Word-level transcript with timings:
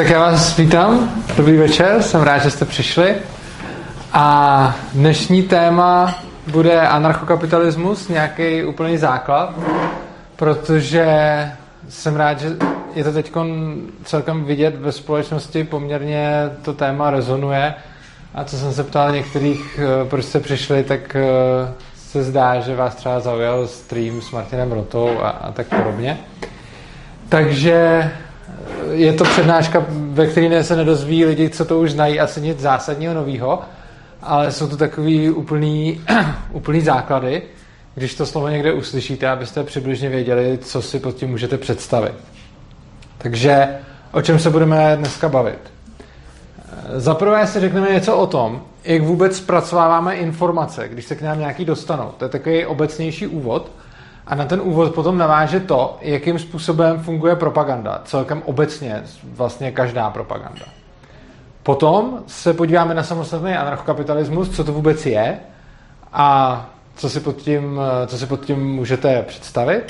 Tak 0.00 0.10
já 0.10 0.20
vás 0.20 0.56
vítám, 0.56 1.10
dobrý 1.36 1.56
večer, 1.56 2.02
jsem 2.02 2.22
rád, 2.22 2.38
že 2.38 2.50
jste 2.50 2.64
přišli. 2.64 3.14
A 4.12 4.76
dnešní 4.92 5.42
téma 5.42 6.14
bude 6.46 6.80
anarchokapitalismus, 6.80 8.08
nějaký 8.08 8.64
úplný 8.64 8.98
základ, 8.98 9.54
protože 10.36 11.06
jsem 11.88 12.16
rád, 12.16 12.40
že 12.40 12.56
je 12.94 13.04
to 13.04 13.12
teď 13.12 13.32
celkem 14.04 14.44
vidět 14.44 14.76
ve 14.76 14.92
společnosti, 14.92 15.64
poměrně 15.64 16.50
to 16.62 16.72
téma 16.74 17.10
rezonuje. 17.10 17.74
A 18.34 18.44
co 18.44 18.56
jsem 18.56 18.72
se 18.72 18.84
ptal 18.84 19.12
některých, 19.12 19.80
eh, 19.82 20.08
proč 20.08 20.24
jste 20.24 20.40
přišli, 20.40 20.84
tak 20.84 21.16
eh, 21.16 21.22
se 21.96 22.22
zdá, 22.22 22.60
že 22.60 22.76
vás 22.76 22.94
třeba 22.94 23.20
zaujal 23.20 23.66
stream 23.66 24.20
s 24.22 24.30
Martinem 24.30 24.72
Rotou 24.72 25.18
a, 25.22 25.28
a 25.28 25.52
tak 25.52 25.66
podobně. 25.66 26.18
Takže 27.28 28.10
je 28.92 29.12
to 29.12 29.24
přednáška, 29.24 29.84
ve 29.88 30.26
které 30.26 30.64
se 30.64 30.76
nedozví 30.76 31.24
lidi, 31.24 31.50
co 31.50 31.64
to 31.64 31.78
už 31.78 31.92
znají, 31.92 32.20
asi 32.20 32.40
nic 32.40 32.58
zásadního 32.58 33.14
nového, 33.14 33.62
ale 34.22 34.52
jsou 34.52 34.68
to 34.68 34.76
takový 34.76 35.30
úplný, 35.30 36.00
úplný 36.52 36.80
základy, 36.80 37.42
když 37.94 38.14
to 38.14 38.26
slovo 38.26 38.48
někde 38.48 38.72
uslyšíte, 38.72 39.28
abyste 39.28 39.64
přibližně 39.64 40.08
věděli, 40.08 40.58
co 40.62 40.82
si 40.82 40.98
pod 40.98 41.16
tím 41.16 41.30
můžete 41.30 41.58
představit. 41.58 42.14
Takže 43.18 43.68
o 44.12 44.22
čem 44.22 44.38
se 44.38 44.50
budeme 44.50 44.96
dneska 44.96 45.28
bavit? 45.28 45.58
Za 46.94 47.14
prvé 47.14 47.46
si 47.46 47.60
řekneme 47.60 47.92
něco 47.92 48.16
o 48.16 48.26
tom, 48.26 48.62
jak 48.84 49.02
vůbec 49.02 49.36
zpracováváme 49.36 50.14
informace, 50.14 50.88
když 50.88 51.04
se 51.04 51.16
k 51.16 51.22
nám 51.22 51.38
nějaký 51.38 51.64
dostanou. 51.64 52.10
To 52.16 52.24
je 52.24 52.28
takový 52.28 52.66
obecnější 52.66 53.26
úvod. 53.26 53.70
A 54.30 54.34
na 54.34 54.44
ten 54.44 54.60
úvod 54.60 54.94
potom 54.94 55.18
naváže 55.18 55.60
to, 55.60 55.98
jakým 56.00 56.38
způsobem 56.38 56.98
funguje 56.98 57.36
propaganda. 57.36 58.00
Celkem 58.04 58.42
obecně 58.44 59.02
vlastně 59.24 59.72
každá 59.72 60.10
propaganda. 60.10 60.64
Potom 61.62 62.18
se 62.26 62.54
podíváme 62.54 62.94
na 62.94 63.02
samostatný 63.02 63.52
anarchokapitalismus, 63.52 64.48
co 64.48 64.64
to 64.64 64.72
vůbec 64.72 65.06
je 65.06 65.38
a 66.12 66.66
co 66.96 67.10
si 67.10 67.20
pod 67.20 67.36
tím, 67.36 67.80
co 68.06 68.18
si 68.18 68.26
pod 68.26 68.40
tím 68.40 68.74
můžete 68.74 69.22
představit. 69.22 69.86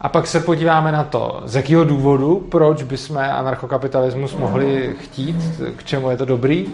A 0.00 0.08
pak 0.08 0.26
se 0.26 0.40
podíváme 0.40 0.92
na 0.92 1.04
to, 1.04 1.42
z 1.44 1.56
jakého 1.56 1.84
důvodu, 1.84 2.46
proč 2.50 2.82
bychom 2.82 3.18
anarchokapitalismus 3.18 4.34
mohli 4.36 4.94
chtít, 5.00 5.36
k 5.76 5.84
čemu 5.84 6.10
je 6.10 6.16
to 6.16 6.24
dobrý. 6.24 6.66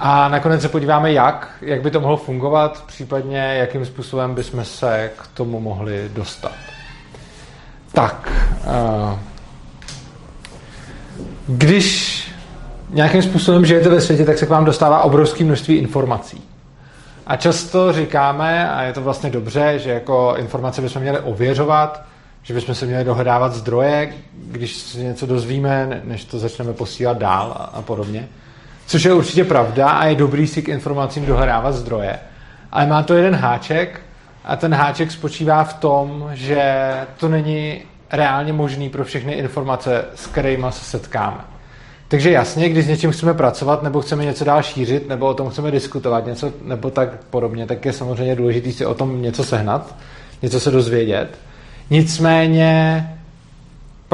A 0.00 0.28
nakonec 0.28 0.62
se 0.62 0.68
podíváme, 0.68 1.12
jak, 1.12 1.48
jak 1.60 1.82
by 1.82 1.90
to 1.90 2.00
mohlo 2.00 2.16
fungovat, 2.16 2.84
případně 2.86 3.38
jakým 3.38 3.86
způsobem 3.86 4.34
bychom 4.34 4.64
se 4.64 5.10
k 5.16 5.26
tomu 5.26 5.60
mohli 5.60 6.10
dostat. 6.14 6.52
Tak, 7.92 8.32
eh, 8.64 9.18
když 11.46 12.20
nějakým 12.90 13.22
způsobem 13.22 13.66
žijete 13.66 13.88
ve 13.88 14.00
světě, 14.00 14.24
tak 14.24 14.38
se 14.38 14.46
k 14.46 14.50
vám 14.50 14.64
dostává 14.64 15.02
obrovské 15.02 15.44
množství 15.44 15.74
informací. 15.74 16.42
A 17.26 17.36
často 17.36 17.92
říkáme, 17.92 18.70
a 18.70 18.82
je 18.82 18.92
to 18.92 19.02
vlastně 19.02 19.30
dobře, 19.30 19.78
že 19.78 19.90
jako 19.90 20.34
informace 20.36 20.82
bychom 20.82 21.02
měli 21.02 21.18
ověřovat, 21.18 22.02
že 22.42 22.54
bychom 22.54 22.74
se 22.74 22.86
měli 22.86 23.04
dohledávat 23.04 23.52
zdroje, 23.52 24.14
když 24.32 24.76
se 24.76 24.98
něco 24.98 25.26
dozvíme, 25.26 26.02
než 26.04 26.24
to 26.24 26.38
začneme 26.38 26.72
posílat 26.72 27.18
dál 27.18 27.56
a, 27.56 27.64
a 27.64 27.82
podobně. 27.82 28.28
Což 28.86 29.04
je 29.04 29.12
určitě 29.12 29.44
pravda 29.44 29.88
a 29.88 30.06
je 30.06 30.14
dobrý 30.14 30.46
si 30.46 30.62
k 30.62 30.68
informacím 30.68 31.26
dohledávat 31.26 31.74
zdroje. 31.74 32.18
Ale 32.72 32.86
má 32.86 33.02
to 33.02 33.14
jeden 33.14 33.34
háček 33.34 34.00
a 34.44 34.56
ten 34.56 34.74
háček 34.74 35.10
spočívá 35.10 35.64
v 35.64 35.74
tom, 35.74 36.30
že 36.32 36.92
to 37.16 37.28
není 37.28 37.82
reálně 38.12 38.52
možný 38.52 38.88
pro 38.88 39.04
všechny 39.04 39.32
informace, 39.32 40.04
s 40.14 40.26
kterými 40.26 40.66
se 40.70 40.84
setkáme. 40.84 41.38
Takže 42.08 42.30
jasně, 42.30 42.68
když 42.68 42.84
s 42.84 42.88
něčím 42.88 43.10
chceme 43.12 43.34
pracovat, 43.34 43.82
nebo 43.82 44.00
chceme 44.00 44.24
něco 44.24 44.44
dál 44.44 44.62
šířit, 44.62 45.08
nebo 45.08 45.26
o 45.26 45.34
tom 45.34 45.50
chceme 45.50 45.70
diskutovat, 45.70 46.26
něco, 46.26 46.52
nebo 46.62 46.90
tak 46.90 47.08
podobně, 47.30 47.66
tak 47.66 47.84
je 47.84 47.92
samozřejmě 47.92 48.36
důležité 48.36 48.72
si 48.72 48.86
o 48.86 48.94
tom 48.94 49.22
něco 49.22 49.44
sehnat, 49.44 49.96
něco 50.42 50.60
se 50.60 50.70
dozvědět. 50.70 51.38
Nicméně 51.90 53.08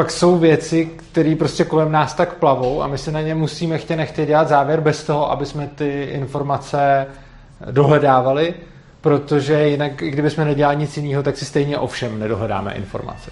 pak 0.01 0.11
jsou 0.11 0.39
věci, 0.39 0.91
které 0.97 1.35
prostě 1.39 1.65
kolem 1.65 1.93
nás 1.93 2.15
tak 2.15 2.35
plavou 2.35 2.83
a 2.83 2.87
my 2.87 2.99
se 2.99 3.13
na 3.13 3.21
ně 3.21 3.35
musíme 3.35 3.79
chtě 3.79 3.97
nechtě 3.97 4.27
dělat 4.27 4.49
závěr 4.49 4.81
bez 4.81 5.05
toho, 5.05 5.33
aby 5.33 5.47
jsme 5.47 5.71
ty 5.75 6.03
informace 6.13 7.07
dohledávali, 7.71 8.55
protože 9.01 9.69
jinak, 9.69 9.93
kdybychom 9.97 10.45
nedělali 10.45 10.77
nic 10.77 10.97
jiného, 10.97 11.23
tak 11.23 11.37
si 11.37 11.45
stejně 11.45 11.79
ovšem 11.79 12.19
nedohledáme 12.19 12.73
informace. 12.73 13.31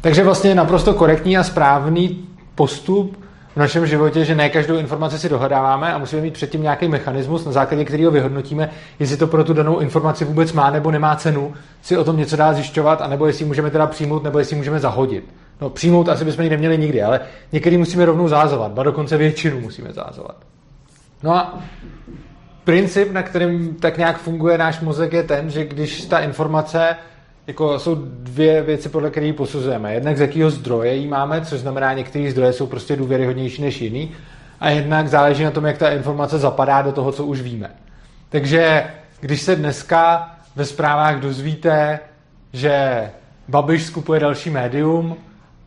Takže 0.00 0.24
vlastně 0.24 0.50
je 0.50 0.54
naprosto 0.54 0.94
korektní 0.94 1.38
a 1.38 1.44
správný 1.44 2.28
postup 2.54 3.24
v 3.56 3.58
našem 3.58 3.86
životě, 3.86 4.24
že 4.24 4.34
ne 4.34 4.48
každou 4.48 4.76
informaci 4.76 5.18
si 5.18 5.28
dohledáváme 5.28 5.94
a 5.94 5.98
musíme 5.98 6.22
mít 6.22 6.34
předtím 6.34 6.62
nějaký 6.62 6.88
mechanismus, 6.88 7.44
na 7.44 7.52
základě 7.52 7.84
kterého 7.84 8.10
vyhodnotíme, 8.10 8.70
jestli 8.98 9.16
to 9.16 9.26
pro 9.26 9.44
tu 9.44 9.52
danou 9.52 9.78
informaci 9.78 10.24
vůbec 10.24 10.52
má 10.52 10.70
nebo 10.70 10.90
nemá 10.90 11.16
cenu 11.16 11.54
si 11.82 11.96
o 11.96 12.04
tom 12.04 12.16
něco 12.16 12.36
dá 12.36 12.52
zjišťovat, 12.52 13.02
anebo 13.02 13.26
jestli 13.26 13.44
můžeme 13.44 13.70
teda 13.70 13.86
přijmout, 13.86 14.24
nebo 14.24 14.38
jestli 14.38 14.56
můžeme 14.56 14.80
zahodit. 14.80 15.24
No 15.60 15.70
přijmout 15.70 16.08
asi 16.08 16.24
bychom 16.24 16.44
ji 16.44 16.50
neměli 16.50 16.78
nikdy, 16.78 17.02
ale 17.02 17.20
některý 17.52 17.76
musíme 17.76 18.04
rovnou 18.04 18.28
zázovat, 18.28 18.72
ba 18.72 18.82
dokonce 18.82 19.16
většinu 19.16 19.60
musíme 19.60 19.92
zázovat. 19.92 20.36
No 21.22 21.34
a 21.34 21.58
princip, 22.64 23.12
na 23.12 23.22
kterým 23.22 23.74
tak 23.74 23.98
nějak 23.98 24.18
funguje 24.18 24.58
náš 24.58 24.80
mozek, 24.80 25.12
je 25.12 25.22
ten, 25.22 25.50
že 25.50 25.64
když 25.64 26.04
ta 26.04 26.18
informace 26.18 26.96
jako 27.46 27.78
jsou 27.78 27.94
dvě 28.04 28.62
věci, 28.62 28.88
podle 28.88 29.10
kterých 29.10 29.34
posuzujeme. 29.34 29.94
Jednak 29.94 30.16
z 30.16 30.20
jakého 30.20 30.50
zdroje 30.50 30.94
ji 30.94 31.08
máme, 31.08 31.44
což 31.44 31.60
znamená, 31.60 31.92
některé 31.92 32.30
zdroje 32.30 32.52
jsou 32.52 32.66
prostě 32.66 32.96
důvěryhodnější 32.96 33.62
než 33.62 33.80
jiný, 33.80 34.10
a 34.60 34.70
jednak 34.70 35.08
záleží 35.08 35.44
na 35.44 35.50
tom, 35.50 35.64
jak 35.64 35.78
ta 35.78 35.90
informace 35.90 36.38
zapadá 36.38 36.82
do 36.82 36.92
toho, 36.92 37.12
co 37.12 37.24
už 37.24 37.40
víme. 37.40 37.70
Takže 38.28 38.84
když 39.20 39.42
se 39.42 39.56
dneska 39.56 40.30
ve 40.56 40.64
zprávách 40.64 41.20
dozvíte, 41.20 41.98
že 42.52 43.10
Babiš 43.48 43.84
skupuje 43.84 44.20
další 44.20 44.50
médium, 44.50 45.16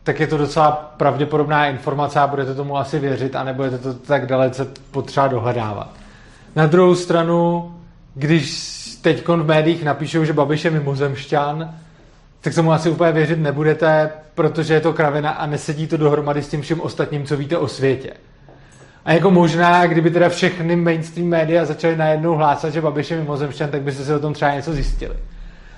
tak 0.02 0.20
je 0.20 0.26
to 0.26 0.36
docela 0.36 0.94
pravděpodobná 0.96 1.66
informace 1.66 2.20
a 2.20 2.26
budete 2.26 2.54
tomu 2.54 2.78
asi 2.78 2.98
věřit 2.98 3.36
a 3.36 3.44
nebudete 3.44 3.78
to 3.78 3.94
tak 3.94 4.26
dalece 4.26 4.66
potřeba 4.90 5.28
dohledávat. 5.28 5.90
Na 6.56 6.66
druhou 6.66 6.94
stranu, 6.94 7.70
když 8.14 8.79
teď 9.02 9.28
v 9.28 9.44
médiích 9.44 9.84
napíšou, 9.84 10.24
že 10.24 10.32
Babiš 10.32 10.64
je 10.64 10.70
mimozemšťan, 10.70 11.74
tak 12.40 12.54
tomu 12.54 12.72
asi 12.72 12.90
úplně 12.90 13.12
věřit 13.12 13.38
nebudete, 13.38 14.10
protože 14.34 14.74
je 14.74 14.80
to 14.80 14.92
kravina 14.92 15.30
a 15.30 15.46
nesedí 15.46 15.86
to 15.86 15.96
dohromady 15.96 16.42
s 16.42 16.48
tím 16.48 16.62
vším 16.62 16.80
ostatním, 16.80 17.24
co 17.24 17.36
víte 17.36 17.58
o 17.58 17.68
světě. 17.68 18.10
A 19.04 19.12
jako 19.12 19.30
možná, 19.30 19.86
kdyby 19.86 20.10
teda 20.10 20.28
všechny 20.28 20.76
mainstream 20.76 21.28
média 21.28 21.64
začaly 21.64 21.96
najednou 21.96 22.34
hlásat, 22.34 22.72
že 22.72 22.80
Babiš 22.80 23.10
je 23.10 23.16
mimozemšťan, 23.16 23.70
tak 23.70 23.82
byste 23.82 24.04
si 24.04 24.14
o 24.14 24.18
tom 24.18 24.32
třeba 24.32 24.54
něco 24.54 24.72
zjistili. 24.72 25.14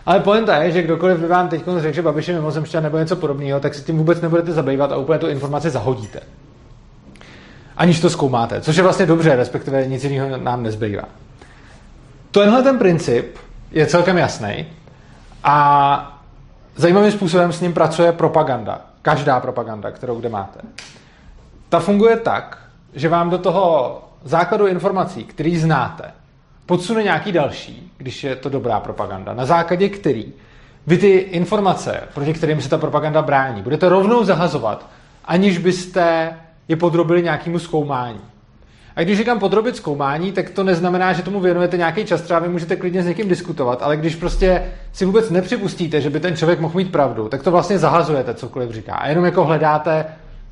Ale 0.06 0.20
pointa 0.20 0.62
je, 0.62 0.72
že 0.72 0.82
kdokoliv 0.82 1.18
by 1.18 1.26
vám 1.26 1.48
teď 1.48 1.62
řekl, 1.78 1.94
že 1.94 2.02
Babiš 2.02 2.28
je 2.28 2.34
mimozemšťan 2.34 2.82
nebo 2.82 2.98
něco 2.98 3.16
podobného, 3.16 3.60
tak 3.60 3.74
si 3.74 3.82
tím 3.82 3.98
vůbec 3.98 4.20
nebudete 4.20 4.52
zabývat 4.52 4.92
a 4.92 4.96
úplně 4.96 5.18
tu 5.18 5.28
informaci 5.28 5.70
zahodíte. 5.70 6.20
Aniž 7.76 8.00
to 8.00 8.10
zkoumáte, 8.10 8.60
což 8.60 8.76
je 8.76 8.82
vlastně 8.82 9.06
dobře, 9.06 9.36
respektive 9.36 9.86
nic 9.86 10.04
jiného 10.04 10.36
nám 10.36 10.62
nezbývá. 10.62 11.04
Tenhle 12.32 12.62
ten 12.62 12.78
princip 12.78 13.38
je 13.70 13.86
celkem 13.86 14.18
jasný 14.18 14.66
a 15.44 16.20
zajímavým 16.76 17.12
způsobem 17.12 17.52
s 17.52 17.60
ním 17.60 17.74
pracuje 17.74 18.12
propaganda. 18.12 18.80
Každá 19.02 19.40
propaganda, 19.40 19.90
kterou 19.90 20.20
kde 20.20 20.28
máte. 20.28 20.60
Ta 21.68 21.80
funguje 21.80 22.16
tak, 22.16 22.58
že 22.94 23.08
vám 23.08 23.30
do 23.30 23.38
toho 23.38 23.98
základu 24.24 24.66
informací, 24.66 25.24
který 25.24 25.56
znáte, 25.56 26.04
podsune 26.66 27.02
nějaký 27.02 27.32
další, 27.32 27.92
když 27.96 28.24
je 28.24 28.36
to 28.36 28.48
dobrá 28.48 28.80
propaganda, 28.80 29.34
na 29.34 29.46
základě 29.46 29.88
který 29.88 30.32
vy 30.86 30.98
ty 30.98 31.08
informace, 31.10 32.00
proti 32.14 32.34
kterým 32.34 32.60
se 32.60 32.68
ta 32.68 32.78
propaganda 32.78 33.22
brání, 33.22 33.62
budete 33.62 33.88
rovnou 33.88 34.24
zahazovat, 34.24 34.86
aniž 35.24 35.58
byste 35.58 36.36
je 36.68 36.76
podrobili 36.76 37.22
nějakému 37.22 37.58
zkoumání. 37.58 38.20
A 38.96 39.02
když 39.02 39.18
říkám 39.18 39.38
podrobit 39.38 39.76
zkoumání, 39.76 40.32
tak 40.32 40.50
to 40.50 40.64
neznamená, 40.64 41.12
že 41.12 41.22
tomu 41.22 41.40
věnujete 41.40 41.76
nějaký 41.76 42.04
čas, 42.04 42.22
třeba 42.22 42.40
vy 42.40 42.48
můžete 42.48 42.76
klidně 42.76 43.02
s 43.02 43.06
někým 43.06 43.28
diskutovat, 43.28 43.82
ale 43.82 43.96
když 43.96 44.16
prostě 44.16 44.72
si 44.92 45.04
vůbec 45.04 45.30
nepřipustíte, 45.30 46.00
že 46.00 46.10
by 46.10 46.20
ten 46.20 46.36
člověk 46.36 46.60
mohl 46.60 46.76
mít 46.76 46.92
pravdu, 46.92 47.28
tak 47.28 47.42
to 47.42 47.50
vlastně 47.50 47.78
zahazujete, 47.78 48.34
cokoliv 48.34 48.70
říká. 48.70 48.94
A 48.94 49.08
jenom 49.08 49.24
jako 49.24 49.44
hledáte, 49.44 50.04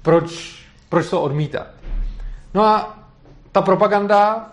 proč, 0.03 0.61
proč 0.89 1.11
to 1.11 1.23
odmítat. 1.23 1.67
No 2.55 2.65
a 2.65 2.99
ta 3.53 3.63
propaganda 3.63 4.47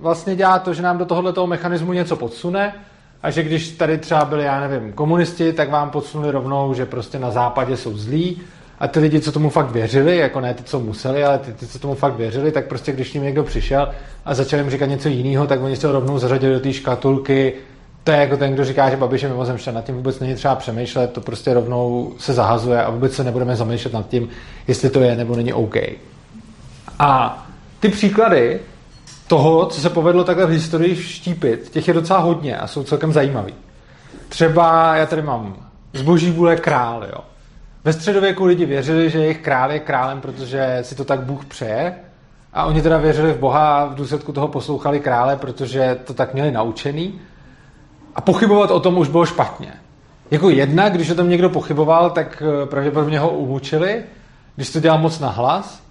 vlastně 0.00 0.36
dělá 0.36 0.58
to, 0.58 0.74
že 0.74 0.82
nám 0.82 0.98
do 0.98 1.04
tohoto 1.04 1.46
mechanismu 1.46 1.92
něco 1.92 2.16
podsune 2.16 2.74
a 3.22 3.30
že 3.30 3.42
když 3.42 3.70
tady 3.70 3.98
třeba 3.98 4.24
byli, 4.24 4.44
já 4.44 4.60
nevím, 4.60 4.92
komunisti, 4.92 5.52
tak 5.52 5.70
vám 5.70 5.90
podsunuli 5.90 6.30
rovnou, 6.30 6.74
že 6.74 6.86
prostě 6.86 7.18
na 7.18 7.30
západě 7.30 7.76
jsou 7.76 7.96
zlí 7.96 8.40
a 8.80 8.88
ty 8.88 9.00
lidi, 9.00 9.20
co 9.20 9.32
tomu 9.32 9.50
fakt 9.50 9.70
věřili, 9.70 10.16
jako 10.16 10.40
ne 10.40 10.54
ty, 10.54 10.62
co 10.62 10.80
museli, 10.80 11.24
ale 11.24 11.38
ty, 11.38 11.52
ty 11.52 11.66
co 11.66 11.78
tomu 11.78 11.94
fakt 11.94 12.16
věřili, 12.16 12.52
tak 12.52 12.66
prostě 12.66 12.92
když 12.92 13.12
ním 13.12 13.22
někdo 13.22 13.44
přišel 13.44 13.88
a 14.24 14.34
začal 14.34 14.58
jim 14.58 14.70
říkat 14.70 14.86
něco 14.86 15.08
jiného, 15.08 15.46
tak 15.46 15.62
oni 15.62 15.76
se 15.76 15.92
rovnou 15.92 16.18
zařadili 16.18 16.54
do 16.54 16.60
té 16.60 16.72
škatulky. 16.72 17.52
To 18.04 18.12
je 18.12 18.18
jako 18.18 18.36
ten, 18.36 18.54
kdo 18.54 18.64
říká, 18.64 18.90
že 18.90 18.96
Babiš 18.96 19.22
je 19.22 19.28
mimozemšťan, 19.28 19.74
nad 19.74 19.84
tím 19.84 19.94
vůbec 19.94 20.20
není 20.20 20.34
třeba 20.34 20.54
přemýšlet, 20.54 21.12
to 21.12 21.20
prostě 21.20 21.54
rovnou 21.54 22.14
se 22.18 22.34
zahazuje 22.34 22.82
a 22.82 22.90
vůbec 22.90 23.12
se 23.12 23.24
nebudeme 23.24 23.56
zamýšlet 23.56 23.94
nad 23.94 24.08
tím, 24.08 24.28
jestli 24.68 24.90
to 24.90 25.00
je 25.00 25.16
nebo 25.16 25.36
není 25.36 25.52
OK. 25.52 25.76
A 26.98 27.42
ty 27.80 27.88
příklady 27.88 28.60
toho, 29.26 29.66
co 29.66 29.80
se 29.80 29.90
povedlo 29.90 30.24
takhle 30.24 30.46
v 30.46 30.50
historii 30.50 30.96
štípit, 30.96 31.70
těch 31.70 31.88
je 31.88 31.94
docela 31.94 32.18
hodně 32.18 32.56
a 32.56 32.66
jsou 32.66 32.82
celkem 32.82 33.12
zajímavý. 33.12 33.54
Třeba 34.28 34.96
já 34.96 35.06
tady 35.06 35.22
mám 35.22 35.56
zboží 35.92 36.30
vůle 36.30 36.56
král, 36.56 37.06
jo. 37.12 37.20
Ve 37.86 37.92
středověku 37.92 38.44
lidi 38.44 38.66
věřili, 38.66 39.10
že 39.10 39.18
jejich 39.18 39.38
král 39.38 39.72
je 39.72 39.78
králem, 39.78 40.20
protože 40.20 40.78
si 40.82 40.94
to 40.94 41.04
tak 41.04 41.20
Bůh 41.20 41.44
přeje. 41.44 41.94
A 42.52 42.64
oni 42.64 42.82
teda 42.82 42.98
věřili 42.98 43.32
v 43.32 43.38
Boha 43.38 43.76
a 43.76 43.84
v 43.84 43.94
důsledku 43.94 44.32
toho 44.32 44.48
poslouchali 44.48 45.00
krále, 45.00 45.36
protože 45.36 45.98
to 46.04 46.14
tak 46.14 46.34
měli 46.34 46.52
naučený. 46.52 47.20
A 48.14 48.20
pochybovat 48.20 48.70
o 48.70 48.80
tom 48.80 48.98
už 48.98 49.08
bylo 49.08 49.26
špatně. 49.26 49.72
Jako 50.30 50.50
jedna, 50.50 50.88
když 50.88 51.10
o 51.10 51.14
tom 51.14 51.28
někdo 51.28 51.50
pochyboval, 51.50 52.10
tak 52.10 52.42
eh, 52.42 52.66
pravděpodobně 52.66 53.18
ho 53.18 53.28
umučili, 53.28 54.02
když 54.56 54.70
to 54.70 54.80
dělal 54.80 54.98
moc 54.98 55.20
nahlas. 55.20 55.82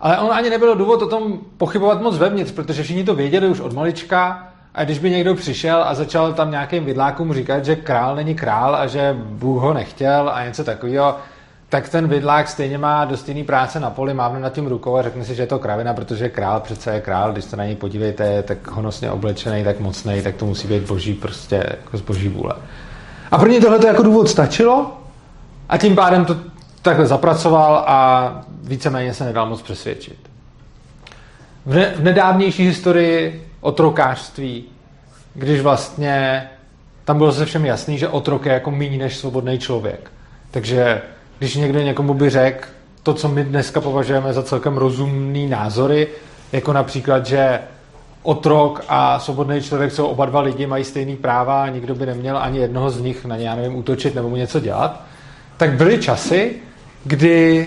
Ale 0.00 0.18
on 0.18 0.32
ani 0.32 0.50
nebyl 0.50 0.76
důvod 0.76 1.02
o 1.02 1.06
tom 1.06 1.38
pochybovat 1.56 2.02
moc 2.02 2.18
vevnitř, 2.18 2.52
protože 2.52 2.82
všichni 2.82 3.04
to 3.04 3.14
věděli 3.14 3.48
už 3.48 3.60
od 3.60 3.72
malička 3.72 4.48
a 4.74 4.84
když 4.84 4.98
by 4.98 5.10
někdo 5.10 5.34
přišel 5.34 5.84
a 5.84 5.94
začal 5.94 6.32
tam 6.32 6.50
nějakým 6.50 6.84
vidlákům 6.84 7.34
říkat, 7.34 7.64
že 7.64 7.76
král 7.76 8.16
není 8.16 8.34
král 8.34 8.76
a 8.76 8.86
že 8.86 9.16
Bůh 9.18 9.62
ho 9.62 9.74
nechtěl 9.74 10.30
a 10.34 10.44
něco 10.44 10.64
takového, 10.64 11.16
tak 11.68 11.88
ten 11.88 12.08
vidlák 12.08 12.48
stejně 12.48 12.78
má 12.78 13.04
dost 13.04 13.28
jiný 13.28 13.44
práce 13.44 13.80
na 13.80 13.90
poli, 13.90 14.14
mávne 14.14 14.40
nad 14.40 14.52
tím 14.52 14.66
rukou 14.66 14.96
a 14.96 15.02
řekne 15.02 15.24
si, 15.24 15.34
že 15.34 15.42
je 15.42 15.46
to 15.46 15.58
kravina, 15.58 15.94
protože 15.94 16.28
král 16.28 16.60
přece 16.60 16.94
je 16.94 17.00
král, 17.00 17.32
když 17.32 17.44
se 17.44 17.56
na 17.56 17.64
něj 17.64 17.76
podívejte, 17.76 18.24
je 18.26 18.42
tak 18.42 18.70
honosně 18.70 19.10
oblečený, 19.10 19.64
tak 19.64 19.80
mocný, 19.80 20.22
tak 20.22 20.34
to 20.34 20.46
musí 20.46 20.68
být 20.68 20.82
boží 20.82 21.14
prostě 21.14 21.64
jako 21.70 21.98
z 21.98 22.00
boží 22.00 22.28
vůle. 22.28 22.54
A 23.30 23.38
pro 23.38 23.48
ně 23.48 23.60
tohle 23.60 23.78
to 23.78 23.86
jako 23.86 24.02
důvod 24.02 24.28
stačilo 24.28 24.92
a 25.68 25.78
tím 25.78 25.94
pádem 25.94 26.24
to 26.24 26.36
takhle 26.82 27.06
zapracoval 27.06 27.84
a 27.86 28.30
víceméně 28.62 29.14
se 29.14 29.24
nedal 29.24 29.46
moc 29.46 29.62
přesvědčit. 29.62 30.18
V, 31.66 31.74
ne- 31.74 31.92
v 31.96 32.02
nedávnější 32.02 32.66
historii 32.66 33.48
otrokářství, 33.60 34.64
když 35.34 35.60
vlastně 35.60 36.48
tam 37.04 37.18
bylo 37.18 37.32
se 37.32 37.46
všem 37.46 37.66
jasný, 37.66 37.98
že 37.98 38.08
otrok 38.08 38.46
je 38.46 38.52
jako 38.52 38.70
méně 38.70 38.98
než 38.98 39.16
svobodný 39.16 39.58
člověk. 39.58 40.10
Takže 40.50 41.02
když 41.38 41.54
někdo 41.54 41.80
někomu 41.80 42.14
by 42.14 42.30
řekl 42.30 42.68
to, 43.02 43.14
co 43.14 43.28
my 43.28 43.44
dneska 43.44 43.80
považujeme 43.80 44.32
za 44.32 44.42
celkem 44.42 44.76
rozumný 44.76 45.46
názory, 45.46 46.08
jako 46.52 46.72
například, 46.72 47.26
že 47.26 47.60
otrok 48.22 48.84
a 48.88 49.18
svobodný 49.18 49.62
člověk 49.62 49.92
jsou 49.92 50.06
oba 50.06 50.26
dva 50.26 50.40
lidi, 50.40 50.66
mají 50.66 50.84
stejný 50.84 51.16
práva 51.16 51.62
a 51.62 51.68
nikdo 51.68 51.94
by 51.94 52.06
neměl 52.06 52.38
ani 52.38 52.58
jednoho 52.58 52.90
z 52.90 53.00
nich 53.00 53.24
na 53.24 53.36
ně, 53.36 53.48
já 53.48 53.56
nevím, 53.56 53.76
útočit 53.76 54.14
nebo 54.14 54.28
mu 54.28 54.36
něco 54.36 54.60
dělat, 54.60 55.04
tak 55.56 55.72
byly 55.72 55.98
časy, 55.98 56.56
kdy 57.04 57.66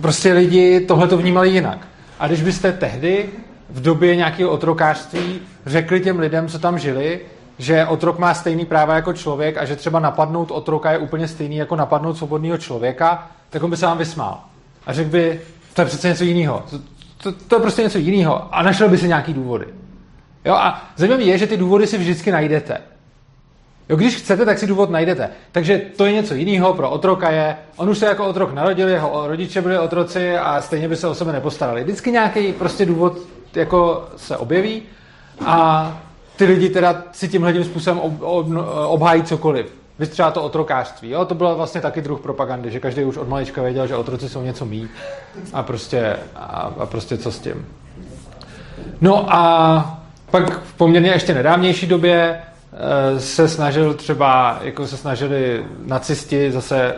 prostě 0.00 0.32
lidi 0.32 0.80
tohle 0.80 1.08
to 1.08 1.16
vnímali 1.16 1.50
jinak. 1.50 1.88
A 2.18 2.26
když 2.26 2.42
byste 2.42 2.72
tehdy 2.72 3.28
v 3.70 3.82
době 3.82 4.16
nějakého 4.16 4.50
otrokářství 4.50 5.40
řekli 5.66 6.00
těm 6.00 6.18
lidem, 6.18 6.48
co 6.48 6.58
tam 6.58 6.78
žili, 6.78 7.20
že 7.58 7.86
otrok 7.86 8.18
má 8.18 8.34
stejný 8.34 8.64
práva 8.64 8.94
jako 8.94 9.12
člověk 9.12 9.56
a 9.56 9.64
že 9.64 9.76
třeba 9.76 10.00
napadnout 10.00 10.50
otroka 10.50 10.92
je 10.92 10.98
úplně 10.98 11.28
stejný 11.28 11.56
jako 11.56 11.76
napadnout 11.76 12.18
svobodného 12.18 12.58
člověka, 12.58 13.30
tak 13.50 13.62
on 13.62 13.70
by 13.70 13.76
se 13.76 13.86
vám 13.86 13.98
vysmál. 13.98 14.40
A 14.86 14.92
řekl 14.92 15.10
by, 15.10 15.40
to 15.74 15.80
je 15.80 15.86
přece 15.86 16.08
něco 16.08 16.24
jiného. 16.24 16.64
To, 16.70 16.78
to, 17.22 17.32
to 17.48 17.56
je 17.56 17.60
prostě 17.60 17.82
něco 17.82 17.98
jiného. 17.98 18.54
A 18.54 18.62
našel 18.62 18.88
by 18.88 18.98
si 18.98 19.08
nějaký 19.08 19.34
důvody. 19.34 19.66
Jo, 20.44 20.54
a 20.54 20.82
zajímavé 20.96 21.22
je, 21.22 21.38
že 21.38 21.46
ty 21.46 21.56
důvody 21.56 21.86
si 21.86 21.98
vždycky 21.98 22.32
najdete. 22.32 22.78
Jo, 23.88 23.96
když 23.96 24.16
chcete, 24.16 24.44
tak 24.44 24.58
si 24.58 24.66
důvod 24.66 24.90
najdete. 24.90 25.30
Takže 25.52 25.82
to 25.96 26.06
je 26.06 26.12
něco 26.12 26.34
jiného 26.34 26.74
pro 26.74 26.90
otroka 26.90 27.30
je, 27.30 27.56
on 27.76 27.90
už 27.90 27.98
se 27.98 28.06
jako 28.06 28.26
otrok 28.26 28.54
narodil, 28.54 28.88
jeho 28.88 29.28
rodiče 29.28 29.62
byli 29.62 29.78
otroci 29.78 30.36
a 30.36 30.60
stejně 30.60 30.88
by 30.88 30.96
se 30.96 31.08
o 31.08 31.14
sebe 31.14 31.32
nepostarali. 31.32 31.82
Vždycky 31.82 32.10
nějaký 32.10 32.52
prostě 32.52 32.86
důvod 32.86 33.18
jako 33.54 34.08
se 34.16 34.36
objeví 34.36 34.82
a 35.46 35.90
ty 36.36 36.44
lidi 36.44 36.68
teda 36.68 37.02
si 37.12 37.28
tímhle 37.28 37.52
tím 37.52 37.64
způsobem 37.64 37.98
ob, 37.98 38.12
ob, 38.22 38.46
obhájí 38.86 39.22
cokoliv. 39.22 39.66
Vy 39.98 40.06
třeba 40.06 40.30
to 40.30 40.42
otrokářství. 40.42 41.10
Jo? 41.10 41.24
To 41.24 41.34
bylo 41.34 41.56
vlastně 41.56 41.80
taky 41.80 42.02
druh 42.02 42.20
propagandy, 42.20 42.70
že 42.70 42.80
každý 42.80 43.04
už 43.04 43.16
od 43.16 43.28
malička 43.28 43.62
věděl, 43.62 43.86
že 43.86 43.96
otroci 43.96 44.28
jsou 44.28 44.42
něco 44.42 44.64
mý 44.64 44.88
a 45.52 45.62
prostě, 45.62 46.16
a, 46.36 46.72
a 46.78 46.86
prostě 46.86 47.18
co 47.18 47.32
s 47.32 47.38
tím. 47.38 47.66
No 49.00 49.34
a 49.34 50.04
pak 50.30 50.60
v 50.60 50.74
poměrně 50.74 51.10
ještě 51.10 51.34
nedávnější 51.34 51.86
době 51.86 52.40
eh, 52.72 53.20
se 53.20 53.48
snažil 53.48 53.94
třeba, 53.94 54.58
jako 54.62 54.86
se 54.86 54.96
snažili 54.96 55.64
nacisti 55.86 56.52
zase 56.52 56.94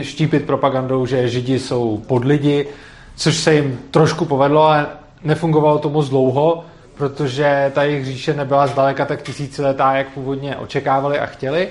štípit 0.00 0.44
propagandou, 0.44 1.06
že 1.06 1.28
židi 1.28 1.58
jsou 1.58 2.02
podlidi, 2.06 2.68
což 3.16 3.36
se 3.36 3.54
jim 3.54 3.78
trošku 3.90 4.24
povedlo, 4.24 4.62
ale 4.62 4.86
nefungovalo 5.24 5.78
to 5.78 5.90
moc 5.90 6.08
dlouho, 6.08 6.64
protože 7.00 7.72
ta 7.74 7.82
jejich 7.82 8.04
říše 8.04 8.34
nebyla 8.34 8.66
zdaleka 8.66 9.04
tak 9.04 9.22
tisíciletá, 9.22 9.96
jak 9.96 10.08
původně 10.08 10.56
očekávali 10.56 11.18
a 11.18 11.26
chtěli. 11.26 11.68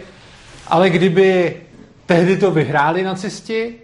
Ale 0.68 0.90
kdyby 0.90 1.56
tehdy 2.06 2.38
to 2.38 2.52
vyhráli 2.52 3.04
nacisti, 3.04 3.76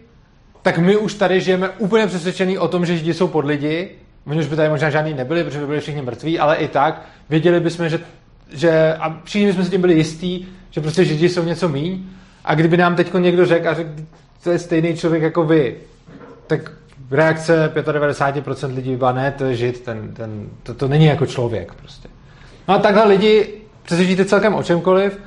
tak 0.62 0.78
my 0.78 0.98
už 0.98 1.14
tady 1.14 1.42
žijeme 1.42 1.70
úplně 1.70 2.08
přesvědčený 2.08 2.58
o 2.58 2.68
tom, 2.68 2.86
že 2.86 2.98
židi 2.98 3.14
jsou 3.14 3.28
pod 3.28 3.46
lidi. 3.46 3.90
Oni 4.28 4.40
už 4.40 4.48
by 4.48 4.56
tady 4.56 4.70
možná 4.70 4.90
žádný 4.90 5.14
nebyli, 5.14 5.44
protože 5.44 5.60
by 5.60 5.66
byli 5.66 5.80
všichni 5.80 6.02
mrtví, 6.02 6.40
ale 6.40 6.56
i 6.56 6.68
tak 6.68 7.06
věděli 7.30 7.60
bychom, 7.60 7.90
že, 7.90 8.00
že 8.54 8.96
a 9.00 9.22
všichni 9.24 9.48
bychom 9.48 9.66
si 9.66 9.72
tím 9.72 9.82
byli 9.82 9.94
jistí, 9.94 10.48
že 10.72 10.82
prostě 10.82 11.06
židi 11.06 11.30
jsou 11.30 11.44
něco 11.44 11.70
míň. 11.70 12.04
A 12.46 12.56
kdyby 12.56 12.78
nám 12.78 12.96
teď 12.96 13.14
někdo 13.14 13.46
řekl 13.46 13.70
a 13.70 13.74
řekl, 13.74 13.90
to 14.44 14.52
je 14.52 14.60
stejný 14.60 14.98
člověk 14.98 15.24
jako 15.24 15.44
vy, 15.44 15.76
tak 16.48 16.72
reakce 17.12 17.72
95% 17.75 18.75
lidí 18.75 18.96
byla, 18.96 19.12
ne, 19.12 19.31
to 19.31 19.46
je 19.46 19.56
žid, 19.56 19.81
ten, 19.81 20.13
ten, 20.13 20.50
to, 20.63 20.74
to 20.74 20.88
není 20.88 21.06
jako 21.06 21.25
člověk 21.25 21.74
prostě. 21.74 22.10
No 22.68 22.75
a 22.75 22.78
takhle 22.78 23.07
lidi 23.07 23.48
přesvědčíte 23.84 24.25
celkem 24.25 24.56
o 24.56 24.63
čemkoliv 24.63 25.19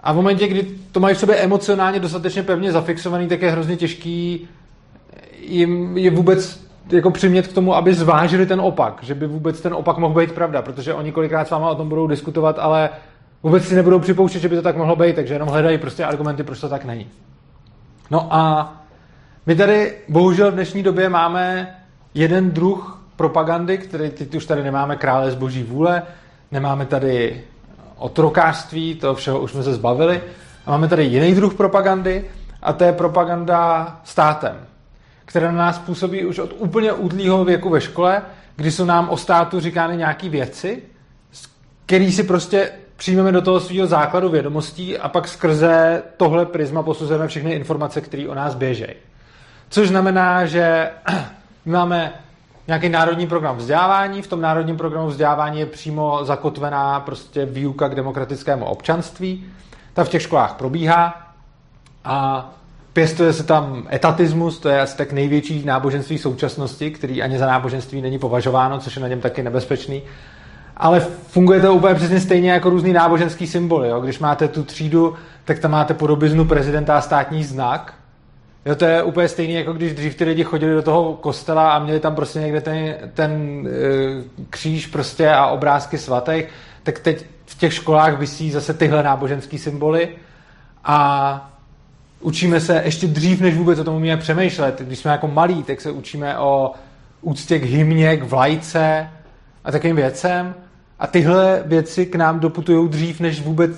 a 0.00 0.12
v 0.12 0.16
momentě, 0.16 0.48
kdy 0.48 0.66
to 0.92 1.00
mají 1.00 1.14
v 1.14 1.18
sobě 1.18 1.36
emocionálně 1.36 2.00
dostatečně 2.00 2.42
pevně 2.42 2.72
zafixovaný, 2.72 3.28
tak 3.28 3.42
je 3.42 3.50
hrozně 3.50 3.76
těžký 3.76 4.48
jim 5.40 5.98
je 5.98 6.10
vůbec 6.10 6.66
jako 6.90 7.10
přimět 7.10 7.46
k 7.46 7.52
tomu, 7.52 7.74
aby 7.74 7.94
zvážili 7.94 8.46
ten 8.46 8.60
opak, 8.60 8.98
že 9.02 9.14
by 9.14 9.26
vůbec 9.26 9.60
ten 9.60 9.74
opak 9.74 9.98
mohl 9.98 10.20
být 10.20 10.32
pravda, 10.32 10.62
protože 10.62 10.94
oni 10.94 11.12
kolikrát 11.12 11.48
s 11.48 11.50
váma 11.50 11.70
o 11.70 11.74
tom 11.74 11.88
budou 11.88 12.06
diskutovat, 12.06 12.58
ale 12.58 12.90
vůbec 13.42 13.64
si 13.64 13.74
nebudou 13.74 13.98
připouštět, 13.98 14.42
že 14.42 14.48
by 14.48 14.56
to 14.56 14.62
tak 14.62 14.76
mohlo 14.76 14.96
být, 14.96 15.16
takže 15.16 15.34
jenom 15.34 15.48
hledají 15.48 15.78
prostě 15.78 16.04
argumenty, 16.04 16.42
proč 16.42 16.60
to 16.60 16.68
tak 16.68 16.84
není. 16.84 17.06
No 18.10 18.28
a 18.30 18.72
my 19.46 19.56
tady 19.56 19.94
bohužel 20.08 20.50
v 20.50 20.54
dnešní 20.54 20.82
době 20.82 21.08
máme 21.08 21.76
jeden 22.14 22.50
druh 22.50 23.02
propagandy, 23.16 23.78
který 23.78 24.10
teď 24.10 24.34
už 24.34 24.46
tady 24.46 24.62
nemáme 24.62 24.96
krále 24.96 25.30
z 25.30 25.34
boží 25.34 25.62
vůle, 25.62 26.02
nemáme 26.52 26.86
tady 26.86 27.44
otrokářství, 27.96 28.94
to 28.94 29.14
všeho 29.14 29.40
už 29.40 29.50
jsme 29.50 29.62
se 29.62 29.74
zbavili, 29.74 30.22
a 30.66 30.70
máme 30.70 30.88
tady 30.88 31.04
jiný 31.04 31.34
druh 31.34 31.54
propagandy 31.54 32.24
a 32.62 32.72
to 32.72 32.84
je 32.84 32.92
propaganda 32.92 34.00
státem, 34.04 34.56
která 35.24 35.52
na 35.52 35.58
nás 35.58 35.78
působí 35.78 36.24
už 36.24 36.38
od 36.38 36.54
úplně 36.58 36.92
útlýho 36.92 37.44
věku 37.44 37.70
ve 37.70 37.80
škole, 37.80 38.22
kdy 38.56 38.70
jsou 38.70 38.84
nám 38.84 39.08
o 39.08 39.16
státu 39.16 39.60
říkány 39.60 39.96
nějaké 39.96 40.28
věci, 40.28 40.82
který 41.86 42.12
si 42.12 42.22
prostě 42.22 42.70
přijmeme 42.96 43.32
do 43.32 43.42
toho 43.42 43.60
svého 43.60 43.86
základu 43.86 44.28
vědomostí 44.28 44.98
a 44.98 45.08
pak 45.08 45.28
skrze 45.28 46.02
tohle 46.16 46.46
prisma 46.46 46.82
posuzujeme 46.82 47.28
všechny 47.28 47.52
informace, 47.52 48.00
které 48.00 48.28
o 48.28 48.34
nás 48.34 48.54
běžejí. 48.54 48.94
Což 49.68 49.88
znamená, 49.88 50.46
že 50.46 50.90
máme 51.66 52.12
nějaký 52.66 52.88
národní 52.88 53.26
program 53.26 53.56
vzdělávání, 53.56 54.22
v 54.22 54.26
tom 54.26 54.40
národním 54.40 54.76
programu 54.76 55.08
vzdělávání 55.08 55.60
je 55.60 55.66
přímo 55.66 56.24
zakotvená 56.24 57.00
prostě 57.00 57.46
výuka 57.46 57.88
k 57.88 57.94
demokratickému 57.94 58.64
občanství. 58.64 59.46
Ta 59.92 60.04
v 60.04 60.08
těch 60.08 60.22
školách 60.22 60.54
probíhá 60.54 61.32
a 62.04 62.48
pěstuje 62.92 63.32
se 63.32 63.44
tam 63.44 63.86
etatismus, 63.92 64.58
to 64.58 64.68
je 64.68 64.80
asi 64.80 64.96
tak 64.96 65.12
největší 65.12 65.64
náboženství 65.64 66.18
současnosti, 66.18 66.90
který 66.90 67.22
ani 67.22 67.38
za 67.38 67.46
náboženství 67.46 68.02
není 68.02 68.18
považováno, 68.18 68.78
což 68.78 68.96
je 68.96 69.02
na 69.02 69.08
něm 69.08 69.20
taky 69.20 69.42
nebezpečný. 69.42 70.02
Ale 70.76 71.00
funguje 71.26 71.60
to 71.60 71.74
úplně 71.74 71.94
přesně 71.94 72.20
stejně 72.20 72.50
jako 72.50 72.70
různý 72.70 72.92
náboženský 72.92 73.46
symboly. 73.46 73.88
Jo? 73.88 74.00
Když 74.00 74.18
máte 74.18 74.48
tu 74.48 74.62
třídu, 74.62 75.14
tak 75.44 75.58
tam 75.58 75.70
máte 75.70 75.94
podobiznu 75.94 76.44
prezidenta 76.44 76.96
a 76.96 77.00
státní 77.00 77.44
znak, 77.44 77.94
Jo, 78.66 78.74
to 78.74 78.84
je 78.84 79.02
úplně 79.02 79.28
stejný, 79.28 79.54
jako 79.54 79.72
když 79.72 79.94
dřív 79.94 80.14
ty 80.14 80.24
lidi 80.24 80.44
chodili 80.44 80.74
do 80.74 80.82
toho 80.82 81.14
kostela 81.14 81.72
a 81.72 81.78
měli 81.78 82.00
tam 82.00 82.14
prostě 82.14 82.38
někde 82.38 82.60
ten, 82.60 82.96
ten 83.14 83.32
uh, 83.60 84.46
kříž 84.50 84.86
prostě 84.86 85.30
a 85.30 85.46
obrázky 85.46 85.98
svatých, 85.98 86.44
tak 86.82 86.98
teď 86.98 87.24
v 87.46 87.58
těch 87.58 87.74
školách 87.74 88.18
vysí 88.18 88.50
zase 88.50 88.74
tyhle 88.74 89.02
náboženské 89.02 89.58
symboly 89.58 90.08
a 90.84 91.50
učíme 92.20 92.60
se 92.60 92.82
ještě 92.84 93.06
dřív, 93.06 93.40
než 93.40 93.54
vůbec 93.54 93.78
o 93.78 93.84
tom 93.84 93.96
umíme 93.96 94.16
přemýšlet. 94.16 94.80
Když 94.80 94.98
jsme 94.98 95.10
jako 95.10 95.28
malí, 95.28 95.62
tak 95.62 95.80
se 95.80 95.90
učíme 95.90 96.38
o 96.38 96.72
úctě 97.20 97.58
k 97.58 97.64
hymně, 97.64 98.16
k 98.16 98.22
vlajce 98.22 99.10
a 99.64 99.72
takovým 99.72 99.96
věcem. 99.96 100.54
A 100.98 101.06
tyhle 101.06 101.62
věci 101.66 102.06
k 102.06 102.14
nám 102.14 102.40
doputují 102.40 102.88
dřív, 102.88 103.20
než 103.20 103.40
vůbec 103.40 103.70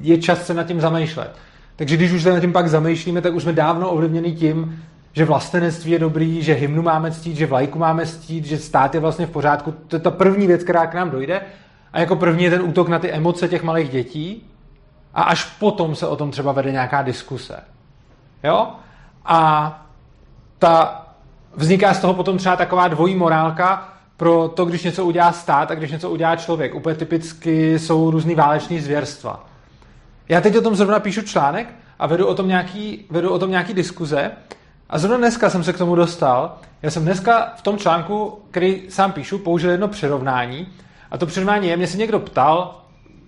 je 0.00 0.18
čas 0.18 0.46
se 0.46 0.54
nad 0.54 0.66
tím 0.66 0.80
zamýšlet. 0.80 1.30
Takže 1.78 1.96
když 1.96 2.12
už 2.12 2.22
se 2.22 2.32
nad 2.32 2.40
tím 2.40 2.52
pak 2.52 2.68
zamýšlíme, 2.68 3.20
tak 3.20 3.34
už 3.34 3.42
jsme 3.42 3.52
dávno 3.52 3.90
ovlivněni 3.90 4.32
tím, 4.32 4.84
že 5.12 5.24
vlastenectví 5.24 5.90
je 5.90 5.98
dobrý, 5.98 6.42
že 6.42 6.54
hymnu 6.54 6.82
máme 6.82 7.10
ctít, 7.10 7.36
že 7.36 7.46
vlajku 7.46 7.78
máme 7.78 8.06
ctít, 8.06 8.44
že 8.44 8.58
stát 8.58 8.94
je 8.94 9.00
vlastně 9.00 9.26
v 9.26 9.30
pořádku. 9.30 9.74
To 9.88 9.96
je 9.96 10.00
ta 10.00 10.10
první 10.10 10.46
věc, 10.46 10.62
která 10.62 10.86
k 10.86 10.94
nám 10.94 11.10
dojde. 11.10 11.40
A 11.92 12.00
jako 12.00 12.16
první 12.16 12.44
je 12.44 12.50
ten 12.50 12.62
útok 12.62 12.88
na 12.88 12.98
ty 12.98 13.12
emoce 13.12 13.48
těch 13.48 13.62
malých 13.62 13.90
dětí. 13.90 14.46
A 15.14 15.22
až 15.22 15.44
potom 15.44 15.94
se 15.94 16.06
o 16.06 16.16
tom 16.16 16.30
třeba 16.30 16.52
vede 16.52 16.72
nějaká 16.72 17.02
diskuse. 17.02 17.60
Jo? 18.44 18.68
A 19.24 19.86
ta, 20.58 21.06
vzniká 21.54 21.94
z 21.94 22.00
toho 22.00 22.14
potom 22.14 22.38
třeba 22.38 22.56
taková 22.56 22.88
dvojí 22.88 23.14
morálka 23.14 23.88
pro 24.16 24.48
to, 24.48 24.64
když 24.64 24.84
něco 24.84 25.04
udělá 25.04 25.32
stát 25.32 25.70
a 25.70 25.74
když 25.74 25.90
něco 25.90 26.10
udělá 26.10 26.36
člověk. 26.36 26.74
Úplně 26.74 26.94
typicky 26.94 27.78
jsou 27.78 28.10
různý 28.10 28.34
váleční 28.34 28.80
zvěrstva. 28.80 29.47
Já 30.28 30.40
teď 30.40 30.56
o 30.56 30.60
tom 30.60 30.76
zrovna 30.76 31.00
píšu 31.00 31.22
článek 31.22 31.68
a 31.98 32.06
vedu 32.06 32.26
o 32.26 32.34
tom 32.34 32.48
nějaký, 32.48 33.06
vedu 33.10 33.30
o 33.30 33.38
tom 33.38 33.50
nějaký 33.50 33.74
diskuze 33.74 34.30
a 34.90 34.98
zrovna 34.98 35.18
dneska 35.18 35.50
jsem 35.50 35.64
se 35.64 35.72
k 35.72 35.78
tomu 35.78 35.94
dostal. 35.94 36.56
Já 36.82 36.90
jsem 36.90 37.02
dneska 37.02 37.52
v 37.56 37.62
tom 37.62 37.78
článku, 37.78 38.38
který 38.50 38.82
sám 38.88 39.12
píšu, 39.12 39.38
použil 39.38 39.70
jedno 39.70 39.88
přirovnání. 39.88 40.68
A 41.10 41.18
to 41.18 41.26
přirovnání 41.26 41.68
je, 41.68 41.76
mě 41.76 41.86
se 41.86 41.96
někdo 41.96 42.18
ptal 42.18 42.80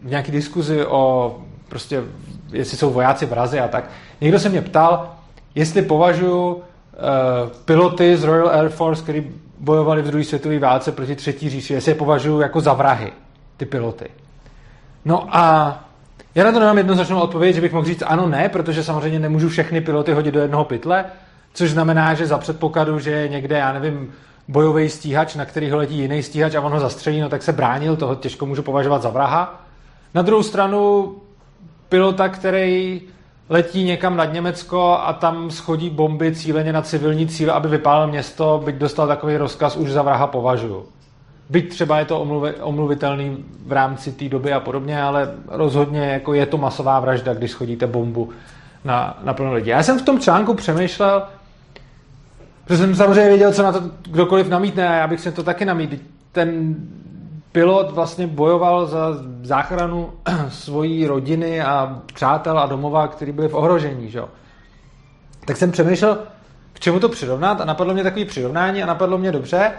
v 0.03 0.11
nějaké 0.11 0.33
diskuzi 0.33 0.87
o 0.87 1.37
prostě, 1.69 2.03
jestli 2.53 2.77
jsou 2.77 2.91
vojáci 2.91 3.27
v 3.27 3.33
razi 3.33 3.61
a 3.61 3.69
tak. 3.69 3.91
Někdo 4.21 4.39
se 4.39 4.49
mě 4.49 4.63
ptal, 4.63 5.15
jestli 5.55 5.83
považuji 5.83 6.53
uh, 6.53 6.63
piloty 7.65 8.17
z 8.17 8.25
Royal 8.25 8.49
Air 8.49 8.69
Force, 8.69 9.03
který 9.03 9.31
bojovali 9.59 10.03
v 10.03 10.07
druhé 10.07 10.25
světové 10.25 10.59
válce 10.59 10.93
proti 10.93 11.17
třetí 11.17 11.51
říši, 11.51 11.75
jestli 11.75 11.91
je 11.91 11.95
považuji 11.95 12.41
jako 12.41 12.61
za 12.61 12.73
vrahy, 12.73 13.13
ty 13.57 13.67
piloty. 13.67 14.11
No 15.05 15.37
a 15.37 15.85
já 16.35 16.45
na 16.45 16.53
to 16.53 16.61
nemám 16.61 16.79
jednoznačnou 16.79 17.21
odpověď, 17.21 17.55
že 17.55 17.61
bych 17.61 17.73
mohl 17.73 17.87
říct 17.87 18.03
ano, 18.07 18.29
ne, 18.29 18.49
protože 18.49 18.85
samozřejmě 18.85 19.19
nemůžu 19.19 19.49
všechny 19.49 19.81
piloty 19.81 20.13
hodit 20.13 20.31
do 20.31 20.41
jednoho 20.41 20.65
pytle, 20.65 21.05
což 21.55 21.71
znamená, 21.71 22.15
že 22.15 22.27
za 22.27 22.39
předpokladu, 22.39 22.99
že 22.99 23.11
je 23.11 23.29
někde, 23.29 23.59
já 23.59 23.73
nevím, 23.73 24.13
bojový 24.49 24.89
stíhač, 24.89 25.35
na 25.35 25.45
který 25.45 25.71
ho 25.71 25.77
letí 25.77 25.99
jiný 25.99 26.23
stíhač 26.23 26.55
a 26.55 26.61
on 26.61 26.73
ho 26.73 26.81
zastřelí, 26.81 27.21
no 27.21 27.29
tak 27.29 27.43
se 27.43 27.53
bránil, 27.53 27.97
toho 27.97 28.15
těžko 28.15 28.47
můžu 28.47 28.63
považovat 28.63 29.03
za 29.03 29.11
vraha. 29.11 29.65
Na 30.15 30.23
druhou 30.23 30.43
stranu 30.43 31.15
pilota, 31.89 32.29
který 32.29 33.01
letí 33.49 33.85
někam 33.85 34.17
nad 34.17 34.33
Německo 34.33 34.99
a 35.01 35.13
tam 35.13 35.51
schodí 35.51 35.91
bomby 35.91 36.35
cíleně 36.35 36.73
na 36.73 36.83
civilní 36.83 37.29
cíl, 37.29 37.51
aby 37.51 37.69
vypálil 37.69 38.07
město, 38.07 38.63
byť 38.65 38.75
dostal 38.75 39.07
takový 39.09 39.37
rozkaz, 39.37 39.77
už 39.77 39.91
za 39.91 40.03
vraha 40.03 40.27
považuji. 40.27 40.87
Byť 41.51 41.69
třeba 41.69 41.99
je 41.99 42.05
to 42.05 42.21
omluvitelný 42.61 43.45
v 43.67 43.73
rámci 43.73 44.13
té 44.13 44.29
doby 44.29 44.53
a 44.53 44.61
podobně, 44.61 45.03
ale 45.03 45.35
rozhodně 45.49 46.01
jako 46.01 46.35
je 46.35 46.47
to 46.47 46.59
masová 46.59 47.01
vražda, 47.01 47.35
když 47.35 47.51
schodíte 47.51 47.87
bombu 47.87 48.31
na, 48.85 49.19
na 49.23 49.35
plno 49.35 49.53
lidí. 49.53 49.69
Já 49.69 49.83
jsem 49.83 49.99
v 49.99 50.03
tom 50.03 50.21
článku 50.21 50.55
přemýšlel, 50.55 51.23
že 52.69 52.77
jsem 52.77 52.95
samozřejmě 52.95 53.29
věděl, 53.29 53.53
co 53.53 53.63
na 53.63 53.73
to 53.73 53.81
kdokoliv 54.03 54.49
namítne 54.49 54.89
a 54.89 54.95
já 54.95 55.07
bych 55.07 55.21
se 55.21 55.33
to 55.33 55.43
taky 55.43 55.65
namítl. 55.65 55.97
Ten 56.33 56.77
pilot 57.53 57.91
vlastně 57.91 58.27
bojoval 58.27 58.87
za 58.87 59.17
záchranu 59.43 60.11
svojí 60.49 61.07
rodiny 61.07 61.63
a 61.63 62.03
přátel 62.15 62.59
a 62.59 62.67
domova, 62.67 63.09
který 63.09 63.33
byli 63.33 63.49
v 63.49 63.55
ohrožení. 63.55 64.11
Že? 64.11 64.23
Tak 65.45 65.57
jsem 65.57 65.73
přemýšlel, 65.73 66.19
k 66.73 66.81
čemu 66.81 67.01
to 67.01 67.09
přirovnat 67.09 67.61
a 67.61 67.65
napadlo 67.65 67.95
mě 67.95 68.03
takový 68.03 68.25
přirovnání 68.25 68.83
a 68.83 68.87
napadlo 68.87 69.19
mě 69.19 69.33
dobře, 69.33 69.73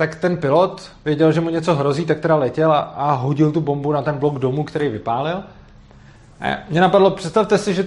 tak 0.00 0.14
ten 0.14 0.36
pilot 0.36 0.92
věděl, 1.04 1.32
že 1.32 1.40
mu 1.40 1.50
něco 1.50 1.74
hrozí, 1.74 2.04
tak 2.04 2.20
teda 2.20 2.36
letěl 2.36 2.72
a, 2.72 2.78
a 2.78 3.12
hodil 3.12 3.52
tu 3.52 3.60
bombu 3.60 3.92
na 3.92 4.02
ten 4.02 4.14
blok 4.18 4.38
domu, 4.38 4.64
který 4.64 4.88
vypálil. 4.88 5.42
A 6.40 6.58
mě 6.70 6.80
napadlo, 6.80 7.10
představte 7.10 7.58
si, 7.58 7.74
že 7.74 7.86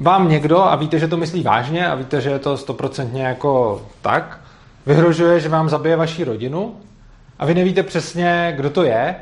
vám 0.00 0.28
někdo, 0.28 0.62
a 0.62 0.76
víte, 0.76 0.98
že 0.98 1.08
to 1.08 1.16
myslí 1.16 1.42
vážně 1.42 1.88
a 1.88 1.94
víte, 1.94 2.20
že 2.20 2.30
je 2.30 2.38
to 2.38 2.56
stoprocentně 2.56 3.22
jako 3.22 3.82
tak, 4.02 4.40
vyhrožuje, 4.86 5.40
že 5.40 5.48
vám 5.48 5.68
zabije 5.68 5.96
vaši 5.96 6.24
rodinu 6.24 6.76
a 7.38 7.46
vy 7.46 7.54
nevíte 7.54 7.82
přesně, 7.82 8.52
kdo 8.56 8.70
to 8.70 8.82
je, 8.82 9.14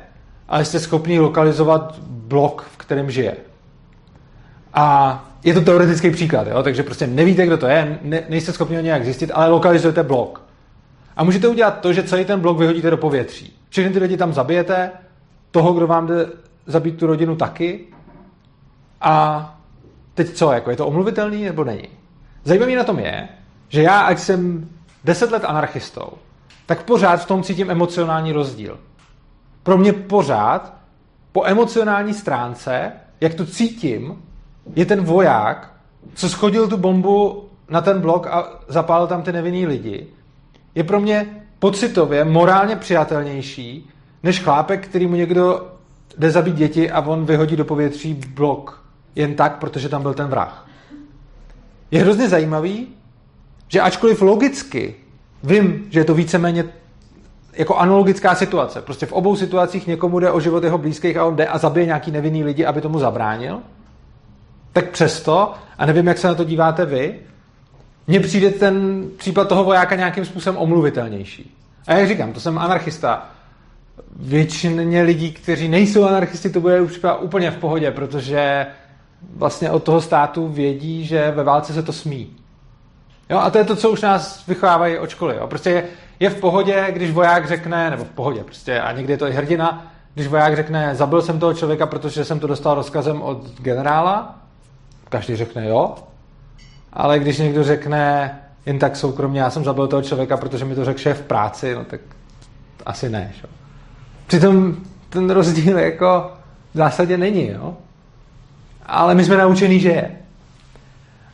ale 0.48 0.64
jste 0.64 0.80
schopni 0.80 1.18
lokalizovat 1.20 1.98
blok, 2.06 2.66
v 2.72 2.76
kterém 2.76 3.10
žije. 3.10 3.36
A 4.74 5.24
je 5.44 5.54
to 5.54 5.60
teoretický 5.60 6.10
příklad, 6.10 6.46
jo? 6.46 6.62
takže 6.62 6.82
prostě 6.82 7.06
nevíte, 7.06 7.46
kdo 7.46 7.56
to 7.56 7.66
je, 7.66 7.98
ne, 8.02 8.22
nejste 8.28 8.52
schopni 8.52 8.76
ho 8.76 8.82
nějak 8.82 9.04
zjistit, 9.04 9.30
ale 9.34 9.48
lokalizujete 9.48 10.02
blok. 10.02 10.49
A 11.20 11.24
můžete 11.24 11.48
udělat 11.48 11.80
to, 11.80 11.92
že 11.92 12.02
celý 12.02 12.24
ten 12.24 12.40
blok 12.40 12.58
vyhodíte 12.58 12.90
do 12.90 12.96
povětří. 12.96 13.56
Všechny 13.68 13.92
ty 13.92 13.98
lidi 13.98 14.16
tam 14.16 14.32
zabijete, 14.32 14.90
toho, 15.50 15.72
kdo 15.72 15.86
vám 15.86 16.06
jde 16.06 16.26
zabít 16.66 16.98
tu 16.98 17.06
rodinu 17.06 17.36
taky. 17.36 17.86
A 19.00 19.58
teď 20.14 20.30
co, 20.30 20.52
jako 20.52 20.70
je 20.70 20.76
to 20.76 20.86
omluvitelný 20.86 21.44
nebo 21.44 21.64
není? 21.64 21.88
Zajímavý 22.44 22.74
na 22.74 22.84
tom 22.84 22.98
je, 22.98 23.28
že 23.68 23.82
já, 23.82 24.00
ať 24.00 24.18
jsem 24.18 24.68
deset 25.04 25.30
let 25.30 25.44
anarchistou, 25.44 26.10
tak 26.66 26.82
pořád 26.82 27.16
v 27.16 27.26
tom 27.26 27.42
cítím 27.42 27.70
emocionální 27.70 28.32
rozdíl. 28.32 28.78
Pro 29.62 29.78
mě 29.78 29.92
pořád 29.92 30.74
po 31.32 31.44
emocionální 31.44 32.14
stránce, 32.14 32.92
jak 33.20 33.34
to 33.34 33.46
cítím, 33.46 34.22
je 34.74 34.86
ten 34.86 35.04
voják, 35.04 35.74
co 36.14 36.28
schodil 36.28 36.68
tu 36.68 36.76
bombu 36.76 37.48
na 37.68 37.80
ten 37.80 38.00
blok 38.00 38.26
a 38.26 38.60
zapálil 38.68 39.06
tam 39.06 39.22
ty 39.22 39.32
nevinný 39.32 39.66
lidi, 39.66 40.06
je 40.74 40.84
pro 40.84 41.00
mě 41.00 41.26
pocitově 41.58 42.24
morálně 42.24 42.76
přijatelnější, 42.76 43.90
než 44.22 44.40
chlápek, 44.42 44.88
který 44.88 45.06
mu 45.06 45.14
někdo 45.14 45.68
jde 46.18 46.30
zabít 46.30 46.54
děti 46.54 46.90
a 46.90 47.00
on 47.00 47.24
vyhodí 47.24 47.56
do 47.56 47.64
povětří 47.64 48.14
blok 48.34 48.84
jen 49.14 49.34
tak, 49.34 49.58
protože 49.58 49.88
tam 49.88 50.02
byl 50.02 50.14
ten 50.14 50.26
vrah. 50.26 50.66
Je 51.90 52.00
hrozně 52.00 52.28
zajímavý, 52.28 52.88
že 53.68 53.80
ačkoliv 53.80 54.22
logicky 54.22 54.94
vím, 55.42 55.86
že 55.90 56.00
je 56.00 56.04
to 56.04 56.14
víceméně 56.14 56.64
jako 57.52 57.76
analogická 57.76 58.34
situace. 58.34 58.82
Prostě 58.82 59.06
v 59.06 59.12
obou 59.12 59.36
situacích 59.36 59.86
někomu 59.86 60.20
jde 60.20 60.30
o 60.30 60.40
život 60.40 60.64
jeho 60.64 60.78
blízkých 60.78 61.16
a 61.16 61.24
on 61.24 61.36
jde 61.36 61.46
a 61.46 61.58
zabije 61.58 61.86
nějaký 61.86 62.10
nevinný 62.10 62.44
lidi, 62.44 62.64
aby 62.64 62.80
tomu 62.80 62.98
zabránil. 62.98 63.58
Tak 64.72 64.90
přesto, 64.90 65.54
a 65.78 65.86
nevím, 65.86 66.06
jak 66.06 66.18
se 66.18 66.28
na 66.28 66.34
to 66.34 66.44
díváte 66.44 66.86
vy, 66.86 67.18
mně 68.10 68.20
přijde 68.20 68.50
ten 68.50 69.04
případ 69.16 69.48
toho 69.48 69.64
vojáka 69.64 69.94
nějakým 69.94 70.24
způsobem 70.24 70.56
omluvitelnější. 70.56 71.56
A 71.86 71.94
jak 71.94 72.08
říkám, 72.08 72.32
to 72.32 72.40
jsem 72.40 72.58
anarchista. 72.58 73.28
Většině 74.16 75.02
lidí, 75.02 75.32
kteří 75.32 75.68
nejsou 75.68 76.04
anarchisti, 76.04 76.50
to 76.50 76.60
bude 76.60 76.80
už 76.80 77.00
úplně 77.20 77.50
v 77.50 77.56
pohodě, 77.56 77.90
protože 77.90 78.66
vlastně 79.36 79.70
od 79.70 79.82
toho 79.82 80.00
státu 80.00 80.48
vědí, 80.48 81.06
že 81.06 81.30
ve 81.30 81.44
válce 81.44 81.72
se 81.72 81.82
to 81.82 81.92
smí. 81.92 82.36
Jo, 83.30 83.38
a 83.38 83.50
to 83.50 83.58
je 83.58 83.64
to, 83.64 83.76
co 83.76 83.90
už 83.90 84.00
nás 84.00 84.46
vychovávají 84.46 84.98
od 84.98 85.10
školy. 85.10 85.36
Jo. 85.36 85.46
Prostě 85.46 85.70
je, 85.70 85.84
je 86.20 86.30
v 86.30 86.40
pohodě, 86.40 86.86
když 86.90 87.10
voják 87.10 87.48
řekne, 87.48 87.90
nebo 87.90 88.04
v 88.04 88.10
pohodě, 88.10 88.44
prostě, 88.44 88.80
a 88.80 88.92
někdy 88.92 89.12
je 89.12 89.18
to 89.18 89.28
i 89.28 89.32
hrdina, 89.32 89.92
když 90.14 90.26
voják 90.26 90.56
řekne, 90.56 90.94
zabil 90.94 91.22
jsem 91.22 91.38
toho 91.38 91.54
člověka, 91.54 91.86
protože 91.86 92.24
jsem 92.24 92.40
to 92.40 92.46
dostal 92.46 92.74
rozkazem 92.74 93.22
od 93.22 93.60
generála, 93.60 94.38
každý 95.08 95.36
řekne 95.36 95.68
jo, 95.68 95.94
ale 96.92 97.18
když 97.18 97.38
někdo 97.38 97.64
řekne 97.64 98.36
jen 98.66 98.78
tak 98.78 98.96
soukromně, 98.96 99.40
já 99.40 99.50
jsem 99.50 99.64
zabil 99.64 99.86
toho 99.86 100.02
člověka, 100.02 100.36
protože 100.36 100.64
mi 100.64 100.74
to 100.74 100.84
řekl 100.84 100.98
šéf 100.98 101.18
v 101.18 101.26
práci, 101.26 101.74
no 101.74 101.84
tak 101.84 102.00
asi 102.86 103.08
ne. 103.08 103.32
Šo? 103.40 103.46
Přitom 104.26 104.76
ten 105.08 105.30
rozdíl 105.30 105.78
jako 105.78 106.32
v 106.74 106.76
zásadě 106.76 107.16
není, 107.16 107.48
jo? 107.48 107.76
ale 108.86 109.14
my 109.14 109.24
jsme 109.24 109.36
naučení, 109.36 109.80
že 109.80 109.88
je. 109.88 110.10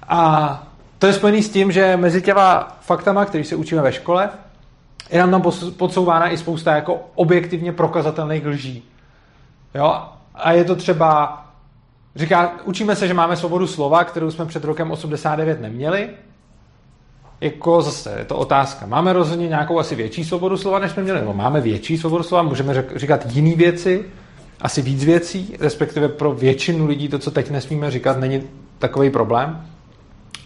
A 0.09 0.63
to 0.99 1.07
je 1.07 1.13
spojený 1.13 1.43
s 1.43 1.51
tím, 1.51 1.73
že 1.73 1.97
mezi 1.97 2.23
těma 2.23 2.77
faktama, 2.81 3.25
který 3.25 3.45
se 3.45 3.57
učíme 3.57 3.83
ve 3.83 3.93
škole, 3.93 4.29
je 5.11 5.21
nám 5.21 5.31
tam 5.31 5.43
podsouvána 5.77 6.31
i 6.31 6.39
spousta 6.39 6.75
jako 6.75 7.01
objektivně 7.15 7.73
prokazatelných 7.73 8.47
lží. 8.47 8.83
Jo? 9.75 10.03
A 10.35 10.53
je 10.53 10.65
to 10.65 10.77
třeba, 10.77 11.46
říká, 12.17 12.53
učíme 12.65 12.97
se, 12.97 13.09
že 13.09 13.15
máme 13.15 13.37
svobodu 13.37 13.67
slova, 13.67 14.05
kterou 14.05 14.31
jsme 14.31 14.47
před 14.47 14.65
rokem 14.65 14.91
89 14.91 15.61
neměli. 15.61 16.09
Jako 17.41 17.83
zase, 17.83 18.15
je 18.19 18.25
to 18.25 18.37
otázka. 18.37 18.87
Máme 18.87 19.13
rozhodně 19.13 19.49
nějakou 19.49 19.79
asi 19.79 19.95
větší 19.95 20.25
svobodu 20.25 20.57
slova, 20.57 20.79
než 20.79 20.93
jsme 20.93 21.03
měli, 21.03 21.21
nebo 21.21 21.33
máme 21.33 21.61
větší 21.61 21.99
svobodu 21.99 22.23
slova, 22.23 22.43
můžeme 22.43 22.85
říkat 22.97 23.27
jiné 23.33 23.57
věci, 23.57 24.05
asi 24.61 24.83
víc 24.83 25.05
věcí, 25.05 25.57
respektive 25.61 26.09
pro 26.09 26.33
většinu 26.33 26.87
lidí 26.87 27.09
to, 27.09 27.19
co 27.19 27.31
teď 27.31 27.51
nesmíme 27.51 27.91
říkat, 27.91 28.19
není 28.19 28.43
takový 28.79 29.11
problém. 29.11 29.67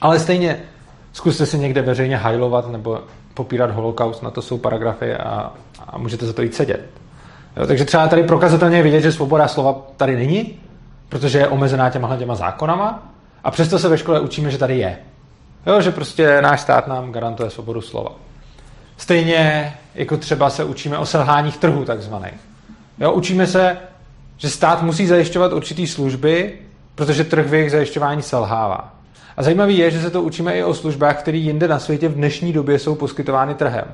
Ale 0.00 0.18
stejně 0.18 0.62
zkuste 1.12 1.46
si 1.46 1.58
někde 1.58 1.82
veřejně 1.82 2.16
hajlovat 2.16 2.72
nebo 2.72 3.00
popírat 3.34 3.70
holokaust, 3.70 4.22
na 4.22 4.30
to 4.30 4.42
jsou 4.42 4.58
paragrafy 4.58 5.14
a, 5.14 5.52
a 5.86 5.98
můžete 5.98 6.26
za 6.26 6.32
to 6.32 6.42
jít 6.42 6.54
sedět. 6.54 6.80
Jo, 7.56 7.66
takže 7.66 7.84
třeba 7.84 8.08
tady 8.08 8.22
prokazatelně 8.22 8.82
vidět, 8.82 9.00
že 9.00 9.12
svoboda 9.12 9.48
slova 9.48 9.86
tady 9.96 10.16
není, 10.16 10.58
protože 11.10 11.38
je 11.38 11.48
omezená 11.48 11.90
těma 11.90 12.16
těma 12.16 12.34
zákonama 12.34 13.12
a 13.44 13.50
přesto 13.50 13.78
se 13.78 13.88
ve 13.88 13.98
škole 13.98 14.20
učíme, 14.20 14.50
že 14.50 14.58
tady 14.58 14.78
je. 14.78 14.98
Jo, 15.66 15.80
že 15.80 15.90
prostě 15.90 16.42
náš 16.42 16.60
stát 16.60 16.86
nám 16.86 17.12
garantuje 17.12 17.50
svobodu 17.50 17.80
slova. 17.80 18.12
Stejně 18.96 19.72
jako 19.94 20.16
třeba 20.16 20.50
se 20.50 20.64
učíme 20.64 20.98
o 20.98 21.06
selháních 21.06 21.56
trhu 21.56 21.84
takzvaných. 21.84 22.40
Jo, 22.98 23.12
učíme 23.12 23.46
se, 23.46 23.76
že 24.36 24.50
stát 24.50 24.82
musí 24.82 25.06
zajišťovat 25.06 25.52
určitý 25.52 25.86
služby, 25.86 26.58
protože 26.94 27.24
trh 27.24 27.46
v 27.46 27.54
jejich 27.54 27.70
zajišťování 27.70 28.22
selhává. 28.22 28.94
A 29.36 29.42
zajímavé 29.42 29.72
je, 29.72 29.90
že 29.90 30.00
se 30.00 30.10
to 30.10 30.22
učíme 30.22 30.52
i 30.52 30.64
o 30.64 30.74
službách, 30.74 31.18
které 31.18 31.38
jinde 31.38 31.68
na 31.68 31.78
světě 31.78 32.08
v 32.08 32.14
dnešní 32.14 32.52
době 32.52 32.78
jsou 32.78 32.94
poskytovány 32.94 33.54
trhem. 33.54 33.84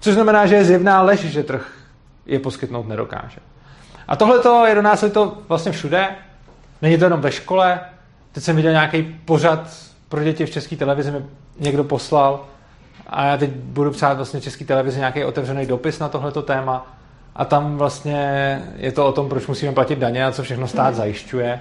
Což 0.00 0.14
znamená, 0.14 0.46
že 0.46 0.54
je 0.54 0.64
zjevná 0.64 1.02
lež, 1.02 1.20
že 1.20 1.42
trh 1.42 1.72
je 2.26 2.38
poskytnout 2.38 2.88
nedokáže. 2.88 3.40
A 4.08 4.16
tohle 4.16 4.68
je 4.68 4.74
do 4.74 4.82
nás 4.82 5.04
to 5.12 5.38
vlastně 5.48 5.72
všude. 5.72 6.08
Není 6.84 6.98
to 6.98 7.04
jenom 7.04 7.20
ve 7.20 7.32
škole. 7.32 7.80
Teď 8.32 8.44
jsem 8.44 8.56
viděl 8.56 8.72
nějaký 8.72 9.02
pořad 9.02 9.76
pro 10.08 10.24
děti 10.24 10.46
v 10.46 10.50
české 10.50 10.76
televizi, 10.76 11.10
mi 11.10 11.22
někdo 11.60 11.84
poslal. 11.84 12.44
A 13.06 13.24
já 13.24 13.36
teď 13.36 13.50
budu 13.50 13.90
psát 13.90 14.16
vlastně 14.16 14.40
české 14.40 14.64
televizi 14.64 14.98
nějaký 14.98 15.24
otevřený 15.24 15.66
dopis 15.66 15.98
na 15.98 16.08
tohleto 16.08 16.42
téma. 16.42 16.86
A 17.36 17.44
tam 17.44 17.76
vlastně 17.76 18.62
je 18.76 18.92
to 18.92 19.06
o 19.06 19.12
tom, 19.12 19.28
proč 19.28 19.46
musíme 19.46 19.72
platit 19.72 19.98
daně 19.98 20.24
a 20.24 20.32
co 20.32 20.42
všechno 20.42 20.68
stát 20.68 20.94
zajišťuje. 20.94 21.60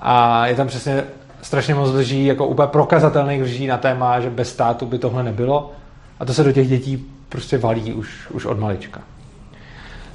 A 0.00 0.46
je 0.46 0.54
tam 0.54 0.66
přesně 0.66 1.04
strašně 1.42 1.74
moc 1.74 1.90
lží, 1.90 2.26
jako 2.26 2.46
úplně 2.46 2.68
prokazatelných 2.68 3.42
lží 3.42 3.66
na 3.66 3.76
téma, 3.76 4.20
že 4.20 4.30
bez 4.30 4.50
státu 4.50 4.86
by 4.86 4.98
tohle 4.98 5.22
nebylo. 5.22 5.72
A 6.20 6.24
to 6.24 6.34
se 6.34 6.44
do 6.44 6.52
těch 6.52 6.68
dětí 6.68 7.06
prostě 7.28 7.58
valí 7.58 7.92
už, 7.92 8.30
už 8.30 8.44
od 8.44 8.58
malička. 8.58 9.00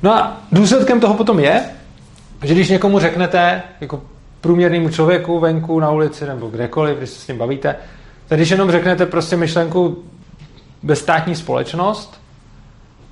No 0.03 0.13
a 0.13 0.38
důsledkem 0.51 1.00
toho 1.00 1.13
potom 1.13 1.39
je, 1.39 1.70
že 2.44 2.54
když 2.54 2.70
někomu 2.70 3.00
řeknete, 3.00 3.62
jako 3.82 4.02
průměrnému 4.42 4.90
člověku 4.90 5.40
venku 5.40 5.80
na 5.80 5.92
ulici 5.92 6.26
nebo 6.26 6.48
kdekoliv, 6.48 6.98
když 6.98 7.10
se 7.10 7.20
s 7.20 7.28
ním 7.28 7.38
bavíte, 7.38 7.76
tak 8.28 8.40
když 8.40 8.50
jenom 8.50 8.72
řeknete 8.72 9.06
prostě 9.06 9.38
myšlenku 9.38 10.04
bezstátní 10.84 11.36
společnost, 11.36 12.22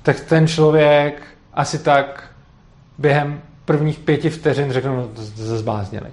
tak 0.02 0.20
ten 0.20 0.46
člověk 0.46 1.22
asi 1.54 1.78
tak 1.78 2.30
během 2.98 3.40
prvních 3.64 3.98
pěti 3.98 4.30
vteřin 4.30 4.72
řekne, 4.72 4.90
no, 4.90 5.08
to 5.14 5.22
zbláznili. 5.56 6.06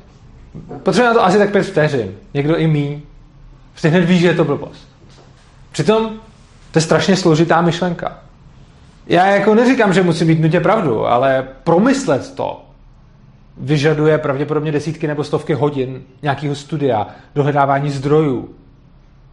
Potřebuje 0.83 1.09
na 1.09 1.13
to 1.13 1.25
asi 1.25 1.37
tak 1.37 1.51
pět 1.51 1.63
vteřin. 1.63 2.11
Někdo 2.33 2.57
i 2.57 2.67
mý. 2.67 3.01
Prostě 3.71 3.87
hned 3.87 4.05
ví, 4.05 4.19
že 4.19 4.27
je 4.27 4.33
to 4.33 4.45
blbost. 4.45 4.87
Přitom 5.71 6.09
to 6.71 6.79
je 6.79 6.81
strašně 6.81 7.15
složitá 7.15 7.61
myšlenka. 7.61 8.17
Já 9.07 9.25
jako 9.25 9.55
neříkám, 9.55 9.93
že 9.93 10.03
musím 10.03 10.27
mít 10.27 10.39
nutně 10.39 10.59
pravdu, 10.59 11.07
ale 11.07 11.47
promyslet 11.63 12.35
to 12.35 12.68
vyžaduje 13.59 14.17
pravděpodobně 14.17 14.71
desítky 14.71 15.07
nebo 15.07 15.23
stovky 15.23 15.53
hodin 15.53 16.01
nějakého 16.21 16.55
studia, 16.55 17.07
dohledávání 17.35 17.89
zdrojů. 17.91 18.49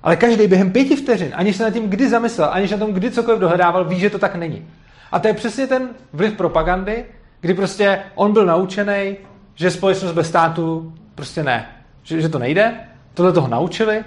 Ale 0.03 0.17
každý 0.17 0.47
během 0.47 0.73
pěti 0.73 0.97
vteřin, 0.97 1.33
aniž 1.35 1.57
se 1.57 1.63
nad 1.63 1.71
tím 1.71 1.89
kdy 1.89 2.09
zamyslel, 2.09 2.49
aniž 2.53 2.71
na 2.71 2.79
tom 2.79 2.93
kdy 2.93 3.11
cokoliv 3.11 3.41
dohledával, 3.41 3.85
ví, 3.85 4.01
že 4.01 4.11
to 4.11 4.19
tak 4.19 4.35
není. 4.35 4.67
A 5.13 5.19
to 5.19 5.29
je 5.29 5.35
přesně 5.35 5.67
ten 5.67 5.89
vliv 6.13 6.33
propagandy, 6.33 7.05
kdy 7.41 7.55
prostě 7.55 7.99
on 8.15 8.33
byl 8.33 8.47
naučený, 8.47 9.17
že 9.55 9.71
společnost 9.71 10.13
bez 10.13 10.29
státu 10.29 10.93
prostě 11.15 11.43
ne. 11.43 11.69
Že, 12.03 12.21
že 12.21 12.29
to 12.29 12.39
nejde, 12.39 12.75
tohle 13.15 13.33
toho 13.33 13.49
naučili 13.49 14.05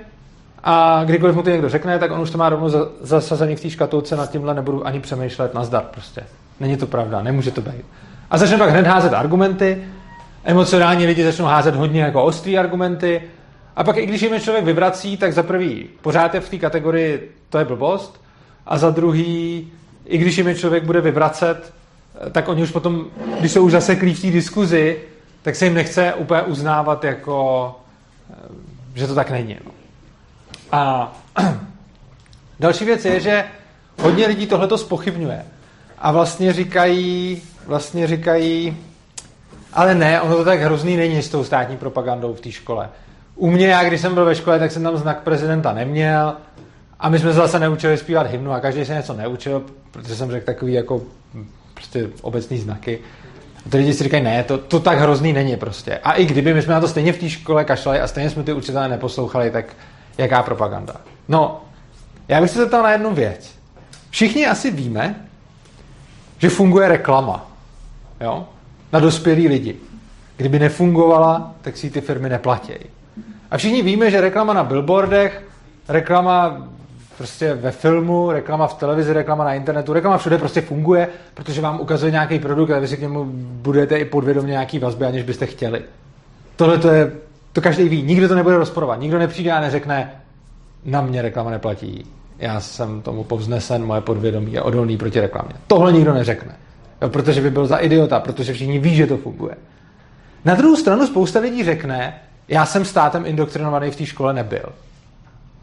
a 0.63 1.03
kdykoliv 1.05 1.35
mu 1.35 1.43
to 1.43 1.49
někdo 1.49 1.69
řekne, 1.69 1.99
tak 1.99 2.11
on 2.11 2.21
už 2.21 2.29
to 2.31 2.37
má 2.37 2.49
rovnou 2.49 2.69
zasazený 3.01 3.55
v 3.55 3.61
té 3.61 3.69
škatulce, 3.69 4.15
nad 4.15 4.31
tímhle 4.31 4.53
nebudu 4.53 4.87
ani 4.87 4.99
přemýšlet, 4.99 5.53
nazdar 5.53 5.83
prostě. 5.83 6.23
Není 6.59 6.77
to 6.77 6.87
pravda, 6.87 7.21
nemůže 7.21 7.51
to 7.51 7.61
být. 7.61 7.85
A 8.31 8.37
začne 8.37 8.57
pak 8.57 8.69
hned 8.69 8.87
házet 8.87 9.13
argumenty, 9.13 9.87
emocionální 10.49 11.05
lidi 11.05 11.23
začnou 11.23 11.45
házet 11.45 11.75
hodně 11.75 12.01
jako 12.01 12.23
ostrý 12.23 12.57
argumenty, 12.57 13.21
a 13.75 13.83
pak 13.83 13.97
i 13.97 14.05
když 14.05 14.21
jim 14.21 14.39
člověk 14.39 14.65
vyvrací, 14.65 15.17
tak 15.17 15.33
za 15.33 15.43
prvý 15.43 15.89
pořád 16.01 16.33
je 16.33 16.41
v 16.41 16.49
té 16.49 16.57
kategorii 16.57 17.31
to 17.49 17.57
je 17.57 17.65
blbost, 17.65 18.21
a 18.65 18.77
za 18.77 18.89
druhý, 18.89 19.67
i 20.05 20.17
když 20.17 20.37
jim 20.37 20.55
člověk 20.55 20.83
bude 20.83 21.01
vyvracet, 21.01 21.73
tak 22.31 22.47
oni 22.47 22.63
už 22.63 22.71
potom, 22.71 23.05
když 23.39 23.51
jsou 23.51 23.65
už 23.65 23.71
zaseklí 23.71 24.13
v 24.13 24.21
té 24.21 24.31
diskuzi, 24.31 24.99
tak 25.41 25.55
se 25.55 25.65
jim 25.65 25.73
nechce 25.73 26.13
úplně 26.13 26.41
uznávat 26.41 27.03
jako, 27.03 27.75
že 28.95 29.07
to 29.07 29.15
tak 29.15 29.31
není. 29.31 29.57
No. 29.65 29.71
A 30.71 31.13
další 32.59 32.85
věc 32.85 33.05
je, 33.05 33.19
že 33.19 33.43
hodně 34.01 34.27
lidí 34.27 34.47
tohleto 34.47 34.77
spochybňuje. 34.77 35.45
A 35.99 36.11
vlastně 36.11 36.53
říkají, 36.53 37.41
vlastně 37.65 38.07
říkají, 38.07 38.77
ale 39.73 39.95
ne, 39.95 40.21
ono 40.21 40.35
to 40.35 40.45
tak 40.45 40.59
hrozný 40.59 40.97
není 40.97 41.23
s 41.23 41.29
tou 41.29 41.43
státní 41.43 41.77
propagandou 41.77 42.33
v 42.33 42.41
té 42.41 42.51
škole. 42.51 42.89
U 43.35 43.51
mě, 43.51 43.67
já 43.67 43.83
když 43.83 44.01
jsem 44.01 44.13
byl 44.13 44.25
ve 44.25 44.35
škole, 44.35 44.59
tak 44.59 44.71
jsem 44.71 44.83
tam 44.83 44.97
znak 44.97 45.21
prezidenta 45.21 45.73
neměl 45.73 46.33
a 46.99 47.09
my 47.09 47.19
jsme 47.19 47.29
se 47.29 47.37
zase 47.37 47.59
neučili 47.59 47.97
zpívat 47.97 48.27
hymnu 48.27 48.51
a 48.51 48.59
každý 48.59 48.85
se 48.85 48.93
něco 48.93 49.13
neučil, 49.13 49.63
protože 49.91 50.15
jsem 50.15 50.31
řekl 50.31 50.45
takový 50.45 50.73
jako 50.73 51.01
prostě 51.73 52.09
obecný 52.21 52.57
znaky. 52.57 52.99
A 53.65 53.69
ty 53.69 53.77
lidi 53.77 53.93
si 53.93 54.03
říkají, 54.03 54.23
ne, 54.23 54.43
to, 54.43 54.57
to 54.57 54.79
tak 54.79 54.99
hrozný 54.99 55.33
není 55.33 55.57
prostě. 55.57 55.97
A 55.97 56.13
i 56.13 56.25
kdyby 56.25 56.53
my 56.53 56.61
jsme 56.61 56.73
na 56.73 56.81
to 56.81 56.87
stejně 56.87 57.13
v 57.13 57.17
té 57.17 57.29
škole 57.29 57.65
kašlali 57.65 57.99
a 57.99 58.07
stejně 58.07 58.29
jsme 58.29 58.43
ty 58.43 58.53
učitelé 58.53 58.87
neposlouchali, 58.87 59.51
tak 59.51 59.65
jaká 60.17 60.43
propaganda? 60.43 60.95
No, 61.27 61.61
já 62.27 62.41
bych 62.41 62.49
se 62.49 62.59
zeptal 62.59 62.83
na 62.83 62.91
jednu 62.91 63.13
věc. 63.13 63.51
Všichni 64.09 64.47
asi 64.47 64.71
víme, 64.71 65.15
že 66.37 66.49
funguje 66.49 66.87
reklama. 66.87 67.51
Jo? 68.21 68.47
Na 68.93 68.99
dospělí 68.99 69.47
lidi. 69.47 69.75
Kdyby 70.37 70.59
nefungovala, 70.59 71.55
tak 71.61 71.77
si 71.77 71.89
ty 71.89 72.01
firmy 72.01 72.29
neplatí. 72.29 72.73
A 73.51 73.57
všichni 73.57 73.81
víme, 73.81 74.11
že 74.11 74.21
reklama 74.21 74.53
na 74.53 74.63
billboardech, 74.63 75.43
reklama 75.87 76.67
prostě 77.17 77.53
ve 77.53 77.71
filmu, 77.71 78.31
reklama 78.31 78.67
v 78.67 78.73
televizi, 78.73 79.13
reklama 79.13 79.43
na 79.43 79.53
internetu, 79.53 79.93
reklama 79.93 80.17
všude 80.17 80.37
prostě 80.37 80.61
funguje, 80.61 81.07
protože 81.33 81.61
vám 81.61 81.81
ukazuje 81.81 82.11
nějaký 82.11 82.39
produkt 82.39 82.71
a 82.71 82.79
vy 82.79 82.87
si 82.87 82.97
k 82.97 83.01
němu 83.01 83.25
budete 83.35 83.97
i 83.97 84.05
podvědomě 84.05 84.51
nějaký 84.51 84.79
vazby, 84.79 85.05
aniž 85.05 85.23
byste 85.23 85.45
chtěli. 85.45 85.81
Tohle 86.55 86.77
to 86.77 86.89
je, 86.89 87.11
to 87.53 87.61
každý 87.61 87.89
ví, 87.89 88.01
nikdo 88.01 88.27
to 88.27 88.35
nebude 88.35 88.57
rozporovat, 88.57 88.99
nikdo 88.99 89.19
nepřijde 89.19 89.51
a 89.51 89.61
neřekne, 89.61 90.11
na 90.85 91.01
mě 91.01 91.21
reklama 91.21 91.51
neplatí, 91.51 92.05
já 92.37 92.59
jsem 92.59 93.01
tomu 93.01 93.23
povznesen, 93.23 93.85
moje 93.85 94.01
podvědomí 94.01 94.53
je 94.53 94.61
odolný 94.61 94.97
proti 94.97 95.19
reklamě. 95.19 95.53
Tohle 95.67 95.93
nikdo 95.93 96.13
neřekne, 96.13 96.55
jo, 97.01 97.09
protože 97.09 97.41
by 97.41 97.51
byl 97.51 97.67
za 97.67 97.77
idiota, 97.77 98.19
protože 98.19 98.53
všichni 98.53 98.79
ví, 98.79 98.95
že 98.95 99.07
to 99.07 99.17
funguje. 99.17 99.55
Na 100.45 100.55
druhou 100.55 100.75
stranu 100.75 101.07
spousta 101.07 101.39
lidí 101.39 101.63
řekne, 101.63 102.21
já 102.47 102.65
jsem 102.65 102.85
státem 102.85 103.25
indoktrinovaný 103.25 103.91
v 103.91 103.95
té 103.95 104.05
škole 104.05 104.33
nebyl. 104.33 104.73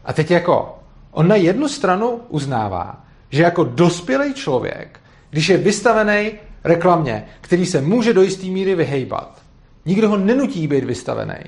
A 0.05 0.13
teď 0.13 0.31
jako, 0.31 0.79
On 1.11 1.27
na 1.27 1.35
jednu 1.35 1.67
stranu 1.67 2.21
uznává, 2.29 3.05
že 3.29 3.43
jako 3.43 3.63
dospělý 3.63 4.33
člověk, 4.33 4.99
když 5.29 5.49
je 5.49 5.57
vystavený 5.57 6.31
reklamě, 6.63 7.25
který 7.41 7.65
se 7.65 7.81
může 7.81 8.13
do 8.13 8.21
jisté 8.21 8.45
míry 8.47 8.75
vyhejbat, 8.75 9.41
nikdo 9.85 10.09
ho 10.09 10.17
nenutí 10.17 10.67
být 10.67 10.83
vystavený, 10.83 11.39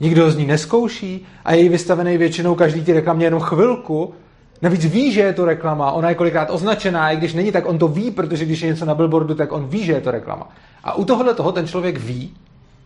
nikdo 0.00 0.24
ho 0.24 0.30
z 0.30 0.36
ní 0.36 0.46
neskouší 0.46 1.26
a 1.44 1.52
je 1.52 1.68
vystavený 1.68 2.16
většinou 2.16 2.54
každý 2.54 2.84
ty 2.84 2.92
reklamě 2.92 3.26
jenom 3.26 3.40
chvilku, 3.40 4.14
Navíc 4.62 4.84
ví, 4.84 5.12
že 5.12 5.20
je 5.20 5.32
to 5.32 5.44
reklama, 5.44 5.92
ona 5.92 6.08
je 6.08 6.14
kolikrát 6.14 6.50
označená, 6.50 7.10
i 7.10 7.16
když 7.16 7.34
není, 7.34 7.52
tak 7.52 7.66
on 7.66 7.78
to 7.78 7.88
ví, 7.88 8.10
protože 8.10 8.44
když 8.44 8.60
je 8.60 8.68
něco 8.68 8.84
na 8.84 8.94
billboardu, 8.94 9.34
tak 9.34 9.52
on 9.52 9.68
ví, 9.68 9.84
že 9.84 9.92
je 9.92 10.00
to 10.00 10.10
reklama. 10.10 10.48
A 10.84 10.94
u 10.94 11.04
tohohle 11.04 11.34
toho 11.34 11.52
ten 11.52 11.66
člověk 11.66 11.98
ví, 11.98 12.34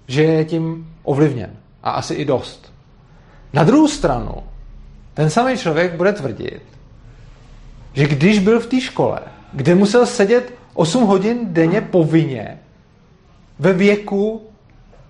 že 0.07 0.23
je 0.23 0.45
tím 0.45 0.95
ovlivněn. 1.03 1.51
A 1.83 1.91
asi 1.91 2.15
i 2.15 2.25
dost. 2.25 2.73
Na 3.53 3.65
druhou 3.65 3.89
stranu, 3.89 4.35
ten 5.15 5.31
samý 5.31 5.57
člověk 5.57 5.95
bude 5.95 6.13
tvrdit, 6.13 6.63
že 7.93 8.07
když 8.07 8.39
byl 8.39 8.61
v 8.61 8.67
té 8.67 8.81
škole, 8.81 9.21
kde 9.53 9.75
musel 9.75 10.07
sedět 10.07 10.55
8 10.75 11.05
hodin 11.05 11.39
denně 11.43 11.81
povinně, 11.81 12.59
ve 13.59 13.73
věku, 13.73 14.43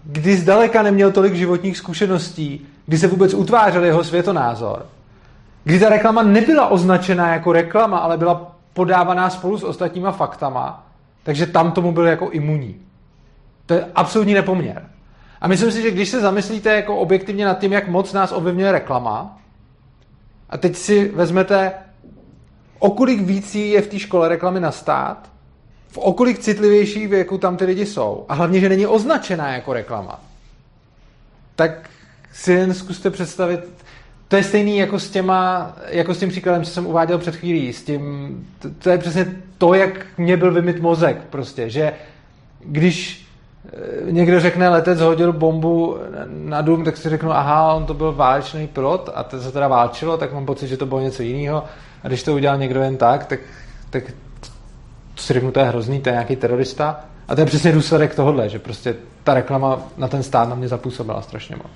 kdy 0.05 0.37
zdaleka 0.37 0.83
neměl 0.83 1.12
tolik 1.12 1.35
životních 1.35 1.77
zkušeností, 1.77 2.66
kdy 2.87 2.99
se 2.99 3.07
vůbec 3.07 3.35
utvářel 3.35 3.85
jeho 3.85 4.05
světonázor, 4.05 4.87
kdy 5.64 5.81
ta 5.81 5.88
reklama 5.88 6.23
nebyla 6.23 6.66
označená 6.66 7.35
jako 7.35 7.53
reklama, 7.53 7.99
ale 7.99 8.18
byla 8.18 8.57
podávaná 8.73 9.31
spolu 9.31 9.59
s 9.59 9.64
ostatníma 9.64 10.12
faktama, 10.12 10.87
takže 11.23 11.46
tam 11.46 11.73
tomu 11.73 11.92
byl 11.92 12.07
jako 12.07 12.31
imunní. 12.31 12.77
To 13.66 13.75
je 13.75 13.87
absolutní 13.94 14.35
nepoměr. 14.35 14.88
A 15.40 15.49
myslím 15.49 15.73
si, 15.73 15.83
že 15.83 15.90
když 15.90 16.09
se 16.09 16.20
zamyslíte 16.20 16.75
jako 16.75 16.96
objektivně 16.96 17.44
nad 17.44 17.59
tím, 17.59 17.73
jak 17.73 17.88
moc 17.88 18.12
nás 18.12 18.33
ovlivňuje 18.33 18.73
reklama, 18.73 19.38
a 20.51 20.57
teď 20.59 20.77
si 20.77 21.09
vezmete, 21.09 21.73
o 22.79 22.90
kolik 22.90 23.20
víc 23.20 23.55
je 23.55 23.83
v 23.83 23.88
té 23.88 23.99
škole 23.99 24.29
reklamy 24.29 24.61
na 24.61 24.73
stát, 24.73 25.31
v 25.88 25.99
okolik 25.99 26.38
citlivější 26.38 27.07
věku 27.07 27.38
tam 27.38 27.57
ty 27.57 27.64
lidi 27.64 27.87
jsou. 27.87 28.25
A 28.29 28.35
hlavně, 28.35 28.61
že 28.61 28.68
není 28.68 28.87
označená 28.87 29.53
jako 29.53 29.73
reklama. 29.73 30.20
Tak 31.57 31.90
si 32.33 32.53
jen 32.53 32.75
zkuste 32.75 33.11
představit, 33.11 33.61
to 34.30 34.36
je 34.36 34.42
stejný 34.42 34.78
jako 34.78 34.98
s 34.98 35.10
těma, 35.10 35.72
jako 35.86 36.14
s 36.14 36.18
tím 36.18 36.28
příkladem, 36.28 36.64
co 36.64 36.70
jsem 36.70 36.86
uváděl 36.86 37.18
před 37.18 37.36
chvílí, 37.36 37.72
s 37.72 37.84
tím, 37.84 38.46
to, 38.58 38.68
to 38.78 38.90
je 38.90 38.98
přesně 38.98 39.26
to, 39.58 39.74
jak 39.74 40.06
mě 40.18 40.36
byl 40.36 40.52
vymyt 40.52 40.80
mozek 40.80 41.16
prostě, 41.30 41.70
že 41.70 41.92
když 42.60 43.30
Eh, 43.66 44.12
někdo 44.12 44.40
řekne, 44.40 44.68
letec 44.68 45.00
hodil 45.00 45.32
bombu 45.32 45.98
na 46.26 46.60
dům, 46.60 46.84
tak 46.84 46.96
si 46.96 47.08
řeknu, 47.08 47.32
aha, 47.32 47.74
on 47.74 47.86
to 47.86 47.94
byl 47.94 48.12
válečný 48.12 48.66
pilot 48.66 49.10
a 49.14 49.22
to 49.22 49.40
se 49.40 49.52
teda 49.52 49.68
válčilo, 49.68 50.16
tak 50.16 50.32
mám 50.32 50.46
pocit, 50.46 50.68
že 50.68 50.76
to 50.76 50.86
bylo 50.86 51.00
něco 51.00 51.22
jiného. 51.22 51.64
A 52.02 52.08
když 52.08 52.22
to 52.22 52.34
udělal 52.34 52.58
někdo 52.58 52.82
jen 52.82 52.96
tak, 52.96 53.26
tak, 53.26 53.40
tak 53.90 54.04
si 55.16 55.32
řeknu, 55.32 55.52
to 55.52 55.60
je 55.60 55.66
hrozný, 55.66 56.00
to 56.00 56.08
je 56.08 56.12
nějaký 56.12 56.36
terorista. 56.36 57.00
A 57.28 57.34
to 57.34 57.40
je 57.40 57.46
přesně 57.46 57.72
důsledek 57.72 58.14
tohohle, 58.14 58.48
že 58.48 58.58
prostě 58.58 58.96
ta 59.24 59.34
reklama 59.34 59.78
na 59.96 60.08
ten 60.08 60.22
stát 60.22 60.48
na 60.48 60.54
mě 60.54 60.68
zapůsobila 60.68 61.22
strašně 61.22 61.56
moc. 61.56 61.72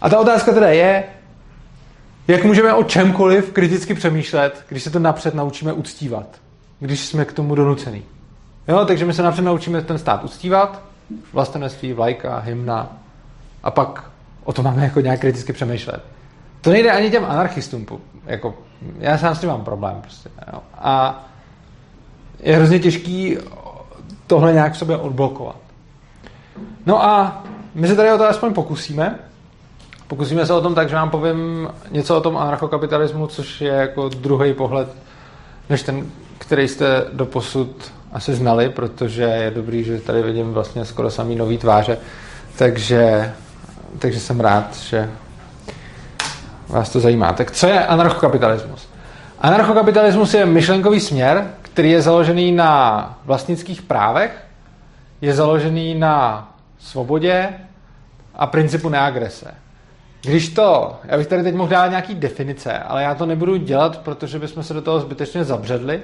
A 0.00 0.08
ta 0.08 0.18
otázka 0.18 0.52
teda 0.52 0.68
je, 0.68 1.04
jak 2.28 2.44
můžeme 2.44 2.74
o 2.74 2.84
čemkoliv 2.84 3.52
kriticky 3.52 3.94
přemýšlet, 3.94 4.64
když 4.68 4.82
se 4.82 4.90
to 4.90 4.98
napřed 4.98 5.34
naučíme 5.34 5.72
uctívat, 5.72 6.26
když 6.80 7.06
jsme 7.06 7.24
k 7.24 7.32
tomu 7.32 7.54
donucený. 7.54 8.02
Jo, 8.68 8.84
takže 8.84 9.04
my 9.04 9.12
se 9.12 9.22
napřed 9.22 9.42
naučíme 9.42 9.82
ten 9.82 9.98
stát 9.98 10.24
uctívat, 10.24 10.82
vlastenství, 11.32 11.92
vlajka, 11.92 12.38
hymna, 12.38 12.96
a 13.62 13.70
pak 13.70 14.10
o 14.44 14.52
tom 14.52 14.64
máme 14.64 14.84
jako 14.84 15.00
nějak 15.00 15.20
kriticky 15.20 15.52
přemýšlet. 15.52 16.04
To 16.60 16.70
nejde 16.70 16.90
ani 16.90 17.10
těm 17.10 17.24
anarchistům. 17.24 17.86
Jako, 18.26 18.54
já 18.98 19.18
sám 19.18 19.34
s 19.34 19.40
tím 19.40 19.48
mám 19.48 19.64
problém. 19.64 20.00
Prostě, 20.00 20.30
jo. 20.52 20.62
A 20.74 21.24
je 22.40 22.56
hrozně 22.56 22.78
těžký 22.78 23.38
tohle 24.26 24.52
nějak 24.52 24.72
v 24.72 24.78
sobě 24.78 24.96
odblokovat. 24.96 25.56
No 26.86 27.04
a 27.04 27.44
my 27.74 27.88
se 27.88 27.96
tady 27.96 28.12
o 28.12 28.18
to 28.18 28.28
aspoň 28.28 28.54
pokusíme. 28.54 29.18
Pokusíme 30.10 30.46
se 30.46 30.52
o 30.52 30.60
tom 30.60 30.74
tak, 30.74 30.88
že 30.88 30.94
vám 30.94 31.10
povím 31.10 31.68
něco 31.90 32.16
o 32.16 32.20
tom 32.20 32.36
anarchokapitalismu, 32.36 33.26
což 33.26 33.60
je 33.60 33.72
jako 33.72 34.08
druhý 34.08 34.54
pohled, 34.54 34.88
než 35.68 35.82
ten, 35.82 36.06
který 36.38 36.68
jste 36.68 37.04
doposud 37.12 37.92
asi 38.12 38.34
znali, 38.34 38.68
protože 38.68 39.22
je 39.22 39.50
dobrý, 39.50 39.84
že 39.84 40.00
tady 40.00 40.22
vidím 40.22 40.52
vlastně 40.52 40.84
skoro 40.84 41.10
samý 41.10 41.36
nový 41.36 41.58
tváře, 41.58 41.98
takže, 42.58 43.32
takže 43.98 44.20
jsem 44.20 44.40
rád, 44.40 44.76
že 44.76 45.10
vás 46.68 46.90
to 46.90 47.00
zajímá. 47.00 47.32
Tak 47.32 47.50
co 47.50 47.66
je 47.66 47.86
anarchokapitalismus? 47.86 48.88
Anarchokapitalismus 49.40 50.34
je 50.34 50.46
myšlenkový 50.46 51.00
směr, 51.00 51.50
který 51.62 51.90
je 51.90 52.02
založený 52.02 52.52
na 52.52 53.18
vlastnických 53.24 53.82
právech, 53.82 54.44
je 55.20 55.34
založený 55.34 55.94
na 55.94 56.48
svobodě 56.78 57.48
a 58.34 58.46
principu 58.46 58.88
neagrese. 58.88 59.59
Když 60.22 60.48
to, 60.48 60.96
já 61.04 61.16
bych 61.16 61.26
tady 61.26 61.42
teď 61.42 61.54
mohl 61.54 61.70
dát 61.70 61.88
nějaký 61.88 62.14
definice, 62.14 62.78
ale 62.78 63.02
já 63.02 63.14
to 63.14 63.26
nebudu 63.26 63.56
dělat, 63.56 63.98
protože 63.98 64.38
bychom 64.38 64.62
se 64.62 64.74
do 64.74 64.82
toho 64.82 65.00
zbytečně 65.00 65.44
zabředli, 65.44 66.02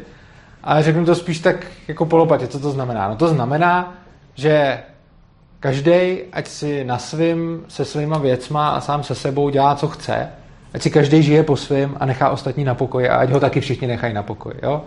ale 0.64 0.82
řeknu 0.82 1.04
to 1.04 1.14
spíš 1.14 1.38
tak 1.38 1.66
jako 1.88 2.06
polopatě, 2.06 2.46
co 2.46 2.60
to 2.60 2.70
znamená. 2.70 3.08
No 3.08 3.16
to 3.16 3.28
znamená, 3.28 3.94
že 4.34 4.78
každý, 5.60 6.18
ať 6.32 6.46
si 6.48 6.84
na 6.84 6.98
svým, 6.98 7.64
se 7.68 7.84
svýma 7.84 8.18
věcma 8.18 8.68
a 8.68 8.80
sám 8.80 9.02
se 9.02 9.14
sebou 9.14 9.50
dělá, 9.50 9.74
co 9.74 9.88
chce, 9.88 10.28
ať 10.74 10.82
si 10.82 10.90
každý 10.90 11.22
žije 11.22 11.42
po 11.42 11.56
svém 11.56 11.96
a 12.00 12.06
nechá 12.06 12.30
ostatní 12.30 12.64
na 12.64 12.74
pokoji 12.74 13.08
a 13.08 13.16
ať 13.16 13.30
ho 13.30 13.40
taky 13.40 13.60
všichni 13.60 13.86
nechají 13.86 14.14
na 14.14 14.22
pokoji. 14.22 14.54
Jo? 14.62 14.84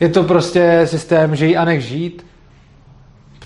Je 0.00 0.08
to 0.08 0.24
prostě 0.24 0.82
systém 0.84 1.36
žij 1.36 1.58
a 1.58 1.64
nech 1.64 1.84
žít. 1.84 2.26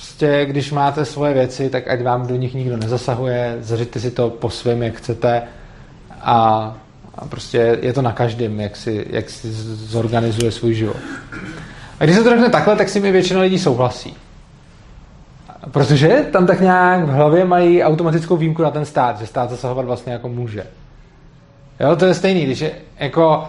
Prostě 0.05 0.47
když 0.47 0.73
máte 0.73 1.05
svoje 1.05 1.35
věci, 1.35 1.71
tak 1.71 1.89
ať 1.89 2.03
vám 2.03 2.27
do 2.27 2.37
nich 2.37 2.55
nikdo 2.55 2.77
nezasahuje, 2.77 3.57
zařiďte 3.61 4.01
si 4.01 4.11
to 4.11 4.31
po 4.31 4.51
svém, 4.51 4.83
jak 4.83 4.95
chcete 4.95 5.43
a, 6.23 6.75
a 7.15 7.25
prostě 7.25 7.79
je 7.83 7.93
to 7.93 8.03
na 8.03 8.13
každém, 8.13 8.61
jak 8.61 8.77
si, 8.77 9.07
jak 9.11 9.31
si 9.31 9.53
zorganizuje 9.75 10.51
svůj 10.51 10.75
život. 10.75 10.97
A 12.01 12.05
když 12.05 12.17
se 12.17 12.23
to 12.23 12.31
řekne 12.31 12.51
takhle, 12.51 12.77
tak 12.77 12.89
si 12.89 13.01
mi 13.01 13.13
většina 13.13 13.41
lidí 13.41 13.59
souhlasí. 13.59 14.17
Protože 15.71 16.09
tam 16.33 16.47
tak 16.47 16.61
nějak 16.61 17.05
v 17.05 17.11
hlavě 17.11 17.45
mají 17.45 17.83
automatickou 17.83 18.37
výjimku 18.37 18.63
na 18.63 18.71
ten 18.71 18.85
stát, 18.85 19.19
že 19.19 19.27
stát 19.27 19.51
zasahovat 19.51 19.87
vlastně 19.87 20.13
jako 20.13 20.29
může. 20.29 20.67
Jo, 21.81 21.97
to 21.97 22.07
je 22.07 22.15
stejný, 22.15 22.45
když 22.45 22.61
je, 22.61 22.73
jako 22.99 23.49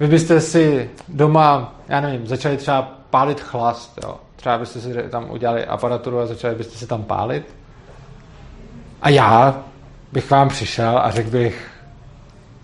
vy 0.00 0.06
byste 0.06 0.40
si 0.40 0.90
doma, 1.08 1.74
já 1.88 2.00
nevím, 2.00 2.26
začali 2.26 2.56
třeba 2.56 2.82
pálit 3.10 3.40
chlast, 3.40 3.98
jo. 4.02 4.16
Třeba 4.36 4.58
byste 4.58 4.80
si 4.80 4.94
tam 5.10 5.30
udělali 5.30 5.66
aparaturu 5.66 6.20
a 6.20 6.26
začali 6.26 6.54
byste 6.54 6.78
si 6.78 6.86
tam 6.86 7.02
pálit. 7.02 7.54
A 9.02 9.08
já 9.08 9.64
bych 10.12 10.30
vám 10.30 10.48
přišel 10.48 10.98
a 10.98 11.10
řekl 11.10 11.30
bych, 11.30 11.70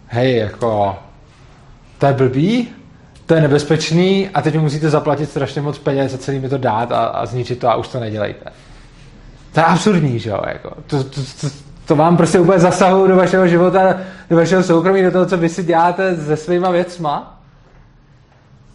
hej, 0.07 0.37
jako, 0.37 0.99
to 1.99 2.07
je 2.07 2.13
blbý, 2.13 2.69
to 3.27 3.35
je 3.35 3.41
nebezpečný 3.41 4.29
a 4.29 4.43
teď 4.43 4.59
musíte 4.59 4.91
zaplatit 4.91 5.31
strašně 5.31 5.63
moc 5.63 5.79
peněz 5.79 6.15
a 6.15 6.19
celý 6.19 6.39
mi 6.39 6.49
to 6.49 6.59
dát 6.59 6.93
a, 6.93 7.05
a 7.05 7.27
zničit 7.27 7.59
to 7.59 7.69
a 7.69 7.75
už 7.75 7.89
to 7.89 8.01
nedělejte. 8.01 8.51
To 9.53 9.61
je 9.61 9.65
absurdní, 9.65 10.19
že 10.19 10.31
jo? 10.31 10.41
Jako, 10.47 10.71
to, 10.87 11.05
to, 11.05 11.21
to, 11.41 11.47
to 11.87 11.97
vám 11.97 12.17
prostě 12.17 12.41
úplně 12.41 12.59
zasahuje 12.59 13.09
do 13.09 13.17
vašeho 13.17 13.49
života, 13.49 13.97
do 14.31 14.37
vašeho 14.37 14.63
soukromí, 14.63 15.03
do 15.03 15.11
toho, 15.11 15.27
co 15.27 15.37
vy 15.37 15.49
si 15.49 15.65
děláte 15.65 16.17
se 16.17 16.37
svýma 16.37 16.71
věcma. 16.71 17.41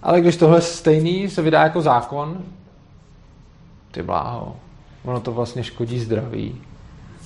Ale 0.04 0.22
když 0.22 0.38
tohle 0.38 0.62
stejný 0.62 1.30
se 1.30 1.42
vydá 1.42 1.64
jako 1.64 1.82
zákon, 1.82 2.38
ty 3.98 4.04
bláho, 4.04 4.56
ono 5.06 5.20
to 5.20 5.32
vlastně 5.32 5.64
škodí 5.64 6.00
zdraví. 6.00 6.56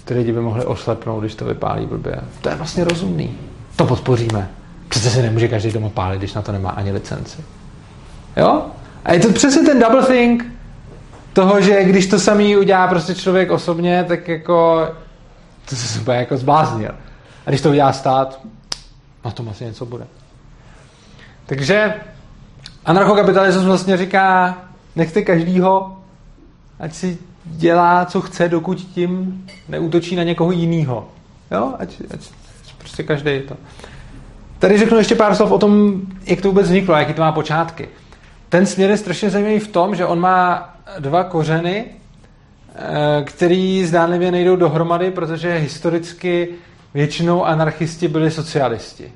Ty 0.05 0.13
lidi 0.13 0.31
by 0.31 0.41
mohli 0.41 0.65
oslepnout, 0.65 1.19
když 1.19 1.35
to 1.35 1.45
vypálí 1.45 1.85
blbě. 1.85 2.15
To 2.41 2.49
je 2.49 2.55
vlastně 2.55 2.83
rozumný. 2.83 3.37
To 3.75 3.85
podpoříme. 3.85 4.49
Přece 4.87 5.09
se 5.09 5.21
nemůže 5.21 5.47
každý 5.47 5.71
doma 5.71 5.89
pálit, 5.89 6.17
když 6.17 6.33
na 6.33 6.41
to 6.41 6.51
nemá 6.51 6.69
ani 6.69 6.91
licenci. 6.91 7.41
Jo? 8.37 8.65
A 9.05 9.13
je 9.13 9.19
to 9.19 9.33
přesně 9.33 9.61
ten 9.61 9.79
double 9.79 10.05
think 10.05 10.45
toho, 11.33 11.61
že 11.61 11.83
když 11.83 12.07
to 12.07 12.19
samý 12.19 12.57
udělá 12.57 12.87
prostě 12.87 13.15
člověk 13.15 13.51
osobně, 13.51 14.03
tak 14.07 14.27
jako 14.27 14.87
to 15.69 15.75
se 15.75 15.99
úplně 15.99 16.17
jako 16.17 16.37
zbláznil. 16.37 16.91
A 17.45 17.49
když 17.49 17.61
to 17.61 17.69
udělá 17.69 17.93
stát, 17.93 18.39
na 19.25 19.31
tom 19.31 19.49
asi 19.49 19.65
něco 19.65 19.85
bude. 19.85 20.07
Takže 21.45 21.93
anarchokapitalismus 22.85 23.65
vlastně 23.65 23.97
říká, 23.97 24.57
nechte 24.95 25.21
každýho, 25.21 26.00
ať 26.81 26.93
si 26.93 27.17
dělá, 27.45 28.05
co 28.05 28.21
chce, 28.21 28.49
dokud 28.49 28.79
tím 28.79 29.43
neútočí 29.69 30.15
na 30.15 30.23
někoho 30.23 30.51
jiného. 30.51 31.07
Jo? 31.51 31.73
Ať, 31.79 32.01
ať 32.11 32.19
prostě 32.77 33.03
každý 33.03 33.39
to. 33.47 33.57
Tady 34.59 34.77
řeknu 34.77 34.97
ještě 34.97 35.15
pár 35.15 35.35
slov 35.35 35.51
o 35.51 35.57
tom, 35.57 36.01
jak 36.25 36.41
to 36.41 36.47
vůbec 36.47 36.65
vzniklo, 36.65 36.95
jaký 36.95 37.13
to 37.13 37.21
má 37.21 37.31
počátky. 37.31 37.89
Ten 38.49 38.65
směr 38.65 38.89
je 38.89 38.97
strašně 38.97 39.29
zajímavý 39.29 39.59
v 39.59 39.67
tom, 39.67 39.95
že 39.95 40.05
on 40.05 40.19
má 40.19 40.69
dva 40.99 41.23
kořeny, 41.23 41.85
Eh, 42.75 43.23
který 43.23 43.85
zdánlivě 43.85 44.31
nejdou 44.31 44.55
dohromady, 44.55 45.11
protože 45.11 45.57
historicky 45.57 46.47
většinou 46.93 47.45
anarchisti 47.45 48.07
byli 48.07 48.31
socialisti. 48.31 49.11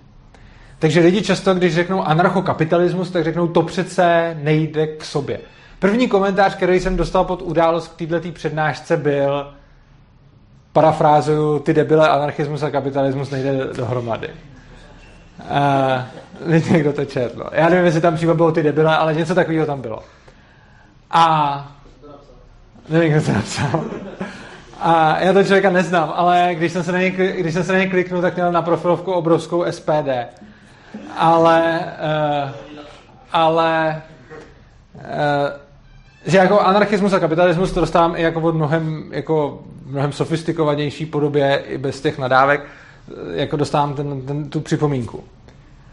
Takže 0.80 1.00
lidi 1.00 1.22
často, 1.22 1.54
když 1.54 1.76
řeknou 1.76 2.04
anarchokapitalismus, 2.04 3.12
tak 3.12 3.24
řeknou, 3.24 3.48
to 3.48 3.62
přece 3.62 4.38
nejde 4.44 4.88
k 4.88 5.06
sobě. 5.06 5.40
První 5.86 6.08
komentář, 6.08 6.56
který 6.56 6.80
jsem 6.80 6.98
dostal 6.98 7.26
pod 7.26 7.42
událost 7.42 7.88
k 7.88 8.08
této 8.08 8.32
přednášce, 8.32 8.98
byl 8.98 9.54
parafrázuju, 10.74 11.60
ty 11.60 11.74
debile, 11.74 12.10
anarchismus 12.10 12.64
a 12.64 12.72
kapitalismus 12.72 13.30
nejde 13.30 13.66
dohromady. 13.78 14.30
Uh, 16.48 16.54
někdo 16.72 16.94
to 16.94 17.06
četl. 17.06 17.50
Já 17.52 17.70
nevím, 17.70 17.86
jestli 17.86 18.02
tam 18.02 18.16
přímo 18.16 18.34
bylo 18.34 18.52
ty 18.52 18.64
debile, 18.64 18.98
ale 18.98 19.14
něco 19.14 19.36
takového 19.36 19.66
tam 19.66 19.82
bylo. 19.82 20.00
A 21.12 21.72
Nevím, 22.90 23.12
kdo 23.12 23.22
to 23.22 23.34
napsal. 23.34 23.86
A 24.82 25.20
já 25.20 25.34
to 25.34 25.44
člověka 25.44 25.70
neznám, 25.70 26.14
ale 26.16 26.50
když 26.54 26.72
jsem 26.72 26.84
se 26.84 26.92
na 26.92 27.00
něj, 27.00 27.12
když 27.12 27.54
jsem 27.54 27.64
se 27.64 27.72
na 27.72 27.78
něj 27.78 27.90
kliknul, 27.90 28.22
tak 28.22 28.36
měl 28.36 28.52
na 28.52 28.62
profilovku 28.62 29.12
obrovskou 29.12 29.66
SPD. 29.72 30.10
Ale, 31.18 31.80
uh, 32.44 32.52
ale 33.32 34.02
uh, 34.96 35.65
že 36.26 36.38
jako 36.38 36.60
anarchismus 36.60 37.14
a 37.14 37.20
kapitalismus 37.20 37.72
to 37.72 37.80
dostávám 37.80 38.16
i 38.16 38.22
jako 38.22 38.42
v 38.42 38.54
mnohem, 38.56 39.06
jako 39.12 39.64
mnohem 39.86 40.12
sofistikovanější 40.12 41.06
podobě 41.06 41.64
i 41.68 41.78
bez 41.78 42.02
těch 42.02 42.18
nadávek, 42.18 42.66
jako 43.34 43.58
dostávám 43.58 43.94
ten, 43.94 44.22
ten, 44.22 44.50
tu 44.50 44.60
připomínku. 44.60 45.24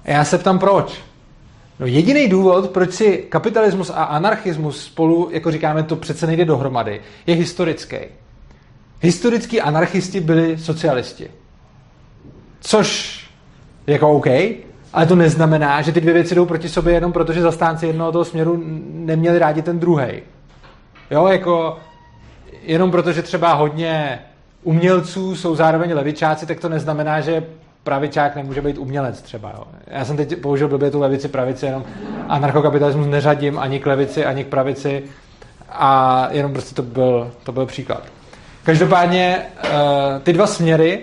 A 0.04 0.10
já 0.10 0.24
se 0.24 0.38
ptám 0.38 0.58
proč. 0.58 1.00
No 1.80 1.86
jediný 1.86 2.28
důvod, 2.28 2.70
proč 2.70 2.92
si 2.92 3.16
kapitalismus 3.28 3.90
a 3.90 4.04
anarchismus 4.04 4.84
spolu, 4.84 5.28
jako 5.32 5.50
říkáme, 5.50 5.82
to 5.82 5.96
přece 5.96 6.26
nejde 6.26 6.44
dohromady, 6.44 7.00
je 7.26 7.34
historický. 7.34 7.96
Historický 9.00 9.60
anarchisti 9.60 10.20
byli 10.20 10.58
socialisti. 10.58 11.30
Což 12.60 13.18
jako 13.86 14.12
OK, 14.12 14.26
ale 14.92 15.06
to 15.06 15.14
neznamená, 15.14 15.82
že 15.82 15.92
ty 15.92 16.00
dvě 16.00 16.14
věci 16.14 16.34
jdou 16.34 16.46
proti 16.46 16.68
sobě 16.68 16.94
jenom 16.94 17.12
proto, 17.12 17.32
že 17.32 17.42
zastánci 17.42 17.86
jednoho 17.86 18.12
toho 18.12 18.24
směru 18.24 18.62
neměli 18.92 19.38
rádi 19.38 19.62
ten 19.62 19.78
druhý. 19.78 20.06
Jo, 21.10 21.26
jako 21.26 21.78
jenom 22.62 22.90
proto, 22.90 23.12
že 23.12 23.22
třeba 23.22 23.52
hodně 23.52 24.18
umělců 24.62 25.36
jsou 25.36 25.54
zároveň 25.54 25.92
levičáci, 25.92 26.46
tak 26.46 26.60
to 26.60 26.68
neznamená, 26.68 27.20
že 27.20 27.44
pravičák 27.84 28.36
nemůže 28.36 28.60
být 28.62 28.78
umělec 28.78 29.22
třeba. 29.22 29.52
Jo. 29.56 29.64
Já 29.86 30.04
jsem 30.04 30.16
teď 30.16 30.36
použil 30.36 30.68
blbě 30.68 30.90
tu 30.90 31.00
levici, 31.00 31.28
pravici, 31.28 31.66
jenom 31.66 31.84
anarchokapitalismus 32.28 33.06
neřadím 33.06 33.58
ani 33.58 33.80
k 33.80 33.86
levici, 33.86 34.24
ani 34.24 34.44
k 34.44 34.48
pravici 34.48 35.02
a 35.68 36.28
jenom 36.30 36.52
prostě 36.52 36.74
to 36.74 36.82
byl, 36.82 37.32
to 37.42 37.52
byl 37.52 37.66
příklad. 37.66 38.02
Každopádně 38.64 39.42
eh, 39.64 39.70
ty 40.22 40.32
dva 40.32 40.46
směry, 40.46 41.00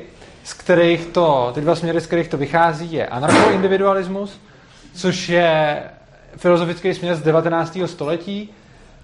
z 0.49 0.53
kterých 0.53 1.05
to, 1.05 1.51
ty 1.53 1.62
dva 1.62 1.75
směry, 1.75 2.01
z 2.01 2.05
kterých 2.05 2.27
to 2.27 2.38
vychází, 2.38 2.93
je 2.93 3.07
anarchoindividualismus, 3.07 4.39
což 4.95 5.29
je 5.29 5.83
filozofický 6.38 6.93
směr 6.93 7.15
z 7.15 7.21
19. 7.21 7.77
století. 7.85 8.49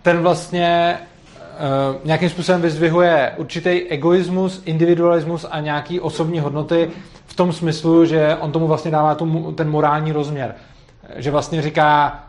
Ten 0.01 0.17
vlastně 0.17 0.97
uh, 0.97 2.05
nějakým 2.05 2.29
způsobem 2.29 2.62
vyzdvihuje 2.62 3.31
určitý 3.38 3.69
egoismus, 3.69 4.62
individualismus 4.65 5.45
a 5.51 5.60
nějaký 5.60 5.99
osobní 5.99 6.39
hodnoty 6.39 6.89
v 7.25 7.36
tom 7.36 7.53
smyslu, 7.53 8.05
že 8.05 8.38
on 8.39 8.51
tomu 8.51 8.67
vlastně 8.67 8.91
dává 8.91 9.15
tu, 9.15 9.51
ten 9.51 9.69
morální 9.69 10.12
rozměr. 10.12 10.55
Že 11.15 11.31
vlastně 11.31 11.62
říká, 11.62 12.19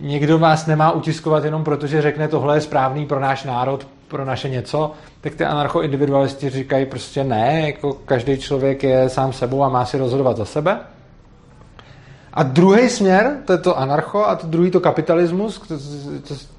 někdo 0.00 0.38
vás 0.38 0.66
nemá 0.66 0.90
utiskovat 0.90 1.44
jenom 1.44 1.64
proto, 1.64 1.86
že 1.86 2.02
řekne, 2.02 2.28
tohle 2.28 2.56
je 2.56 2.60
správný 2.60 3.06
pro 3.06 3.20
náš 3.20 3.44
národ, 3.44 3.86
pro 4.08 4.24
naše 4.24 4.48
něco, 4.48 4.92
tak 5.20 5.34
ty 5.34 5.44
anarcho-individualisti 5.44 6.50
říkají 6.50 6.86
prostě 6.86 7.24
ne, 7.24 7.62
jako 7.66 7.92
každý 7.92 8.38
člověk 8.38 8.82
je 8.82 9.08
sám 9.08 9.32
sebou 9.32 9.64
a 9.64 9.68
má 9.68 9.84
si 9.84 9.98
rozhodovat 9.98 10.36
za 10.36 10.44
sebe. 10.44 10.80
A 12.32 12.42
druhý 12.42 12.88
směr, 12.88 13.36
to 13.44 13.52
je 13.52 13.58
to 13.58 13.78
anarcho, 13.78 14.24
a 14.24 14.36
to 14.36 14.46
druhý 14.46 14.70
to 14.70 14.80
kapitalismus, 14.80 15.62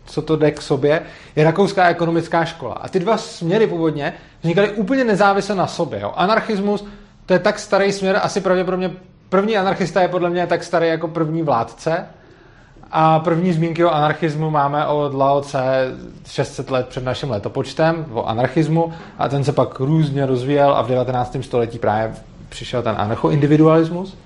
co 0.05 0.21
to 0.21 0.35
jde 0.35 0.51
k 0.51 0.61
sobě, 0.61 1.01
je 1.35 1.43
rakouská 1.43 1.89
ekonomická 1.89 2.45
škola. 2.45 2.73
A 2.73 2.89
ty 2.89 2.99
dva 2.99 3.17
směry 3.17 3.67
původně 3.67 4.13
vznikaly 4.41 4.69
úplně 4.71 5.03
nezávisle 5.03 5.55
na 5.55 5.67
sobě. 5.67 5.99
Jo. 5.99 6.13
Anarchismus, 6.15 6.85
to 7.25 7.33
je 7.33 7.39
tak 7.39 7.59
starý 7.59 7.91
směr, 7.91 8.19
asi 8.23 8.41
pravděpodobně 8.41 8.91
první 9.29 9.57
anarchista 9.57 10.01
je 10.01 10.07
podle 10.07 10.29
mě 10.29 10.47
tak 10.47 10.63
starý 10.63 10.87
jako 10.87 11.07
první 11.07 11.41
vládce, 11.43 12.05
a 12.91 13.19
první 13.19 13.53
zmínky 13.53 13.85
o 13.85 13.89
anarchismu 13.89 14.49
máme 14.49 14.85
od 14.85 15.13
Lao 15.13 15.41
Tse 15.41 15.95
600 16.27 16.71
let 16.71 16.87
před 16.87 17.03
naším 17.03 17.31
letopočtem, 17.31 18.05
o 18.13 18.25
anarchismu, 18.25 18.93
a 19.17 19.29
ten 19.29 19.43
se 19.43 19.51
pak 19.51 19.79
různě 19.79 20.25
rozvíjel 20.25 20.73
a 20.73 20.81
v 20.81 20.87
19. 20.87 21.37
století 21.41 21.79
právě 21.79 22.15
přišel 22.49 22.81
ten 22.81 22.95
anarchoindividualismus. 22.97 24.17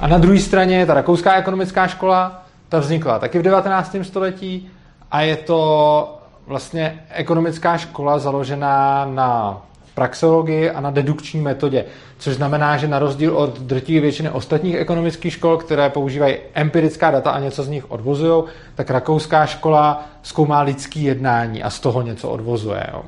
A 0.00 0.06
na 0.06 0.18
druhé 0.18 0.38
straně 0.38 0.78
je 0.78 0.86
ta 0.86 0.94
rakouská 0.94 1.34
ekonomická 1.34 1.86
škola, 1.86 2.42
ta 2.68 2.78
vznikla 2.78 3.18
taky 3.18 3.38
v 3.38 3.42
19. 3.42 3.96
století 4.02 4.70
a 5.10 5.20
je 5.20 5.36
to 5.36 6.18
vlastně 6.46 7.04
ekonomická 7.10 7.78
škola 7.78 8.18
založená 8.18 9.04
na 9.04 9.62
praxeologii 9.94 10.70
a 10.70 10.80
na 10.80 10.90
dedukční 10.90 11.40
metodě, 11.40 11.84
což 12.18 12.34
znamená, 12.34 12.76
že 12.76 12.88
na 12.88 12.98
rozdíl 12.98 13.36
od 13.36 13.58
drtivé 13.58 14.00
většiny 14.00 14.30
ostatních 14.30 14.74
ekonomických 14.74 15.32
škol, 15.32 15.56
které 15.56 15.90
používají 15.90 16.36
empirická 16.54 17.10
data 17.10 17.30
a 17.30 17.40
něco 17.40 17.62
z 17.62 17.68
nich 17.68 17.90
odvozují, 17.90 18.44
tak 18.74 18.90
rakouská 18.90 19.46
škola 19.46 20.04
zkoumá 20.22 20.60
lidský 20.60 21.04
jednání 21.04 21.62
a 21.62 21.70
z 21.70 21.80
toho 21.80 22.02
něco 22.02 22.28
odvozuje. 22.28 22.86
Jo. 22.92 23.02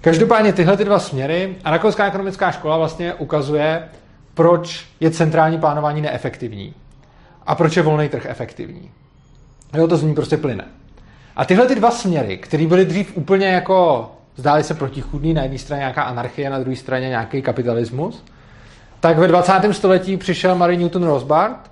Každopádně 0.00 0.52
tyhle 0.52 0.76
ty 0.76 0.84
dva 0.84 0.98
směry 0.98 1.56
a 1.64 1.70
rakouská 1.70 2.06
ekonomická 2.06 2.50
škola 2.50 2.76
vlastně 2.76 3.14
ukazuje, 3.14 3.82
proč 4.34 4.86
je 5.00 5.10
centrální 5.10 5.58
plánování 5.58 6.00
neefektivní 6.00 6.74
a 7.46 7.54
proč 7.54 7.76
je 7.76 7.82
volný 7.82 8.08
trh 8.08 8.26
efektivní. 8.28 8.90
Jo, 9.74 9.88
to 9.88 9.96
z 9.96 10.02
ní 10.02 10.14
prostě 10.14 10.36
plyne. 10.36 10.64
A 11.36 11.44
tyhle 11.44 11.66
ty 11.66 11.74
dva 11.74 11.90
směry, 11.90 12.38
které 12.38 12.66
byly 12.66 12.84
dřív 12.84 13.16
úplně 13.16 13.46
jako 13.46 14.10
zdály 14.38 14.64
se 14.64 14.74
protichudný, 14.74 15.34
na 15.34 15.42
jedné 15.42 15.58
straně 15.58 15.80
nějaká 15.80 16.02
anarchie, 16.02 16.50
na 16.50 16.58
druhé 16.58 16.76
straně 16.76 17.08
nějaký 17.08 17.42
kapitalismus, 17.42 18.24
tak 19.00 19.18
ve 19.18 19.28
20. 19.28 19.52
století 19.72 20.16
přišel 20.16 20.54
Mary 20.54 20.76
Newton 20.76 21.04
Rosbart, 21.04 21.70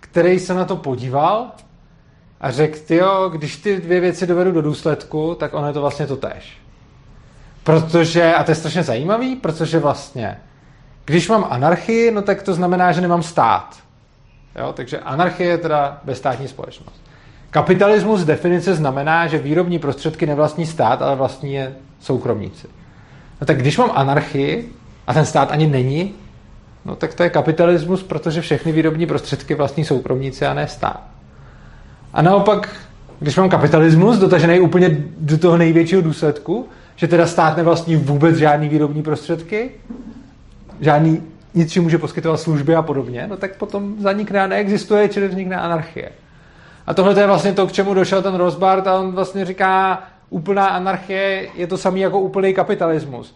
který 0.00 0.38
se 0.38 0.54
na 0.54 0.64
to 0.64 0.76
podíval 0.76 1.46
a 2.40 2.50
řekl, 2.50 2.94
jo, 2.94 3.28
když 3.28 3.56
ty 3.56 3.80
dvě 3.80 4.00
věci 4.00 4.26
dovedu 4.26 4.52
do 4.52 4.62
důsledku, 4.62 5.34
tak 5.34 5.54
ono 5.54 5.66
je 5.66 5.72
to 5.72 5.80
vlastně 5.80 6.06
to 6.06 6.16
tež. 6.16 6.58
Protože, 7.64 8.34
a 8.34 8.44
to 8.44 8.50
je 8.50 8.54
strašně 8.54 8.82
zajímavý, 8.82 9.36
protože 9.36 9.78
vlastně, 9.78 10.40
když 11.04 11.28
mám 11.28 11.46
anarchii, 11.50 12.10
no 12.10 12.22
tak 12.22 12.42
to 12.42 12.54
znamená, 12.54 12.92
že 12.92 13.00
nemám 13.00 13.22
stát. 13.22 13.76
Jo? 14.56 14.72
Takže 14.72 14.98
anarchie 14.98 15.50
je 15.50 15.58
teda 15.58 16.00
bezstátní 16.04 16.48
společnost. 16.48 17.07
Kapitalismus 17.50 18.20
z 18.20 18.24
definice 18.24 18.74
znamená, 18.74 19.26
že 19.26 19.38
výrobní 19.38 19.78
prostředky 19.78 20.26
nevlastní 20.26 20.66
stát, 20.66 21.02
ale 21.02 21.16
vlastní 21.16 21.54
je 21.54 21.74
soukromníci. 22.00 22.66
No 23.40 23.46
tak 23.46 23.58
když 23.58 23.78
mám 23.78 23.90
anarchii 23.94 24.72
a 25.06 25.14
ten 25.14 25.26
stát 25.26 25.52
ani 25.52 25.66
není, 25.66 26.14
no 26.84 26.96
tak 26.96 27.14
to 27.14 27.22
je 27.22 27.30
kapitalismus, 27.30 28.02
protože 28.02 28.40
všechny 28.40 28.72
výrobní 28.72 29.06
prostředky 29.06 29.54
vlastní 29.54 29.84
soukromníci 29.84 30.46
a 30.46 30.54
ne 30.54 30.68
stát. 30.68 31.02
A 32.12 32.22
naopak, 32.22 32.76
když 33.20 33.36
mám 33.36 33.48
kapitalismus 33.48 34.18
dotažený 34.18 34.60
úplně 34.60 34.96
do 35.18 35.38
toho 35.38 35.56
největšího 35.56 36.02
důsledku, 36.02 36.68
že 36.96 37.08
teda 37.08 37.26
stát 37.26 37.56
nevlastní 37.56 37.96
vůbec 37.96 38.36
žádný 38.36 38.68
výrobní 38.68 39.02
prostředky, 39.02 39.70
žádný 40.80 41.22
nic, 41.54 41.76
může 41.76 41.98
poskytovat 41.98 42.40
služby 42.40 42.74
a 42.74 42.82
podobně, 42.82 43.26
no 43.26 43.36
tak 43.36 43.56
potom 43.56 43.94
zanikne 43.98 44.40
a 44.40 44.46
neexistuje, 44.46 45.08
čili 45.08 45.28
vznikne 45.28 45.56
anarchie. 45.56 46.10
A 46.88 46.94
tohle 46.94 47.20
je 47.20 47.26
vlastně 47.26 47.52
to, 47.52 47.66
k 47.66 47.72
čemu 47.72 47.94
došel 47.94 48.22
ten 48.22 48.34
Rosbart 48.34 48.86
a 48.86 48.98
on 48.98 49.12
vlastně 49.12 49.44
říká, 49.44 50.02
úplná 50.30 50.66
anarchie 50.66 51.48
je 51.54 51.66
to 51.66 51.78
samý 51.78 52.00
jako 52.00 52.20
úplný 52.20 52.54
kapitalismus. 52.54 53.34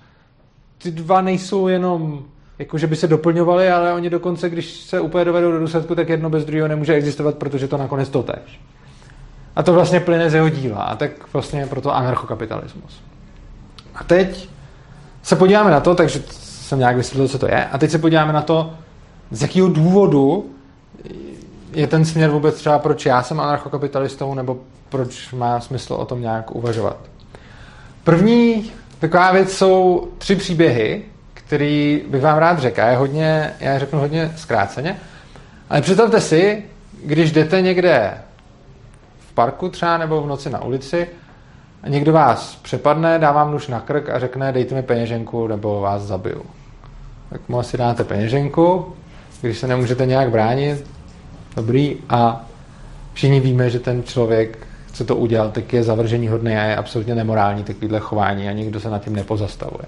Ty 0.79 0.91
dva 0.91 1.21
nejsou 1.21 1.69
jenom 1.69 2.25
jako 2.59 2.79
že 2.79 2.87
by 2.87 2.97
se 2.97 3.07
doplňovali, 3.07 3.71
ale 3.71 3.93
oni 3.93 4.11
dokonce, 4.11 4.51
když 4.51 4.71
se 4.71 5.01
úplně 5.01 5.25
dovedou 5.25 5.53
do 5.53 5.59
důsledku, 5.59 5.95
tak 5.95 6.09
jedno 6.09 6.31
bez 6.31 6.45
druhého 6.45 6.69
nemůže 6.69 6.95
existovat, 6.95 7.35
protože 7.35 7.69
to 7.69 7.77
nakonec 7.77 8.09
to 8.09 8.23
tež. 8.23 8.61
A 9.57 9.63
to 9.63 9.73
vlastně 9.73 10.01
plyne 10.01 10.31
z 10.31 10.35
jeho 10.35 10.49
díla. 10.49 10.83
A 10.83 10.97
tak 10.97 11.11
vlastně 11.33 11.61
je 11.61 11.67
proto 11.67 11.95
anarchokapitalismus. 11.95 13.03
A 13.95 14.05
teď 14.05 14.49
se 15.23 15.37
podíváme 15.37 15.71
na 15.71 15.81
to, 15.81 15.95
takže 15.95 16.23
jsem 16.31 16.79
nějak 16.79 16.97
vysvětlil, 16.97 17.29
co 17.29 17.39
to 17.39 17.47
je, 17.47 17.65
a 17.65 17.79
teď 17.79 17.91
se 17.91 17.99
podíváme 17.99 18.33
na 18.33 18.43
to, 18.43 18.73
z 19.31 19.43
jakého 19.43 19.69
důvodu 19.69 20.51
je 21.73 21.87
ten 21.87 22.05
směr 22.05 22.31
vůbec 22.31 22.55
třeba, 22.55 22.79
proč 22.79 23.07
já 23.07 23.23
jsem 23.23 23.41
anarchokapitalistou, 23.41 24.35
nebo 24.35 24.59
proč 24.89 25.33
má 25.33 25.61
smysl 25.61 25.95
o 25.95 26.05
tom 26.05 26.21
nějak 26.21 26.55
uvažovat. 26.55 26.97
První 28.05 28.73
taková 28.99 29.33
věc 29.33 29.53
jsou 29.53 30.09
tři 30.19 30.37
příběhy, 30.37 31.03
který 31.35 32.03
bych 32.09 32.23
vám 32.23 32.39
rád 32.39 32.59
řekl. 32.59 32.81
Já 32.81 32.89
je, 32.89 32.97
hodně, 32.97 33.55
já 33.61 33.73
je 33.73 33.79
řeknu 33.79 34.01
hodně 34.01 34.33
zkráceně. 34.37 34.97
Ale 35.71 35.81
představte 35.81 36.21
si, 36.21 36.65
když 37.05 37.33
jdete 37.33 37.63
někde 37.63 38.15
v 39.19 39.33
parku 39.33 39.69
třeba 39.69 39.99
nebo 39.99 40.23
v 40.23 40.27
noci 40.27 40.51
na 40.51 40.65
ulici 40.65 41.09
a 41.83 41.89
někdo 41.89 42.13
vás 42.13 42.57
přepadne, 42.63 43.19
dá 43.19 43.33
vám 43.33 43.51
nůž 43.51 43.69
na 43.69 43.81
krk 43.81 44.09
a 44.09 44.19
řekne 44.19 44.53
dejte 44.53 44.75
mi 44.75 44.83
peněženku 44.83 45.47
nebo 45.47 45.81
vás 45.81 46.03
zabiju. 46.03 46.43
Tak 47.31 47.41
mu 47.49 47.59
asi 47.59 47.77
dáte 47.77 48.05
peněženku, 48.05 48.95
když 49.41 49.59
se 49.59 49.67
nemůžete 49.67 50.07
nějak 50.07 50.31
bránit, 50.31 50.87
dobrý 51.57 51.97
a 52.09 52.45
všichni 53.13 53.41
víme, 53.41 53.71
že 53.71 53.79
ten 53.79 54.03
člověk, 54.03 54.67
co 54.93 55.05
to 55.05 55.17
udělal, 55.17 55.51
tak 55.51 55.73
je 55.73 55.83
zavržení 55.83 56.29
hodný 56.29 56.57
a 56.57 56.63
je 56.63 56.77
absolutně 56.77 57.15
nemorální 57.15 57.65
takovýhle 57.65 58.01
chování 58.01 58.49
a 58.49 58.53
nikdo 58.53 58.81
se 58.81 58.91
nad 58.91 59.05
tím 59.05 59.17
nepozastavuje. 59.17 59.85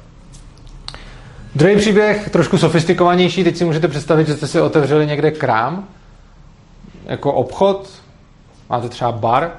Druhý 1.55 1.77
příběh, 1.77 2.31
trošku 2.31 2.59
sofistikovanější, 2.59 3.44
teď 3.44 3.57
si 3.57 3.64
můžete 3.64 3.88
představit, 3.88 4.27
že 4.27 4.37
jste 4.37 4.46
si 4.46 4.61
otevřeli 4.61 5.07
někde 5.07 5.31
krám, 5.31 5.88
jako 7.05 7.33
obchod, 7.33 7.88
máte 8.70 8.88
třeba 8.88 9.12
bar, 9.12 9.50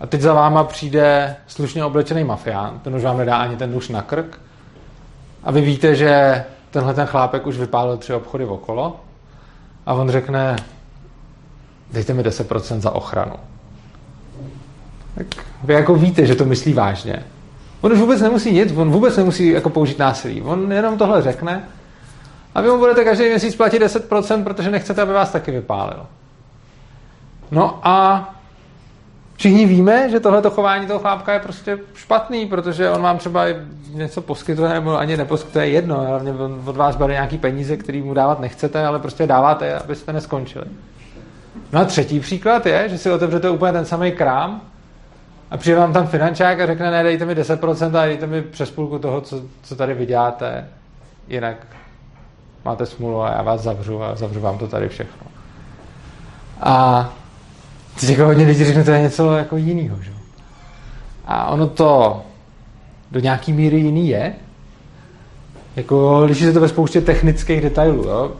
a 0.00 0.06
teď 0.06 0.20
za 0.20 0.34
váma 0.34 0.64
přijde 0.64 1.36
slušně 1.46 1.84
oblečený 1.84 2.24
mafián, 2.24 2.80
ten 2.84 2.94
už 2.94 3.02
vám 3.02 3.18
nedá 3.18 3.36
ani 3.36 3.56
ten 3.56 3.72
nůž 3.72 3.88
na 3.88 4.02
krk, 4.02 4.40
a 5.44 5.50
vy 5.50 5.60
víte, 5.60 5.94
že 5.94 6.44
tenhle 6.70 6.94
ten 6.94 7.06
chlápek 7.06 7.46
už 7.46 7.58
vypálil 7.58 7.96
tři 7.96 8.14
obchody 8.14 8.44
okolo, 8.44 9.00
a 9.86 9.94
on 9.94 10.10
řekne, 10.10 10.56
dejte 11.92 12.14
mi 12.14 12.22
10% 12.22 12.80
za 12.80 12.90
ochranu. 12.90 13.34
Tak 15.14 15.26
vy 15.64 15.74
jako 15.74 15.94
víte, 15.94 16.26
že 16.26 16.34
to 16.34 16.44
myslí 16.44 16.72
vážně. 16.72 17.22
On 17.80 17.92
už 17.92 17.98
vůbec 17.98 18.20
nemusí 18.20 18.52
nic, 18.52 18.72
on 18.76 18.90
vůbec 18.90 19.16
nemusí 19.16 19.48
jako 19.48 19.70
použít 19.70 19.98
násilí. 19.98 20.42
On 20.42 20.72
jenom 20.72 20.98
tohle 20.98 21.22
řekne 21.22 21.68
a 22.54 22.60
vy 22.60 22.68
mu 22.68 22.78
budete 22.78 23.04
každý 23.04 23.28
měsíc 23.28 23.56
platit 23.56 23.82
10%, 23.82 24.44
protože 24.44 24.70
nechcete, 24.70 25.02
aby 25.02 25.12
vás 25.12 25.30
taky 25.30 25.50
vypálil. 25.50 26.06
No 27.50 27.80
a 27.82 28.28
všichni 29.36 29.66
víme, 29.66 30.10
že 30.10 30.20
tohle 30.20 30.42
chování 30.50 30.86
toho 30.86 30.98
chlápka 30.98 31.32
je 31.32 31.40
prostě 31.40 31.78
špatný, 31.94 32.46
protože 32.46 32.90
on 32.90 33.02
vám 33.02 33.18
třeba 33.18 33.44
něco 33.90 34.22
poskytuje 34.22 34.68
nebo 34.68 34.98
ani 34.98 35.16
neposkytuje 35.16 35.68
jedno. 35.68 36.06
Hlavně 36.06 36.32
od 36.64 36.76
vás 36.76 36.96
bere 36.96 37.12
nějaký 37.12 37.38
peníze, 37.38 37.76
který 37.76 38.02
mu 38.02 38.14
dávat 38.14 38.40
nechcete, 38.40 38.86
ale 38.86 38.98
prostě 38.98 39.26
dáváte, 39.26 39.74
abyste 39.78 40.12
neskončili. 40.12 40.64
No 41.72 41.80
a 41.80 41.84
třetí 41.84 42.20
příklad 42.20 42.66
je, 42.66 42.88
že 42.88 42.98
si 42.98 43.10
otevřete 43.10 43.50
úplně 43.50 43.72
ten 43.72 43.84
samý 43.84 44.12
krám 44.12 44.60
a 45.50 45.56
přijde 45.56 45.78
vám 45.78 45.92
tam 45.92 46.06
finančák 46.06 46.60
a 46.60 46.66
řekne, 46.66 46.90
ne, 46.90 47.02
dejte 47.02 47.24
mi 47.24 47.34
10% 47.34 47.98
a 47.98 48.06
dejte 48.06 48.26
mi 48.26 48.42
přes 48.42 48.70
půlku 48.70 48.98
toho, 48.98 49.20
co, 49.20 49.42
co 49.62 49.76
tady 49.76 49.94
vyděláte, 49.94 50.68
jinak 51.28 51.66
máte 52.64 52.86
smůlu 52.86 53.22
a 53.22 53.30
já 53.30 53.42
vás 53.42 53.60
zavřu 53.60 54.02
a 54.02 54.16
zavřu 54.16 54.40
vám 54.40 54.58
to 54.58 54.68
tady 54.68 54.88
všechno. 54.88 55.26
A 56.60 57.08
teď 58.00 58.10
jako 58.10 58.24
hodně 58.24 58.46
lidí 58.46 58.64
řekne, 58.64 58.84
to 58.84 58.90
je 58.90 59.00
něco 59.00 59.36
jako 59.36 59.56
jiného, 59.56 60.02
že? 60.02 60.12
A 61.26 61.46
ono 61.46 61.66
to 61.66 62.22
do 63.10 63.20
nějaký 63.20 63.52
míry 63.52 63.76
jiný 63.76 64.08
je. 64.08 64.34
Jako 65.76 66.20
liší 66.24 66.44
se 66.44 66.52
to 66.52 66.60
ve 66.60 66.68
spoustě 66.68 67.00
technických 67.00 67.60
detailů, 67.60 68.04
jo? 68.04 68.32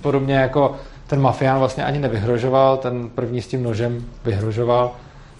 Podobně 0.00 0.34
jako 0.34 0.76
ten 1.06 1.20
mafián 1.20 1.58
vlastně 1.58 1.84
ani 1.84 1.98
nevyhrožoval, 1.98 2.76
ten 2.76 3.08
první 3.08 3.42
s 3.42 3.46
tím 3.46 3.62
nožem 3.62 4.04
vyhrožoval, 4.24 4.92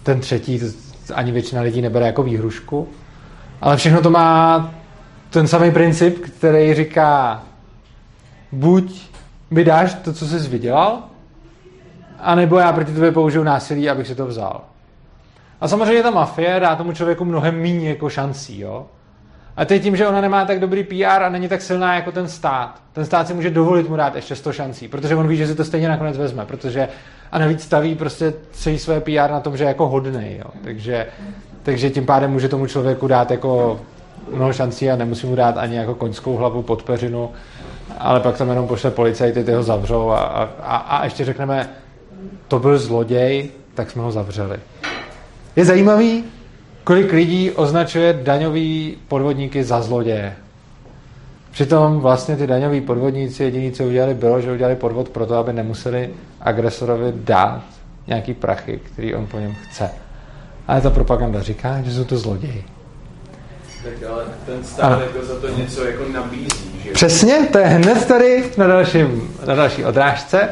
ten 0.03 0.19
třetí 0.19 0.61
ani 1.13 1.31
většina 1.31 1.61
lidí 1.61 1.81
nebere 1.81 2.05
jako 2.05 2.23
výhrušku. 2.23 2.87
Ale 3.61 3.77
všechno 3.77 4.01
to 4.01 4.09
má 4.09 4.71
ten 5.29 5.47
samý 5.47 5.71
princip, 5.71 6.19
který 6.19 6.73
říká 6.73 7.43
buď 8.51 9.09
mi 9.51 9.63
dáš 9.63 9.93
to, 9.93 10.13
co 10.13 10.25
jsi 10.25 10.49
vydělal, 10.49 11.03
anebo 12.19 12.57
já 12.57 12.73
proti 12.73 12.93
tobě 12.93 13.11
použiju 13.11 13.43
násilí, 13.43 13.89
abych 13.89 14.07
si 14.07 14.15
to 14.15 14.25
vzal. 14.25 14.61
A 15.61 15.67
samozřejmě 15.67 16.03
ta 16.03 16.11
mafie 16.11 16.59
dá 16.59 16.75
tomu 16.75 16.93
člověku 16.93 17.25
mnohem 17.25 17.61
méně 17.61 17.89
jako 17.89 18.09
šancí, 18.09 18.59
jo. 18.59 18.85
A 19.57 19.65
teď 19.65 19.83
tím, 19.83 19.95
že 19.95 20.07
ona 20.07 20.21
nemá 20.21 20.45
tak 20.45 20.59
dobrý 20.59 20.83
PR 20.83 21.23
a 21.23 21.29
není 21.29 21.47
tak 21.47 21.61
silná 21.61 21.95
jako 21.95 22.11
ten 22.11 22.27
stát, 22.27 22.81
ten 22.93 23.05
stát 23.05 23.27
si 23.27 23.33
může 23.33 23.49
dovolit 23.49 23.89
mu 23.89 23.95
dát 23.95 24.15
ještě 24.15 24.35
100 24.35 24.53
šancí, 24.53 24.87
protože 24.87 25.15
on 25.15 25.27
ví, 25.27 25.37
že 25.37 25.47
si 25.47 25.55
to 25.55 25.63
stejně 25.65 25.89
nakonec 25.89 26.17
vezme, 26.17 26.45
protože 26.45 26.87
a 27.31 27.39
navíc 27.39 27.63
staví 27.63 27.95
prostě 27.95 28.33
celý 28.51 28.79
své 28.79 29.01
PR 29.01 29.31
na 29.31 29.39
tom, 29.39 29.57
že 29.57 29.63
je 29.63 29.67
jako 29.67 29.87
hodnej, 29.87 30.37
jo. 30.37 30.51
Takže, 30.63 31.07
takže 31.63 31.89
tím 31.89 32.05
pádem 32.05 32.31
může 32.31 32.49
tomu 32.49 32.67
člověku 32.67 33.07
dát 33.07 33.31
jako 33.31 33.79
mnoho 34.33 34.53
šancí 34.53 34.89
a 34.89 34.95
nemusí 34.95 35.27
mu 35.27 35.35
dát 35.35 35.57
ani 35.57 35.75
jako 35.75 35.95
koňskou 35.95 36.35
hlavu 36.35 36.61
pod 36.61 36.83
peřinu, 36.83 37.31
ale 37.97 38.19
pak 38.19 38.37
tam 38.37 38.49
jenom 38.49 38.67
pošle 38.67 38.91
policajty, 38.91 39.43
ty 39.43 39.51
ho 39.51 39.63
zavřou 39.63 40.09
a, 40.09 40.19
a, 40.61 40.77
a 40.77 41.03
ještě 41.03 41.25
řekneme, 41.25 41.69
to 42.47 42.59
byl 42.59 42.79
zloděj, 42.79 43.49
tak 43.73 43.91
jsme 43.91 44.01
ho 44.01 44.11
zavřeli. 44.11 44.59
Je 45.55 45.65
zajímavý, 45.65 46.23
kolik 46.87 47.11
lidí 47.11 47.51
označuje 47.51 48.19
daňový 48.23 48.97
podvodníky 49.07 49.63
za 49.63 49.81
zloděje. 49.81 50.35
Přitom 51.51 51.99
vlastně 51.99 52.35
ty 52.35 52.47
daňoví 52.47 52.81
podvodníci 52.81 53.43
jediný, 53.43 53.71
co 53.71 53.83
udělali, 53.83 54.13
bylo, 54.13 54.41
že 54.41 54.51
udělali 54.51 54.75
podvod 54.75 55.09
proto, 55.09 55.35
aby 55.35 55.53
nemuseli 55.53 56.09
agresorovi 56.41 57.13
dát 57.15 57.63
nějaký 58.07 58.33
prachy, 58.33 58.79
který 58.83 59.15
on 59.15 59.27
po 59.27 59.39
něm 59.39 59.55
chce. 59.55 59.89
Ale 60.67 60.81
ta 60.81 60.89
propaganda 60.89 61.41
říká, 61.41 61.81
že 61.81 61.91
jsou 61.91 62.03
to 62.03 62.17
zloději. 62.17 62.63
Tak 63.83 64.09
ale 64.09 64.23
ten 64.45 64.63
stát 64.63 65.01
jako 65.01 65.25
za 65.25 65.39
to 65.39 65.47
něco 65.47 65.85
jako 65.85 66.03
nabízí, 66.13 66.81
že? 66.83 66.91
Přesně, 66.91 67.47
to 67.51 67.57
je 67.57 67.65
hned 67.65 68.05
tady 68.05 68.43
na, 68.57 68.67
dalším, 68.67 69.35
na 69.47 69.55
další 69.55 69.85
odrážce. 69.85 70.49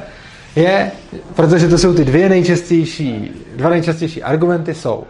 Je, 0.55 0.91
protože 1.35 1.67
to 1.67 1.77
jsou 1.77 1.93
ty 1.93 2.05
dvě 2.05 2.29
nejčastější, 2.29 3.31
dva 3.55 3.69
nejčastější 3.69 4.23
argumenty 4.23 4.73
jsou. 4.73 5.03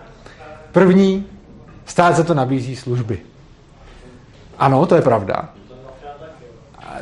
První, 0.76 1.28
stát 1.86 2.16
za 2.16 2.24
to 2.24 2.34
nabízí 2.34 2.76
služby. 2.76 3.20
Ano, 4.58 4.86
to 4.86 4.96
je 4.96 5.02
pravda. 5.02 5.50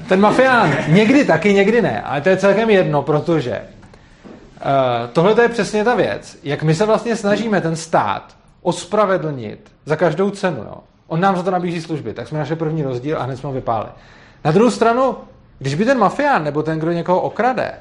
Ten 0.09 0.19
mafián 0.19 0.73
někdy 0.87 1.25
taky, 1.25 1.53
někdy 1.53 1.81
ne, 1.81 2.01
ale 2.01 2.21
to 2.21 2.29
je 2.29 2.37
celkem 2.37 2.69
jedno, 2.69 3.01
protože 3.01 3.61
uh, 3.61 5.09
tohle 5.13 5.41
je 5.41 5.49
přesně 5.49 5.83
ta 5.83 5.95
věc, 5.95 6.37
jak 6.43 6.63
my 6.63 6.75
se 6.75 6.85
vlastně 6.85 7.15
snažíme 7.15 7.61
ten 7.61 7.75
stát 7.75 8.35
ospravedlnit 8.61 9.71
za 9.85 9.95
každou 9.95 10.29
cenu. 10.29 10.57
Jo. 10.57 10.77
On 11.07 11.19
nám 11.19 11.37
za 11.37 11.43
to 11.43 11.51
nabízí 11.51 11.81
služby, 11.81 12.13
tak 12.13 12.27
jsme 12.27 12.39
našli 12.39 12.55
první 12.55 12.83
rozdíl 12.83 13.17
a 13.17 13.23
hned 13.23 13.37
jsme 13.37 13.47
ho 13.47 13.53
vypáli. 13.53 13.87
Na 14.45 14.51
druhou 14.51 14.71
stranu, 14.71 15.17
když 15.59 15.75
by 15.75 15.85
ten 15.85 15.97
mafián 15.97 16.43
nebo 16.43 16.63
ten, 16.63 16.79
kdo 16.79 16.91
někoho 16.91 17.21
okrade, 17.21 17.73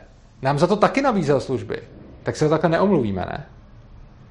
nám 0.43 0.59
za 0.59 0.67
to 0.67 0.77
taky 0.77 1.03
nabízel 1.03 1.41
služby, 1.41 1.83
tak 2.23 2.37
se 2.37 2.45
ho 2.45 2.51
takhle 2.51 2.71
neomluvíme, 2.71 3.21
ne? 3.21 3.47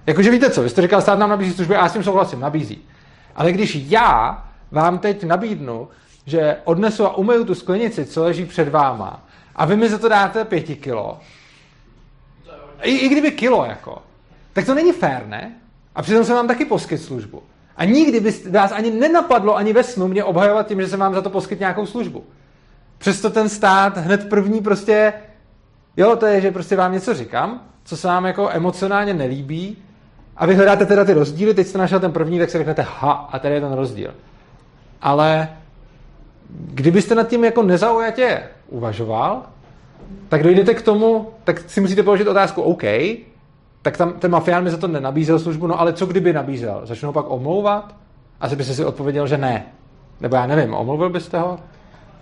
Jakože 0.08 0.32
víte 0.32 0.50
co, 0.50 0.62
vy 0.62 0.70
jste 0.70 0.82
říkal, 0.82 1.02
stát 1.02 1.20
nám 1.20 1.30
nabízí 1.30 1.54
služby 1.54 1.74
já 1.74 1.90
s 1.90 1.94
tím 1.94 2.04
souhlasím, 2.04 2.40
nabízí. 2.40 2.86
Ale 3.36 3.52
když 3.52 3.76
já 3.76 4.44
vám 4.72 5.00
teď 5.00 5.24
nabídnu, 5.24 5.88
že 6.26 6.58
odnesu 6.64 7.06
a 7.06 7.18
umyju 7.18 7.46
tu 7.46 7.56
sklenici, 7.56 8.06
co 8.06 8.24
leží 8.24 8.46
před 8.46 8.70
váma, 8.70 9.26
a 9.56 9.66
vy 9.66 9.76
mi 9.76 9.90
za 9.90 9.98
to 9.98 10.10
dáte 10.10 10.46
pěti 10.46 10.76
kilo, 10.76 11.20
i, 12.82 12.98
i 12.98 13.10
kdyby 13.10 13.32
kilo, 13.32 13.66
jako, 13.66 14.02
tak 14.54 14.66
to 14.66 14.76
není 14.76 14.92
fér, 14.92 15.28
ne? 15.28 15.56
A 15.96 16.02
přitom 16.02 16.24
jsem 16.24 16.36
vám 16.36 16.48
taky 16.48 16.66
poskyt 16.66 16.98
službu. 16.98 17.44
A 17.78 17.86
nikdy 17.86 18.20
by 18.20 18.32
vás 18.32 18.72
ani 18.72 18.92
nenapadlo 18.92 19.56
ani 19.56 19.74
ve 19.74 19.84
snu 19.84 20.08
mě 20.08 20.24
obhajovat 20.24 20.68
tím, 20.68 20.82
že 20.82 20.88
jsem 20.88 21.00
vám 21.00 21.14
za 21.14 21.22
to 21.22 21.30
poskyt 21.30 21.60
nějakou 21.60 21.86
službu. 21.86 22.24
Přesto 22.98 23.30
ten 23.30 23.50
stát 23.50 23.98
hned 23.98 24.30
první 24.30 24.62
prostě, 24.62 25.14
jo, 25.98 26.16
to 26.16 26.26
je, 26.26 26.42
že 26.42 26.52
prostě 26.52 26.76
vám 26.76 26.92
něco 26.92 27.14
říkám, 27.14 27.68
co 27.84 27.98
se 27.98 28.08
vám 28.08 28.26
jako 28.26 28.50
emocionálně 28.50 29.14
nelíbí 29.14 29.78
a 30.38 30.46
vy 30.46 30.56
hledáte 30.56 30.86
teda 30.86 31.06
ty 31.06 31.14
rozdíly, 31.14 31.54
teď 31.54 31.68
jste 31.68 31.78
našel 31.78 32.00
ten 32.00 32.12
první, 32.12 32.40
tak 32.40 32.50
si 32.50 32.58
řeknete 32.58 32.82
ha, 33.00 33.12
a 33.12 33.40
tady 33.40 33.56
je 33.56 33.62
ten 33.62 33.74
rozdíl. 33.74 34.14
Ale 35.02 35.50
kdybyste 36.50 37.16
nad 37.16 37.28
tím 37.28 37.44
jako 37.46 37.64
nezaujatě 37.64 38.44
uvažoval, 38.70 39.44
tak 40.30 40.44
dojdete 40.44 40.74
k 40.74 40.82
tomu, 40.82 41.30
tak 41.44 41.70
si 41.70 41.82
musíte 41.82 42.04
položit 42.04 42.28
otázku, 42.28 42.62
OK, 42.62 42.84
tak 43.82 43.98
tam 43.98 44.14
ten 44.14 44.32
mafián 44.32 44.64
mi 44.64 44.70
za 44.70 44.78
to 44.78 44.88
nenabízel 44.88 45.40
službu, 45.40 45.68
no 45.68 45.80
ale 45.80 45.94
co 45.94 46.06
kdyby 46.06 46.34
nabízel? 46.34 46.82
Začnu 46.84 47.14
pak 47.14 47.30
omlouvat? 47.30 47.96
Asi 48.40 48.56
byste 48.56 48.74
si 48.74 48.86
odpověděl, 48.86 49.28
že 49.28 49.38
ne. 49.38 49.66
Nebo 50.22 50.36
já 50.36 50.48
nevím, 50.48 50.74
omluvil 50.74 51.10
byste 51.10 51.40
ho? 51.40 51.60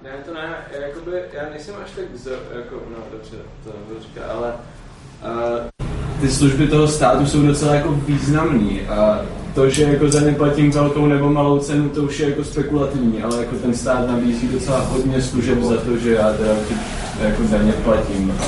Ne, 0.04 0.10
to 0.26 0.34
ne, 0.34 0.56
já, 0.72 0.88
jakoby, 0.88 1.12
já 1.34 1.50
nejsem 1.50 1.76
až 1.84 1.92
tak, 1.92 2.06
z, 2.14 2.28
jako, 2.28 2.76
no 2.90 2.98
dobře, 3.12 3.38
to 3.64 3.70
nebudu 3.80 4.00
říkat, 4.00 4.24
ale 4.32 4.54
uh, 5.24 5.79
ty 6.22 6.30
služby 6.30 6.68
toho 6.68 6.88
státu 6.88 7.26
jsou 7.26 7.42
docela 7.42 7.76
jako 7.76 7.92
významný 8.08 8.82
a 8.82 9.20
to, 9.56 9.70
že 9.70 9.84
jako 9.84 10.10
za 10.10 10.22
ně 10.22 10.32
platím 10.32 10.72
velkou 10.72 11.06
nebo 11.06 11.30
malou 11.30 11.60
cenu, 11.60 11.90
to 11.90 12.02
už 12.02 12.20
je 12.20 12.30
jako 12.30 12.44
spekulativní, 12.44 13.22
ale 13.22 13.38
jako 13.38 13.56
ten 13.56 13.74
stát 13.74 14.08
nabízí 14.08 14.48
docela 14.48 14.80
hodně 14.80 15.22
služeb 15.22 15.62
za 15.62 15.78
to, 15.78 15.98
že 15.98 16.14
já 16.14 16.34
teda 16.34 16.54
ty, 16.68 16.74
jako 17.24 17.44
daně 17.52 17.74
platím. 17.74 18.34
A 18.40 18.44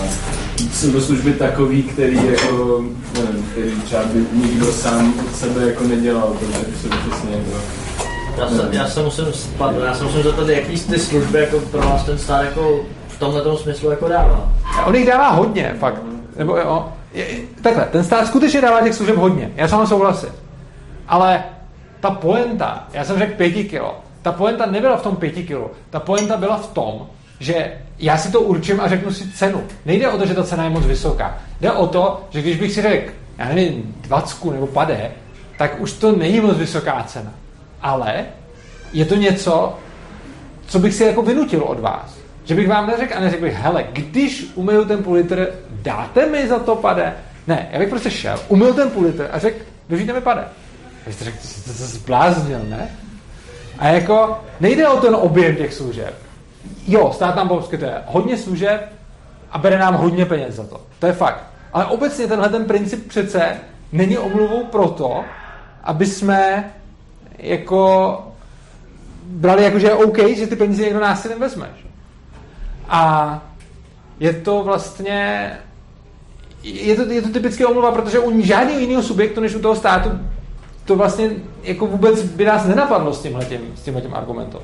jsou 0.73 0.91
to 0.91 1.01
služby 1.01 1.33
takový, 1.33 1.83
který 1.83 2.19
jako, 2.25 2.83
nevím, 3.13 3.45
který 3.51 3.71
třeba 3.81 4.03
by 4.03 4.25
nikdo 4.33 4.65
sám 4.65 5.13
od 5.19 5.35
sebe 5.35 5.67
jako 5.67 5.83
nedělal, 5.83 6.35
protože 6.39 6.77
jsou 6.81 6.87
přesně 6.87 7.31
jako 7.31 7.63
já 8.37 8.49
se, 8.49 8.69
já 8.71 8.87
se 8.87 9.03
musím 9.03 9.25
spadnout, 9.33 9.83
já 9.83 9.93
se 9.93 10.03
musím 10.03 10.23
zeptat, 10.23 10.49
jaký 10.49 10.79
ty 10.79 10.99
služby 10.99 11.39
jako 11.39 11.59
pro 11.59 11.81
vás 11.81 12.03
ten 12.03 12.17
stát 12.17 12.43
jako 12.43 12.79
v 13.07 13.19
tomhle 13.19 13.57
smyslu 13.57 13.89
jako 13.89 14.07
dává? 14.07 14.51
On 14.85 14.95
jich 14.95 15.07
dává 15.07 15.29
hodně, 15.29 15.75
fakt. 15.79 16.01
Nebo 16.37 16.57
jo, 16.57 16.85
je, 17.13 17.25
takhle, 17.61 17.85
ten 17.85 18.03
stát 18.03 18.27
skutečně 18.27 18.61
dává 18.61 18.81
těch 18.81 18.93
služeb 18.93 19.15
hodně. 19.15 19.51
Já 19.55 19.67
vám 19.67 19.87
souhlasím. 19.87 20.29
Ale 21.07 21.43
ta 21.99 22.11
poenta, 22.11 22.87
já 22.93 23.03
jsem 23.03 23.19
řekl 23.19 23.33
pěti 23.37 23.63
kilo, 23.63 24.01
ta 24.21 24.31
poenta 24.31 24.65
nebyla 24.65 24.97
v 24.97 25.03
tom 25.03 25.15
pěti 25.15 25.43
kilo. 25.43 25.71
Ta 25.89 25.99
poenta 25.99 26.37
byla 26.37 26.57
v 26.57 26.67
tom, 26.67 27.07
že 27.39 27.73
já 27.99 28.17
si 28.17 28.31
to 28.31 28.41
určím 28.41 28.81
a 28.81 28.87
řeknu 28.87 29.13
si 29.13 29.31
cenu. 29.31 29.63
Nejde 29.85 30.09
o 30.09 30.17
to, 30.17 30.25
že 30.25 30.33
ta 30.33 30.43
cena 30.43 30.63
je 30.63 30.69
moc 30.69 30.85
vysoká. 30.85 31.37
Jde 31.61 31.71
o 31.71 31.87
to, 31.87 32.23
že 32.29 32.41
když 32.41 32.57
bych 32.57 32.71
si 32.71 32.81
řekl, 32.81 33.11
já 33.37 33.47
nevím, 33.47 33.95
20 34.01 34.45
nebo 34.45 34.67
pade, 34.67 35.11
tak 35.57 35.81
už 35.81 35.93
to 35.93 36.11
není 36.11 36.39
moc 36.39 36.57
vysoká 36.57 37.03
cena. 37.03 37.33
Ale 37.81 38.25
je 38.93 39.05
to 39.05 39.15
něco, 39.15 39.77
co 40.67 40.79
bych 40.79 40.93
si 40.93 41.03
jako 41.03 41.21
vynutil 41.21 41.63
od 41.63 41.79
vás. 41.79 42.20
Že 42.43 42.55
bych 42.55 42.67
vám 42.67 42.87
neřekl 42.87 43.13
a 43.17 43.19
neřekl 43.19 43.41
bych, 43.41 43.53
hele, 43.53 43.85
když 43.93 44.51
umyju 44.55 44.85
ten 44.85 45.03
půl 45.03 45.13
litr, 45.13 45.47
dáte 45.71 46.25
mi 46.25 46.47
za 46.47 46.59
to 46.59 46.75
pade? 46.75 47.13
Ne, 47.47 47.69
já 47.71 47.79
bych 47.79 47.89
prostě 47.89 48.11
šel, 48.11 48.39
umyl 48.47 48.73
ten 48.73 48.89
půl 48.89 49.03
litr 49.03 49.29
a 49.31 49.39
řekl, 49.39 49.59
vyžijte 49.89 50.13
mi 50.13 50.21
pade. 50.21 50.41
A 50.41 51.07
vy 51.07 51.13
jste 51.13 51.25
řekl, 51.25 51.37
jste 51.41 51.73
se 51.73 51.85
zbláznil, 51.85 52.59
ne? 52.69 52.89
A 53.79 53.87
jako 53.87 54.39
nejde 54.59 54.87
o 54.87 55.01
ten 55.01 55.15
objem 55.15 55.55
těch 55.55 55.73
služeb. 55.73 56.13
Jo, 56.87 57.11
stát 57.15 57.35
nám 57.35 57.47
poskytuje 57.47 57.93
hodně 58.05 58.37
služeb 58.37 58.93
a 59.51 59.57
bere 59.57 59.77
nám 59.77 59.93
hodně 59.93 60.25
peněz 60.25 60.55
za 60.55 60.63
to. 60.63 60.81
To 60.99 61.05
je 61.05 61.13
fakt. 61.13 61.43
Ale 61.73 61.85
obecně 61.85 62.27
tenhle 62.27 62.49
ten 62.49 62.65
princip 62.65 63.07
přece 63.07 63.57
není 63.91 64.17
omluvou 64.17 64.65
proto, 64.65 65.23
aby 65.83 66.05
jsme 66.05 66.71
jako 67.37 68.17
brali 69.23 69.63
jako, 69.63 69.79
že 69.79 69.87
je 69.87 69.93
OK, 69.93 70.17
že 70.17 70.47
ty 70.47 70.55
peníze 70.55 70.83
někdo 70.83 70.99
násilím 70.99 71.39
vezmeš. 71.39 71.90
A 72.91 73.41
je 74.19 74.33
to 74.33 74.63
vlastně 74.63 75.51
je 76.63 76.95
to, 76.95 77.11
je 77.11 77.21
to 77.21 77.29
typické 77.29 77.65
omluva, 77.65 77.91
protože 77.91 78.19
u 78.19 78.41
žádného 78.41 78.79
jiného 78.79 79.03
subjektu 79.03 79.41
než 79.41 79.55
u 79.55 79.59
toho 79.59 79.75
státu 79.75 80.09
to 80.85 80.95
vlastně 80.95 81.29
jako 81.63 81.87
vůbec 81.87 82.23
by 82.23 82.45
nás 82.45 82.65
nenapadlo 82.65 83.13
s 83.13 83.21
tímhletím, 83.21 83.59
s 83.75 83.81
tímhletím 83.81 84.15
argumentem. 84.15 84.59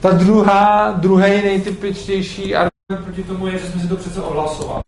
Ta 0.00 0.10
druhá, 0.10 0.90
druhý 0.90 1.42
nejtypičtější 1.42 2.54
argument 2.54 3.04
proti 3.04 3.22
tomu 3.22 3.46
je, 3.46 3.58
že 3.58 3.66
jsme 3.66 3.80
si 3.80 3.88
to 3.88 3.96
přece 3.96 4.22
odhlasovali. 4.22 4.82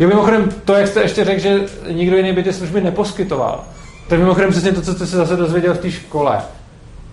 Jo, 0.00 0.08
mimochodem, 0.08 0.48
to, 0.64 0.72
jak 0.72 0.88
jste 0.88 1.02
ještě 1.02 1.24
řekl, 1.24 1.40
že 1.40 1.66
nikdo 1.90 2.16
jiný 2.16 2.32
by 2.32 2.42
ty 2.42 2.52
služby 2.52 2.80
neposkytoval, 2.80 3.64
to 4.08 4.14
je 4.14 4.18
mimochodem 4.18 4.50
přesně 4.50 4.72
to, 4.72 4.82
co 4.82 4.94
jste 4.94 5.06
se 5.06 5.16
zase 5.16 5.36
dozvěděl 5.36 5.74
v 5.74 5.78
té 5.78 5.90
škole. 5.90 6.42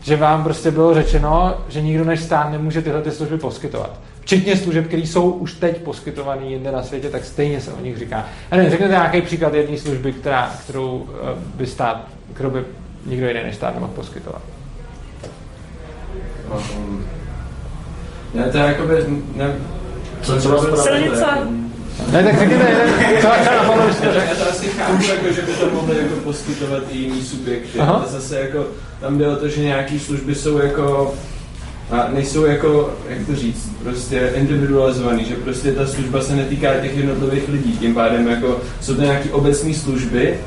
Že 0.02 0.16
vám 0.16 0.44
prostě 0.44 0.72
bylo 0.72 0.94
řečeno, 0.94 1.58
že 1.70 1.82
nikdo 1.82 2.06
než 2.06 2.20
stát 2.20 2.52
nemůže 2.52 2.82
tyhle 2.82 3.02
ty 3.02 3.12
služby 3.12 3.38
poskytovat 3.38 4.00
včetně 4.32 4.58
služeb, 4.58 4.88
které 4.88 5.02
jsou 5.02 5.32
už 5.32 5.54
teď 5.54 5.82
poskytované 5.82 6.46
jinde 6.46 6.72
na 6.72 6.84
světě, 6.84 7.10
tak 7.10 7.26
stejně 7.26 7.62
se 7.62 7.72
o 7.72 7.82
nich 7.82 7.98
říká. 7.98 8.26
A 8.52 8.56
ne, 8.56 8.70
řekněte 8.70 8.92
nějaký 8.92 9.22
příklad 9.22 9.54
jedné 9.54 9.78
služby, 9.78 10.14
která, 10.14 10.52
kterou 10.64 11.10
eh, 11.10 11.36
by 11.56 11.68
stát, 11.68 12.08
kterou 12.34 12.50
by 12.50 12.64
nikdo 13.06 13.28
jiný 13.28 13.40
než 13.44 13.56
stát 13.56 13.74
nemohl 13.74 13.94
poskytovat. 13.94 14.42
Um, 16.78 17.06
ne, 18.34 18.50
to 18.52 18.58
je 18.58 18.64
jakoby, 18.64 19.06
ne, 19.36 19.56
co 20.22 20.38
třeba 20.38 20.76
Silnice. 20.76 21.26
Ne, 22.12 22.24
tak 22.24 22.40
řekněte, 22.40 22.88
co 23.22 23.28
třeba 23.28 23.56
napadlo, 23.56 23.86
když 23.86 23.96
jste 23.96 24.14
řekl. 24.14 24.28
Já 24.30 24.36
to 24.36 24.50
asi 24.50 24.68
chápu, 24.68 25.04
jako, 25.04 25.34
že 25.34 25.42
by 25.42 25.54
to 25.54 25.70
mohli 25.70 25.98
jako 25.98 26.16
poskytovat 26.16 26.84
i 26.92 26.98
jiný 26.98 27.22
subjekty, 27.22 27.80
Aha. 27.80 27.94
ale 27.94 28.08
zase 28.08 28.40
jako 28.40 28.66
tam 29.00 29.18
jde 29.18 29.28
o 29.28 29.36
to, 29.36 29.48
že 29.48 29.62
nějaký 29.62 30.00
služby 30.00 30.36
jsou 30.36 30.58
jako 30.58 31.14
a 31.92 32.10
nejsou 32.14 32.46
jako, 32.46 32.90
jak 33.10 33.28
to 33.28 33.36
říct, 33.36 33.72
prostě 33.84 34.32
individualizovaný, 34.36 35.26
že 35.26 35.36
prostě 35.36 35.72
ta 35.72 35.88
služba 35.88 36.22
se 36.22 36.36
netýká 36.36 36.74
těch 36.74 36.98
jednotlivých 36.98 37.50
lidí, 37.50 37.78
tím 37.78 37.94
pádem 37.94 38.28
jako 38.28 38.60
jsou 38.82 38.96
to 38.96 39.02
nějaké 39.02 39.30
obecné 39.30 39.74
služby, 39.74 40.38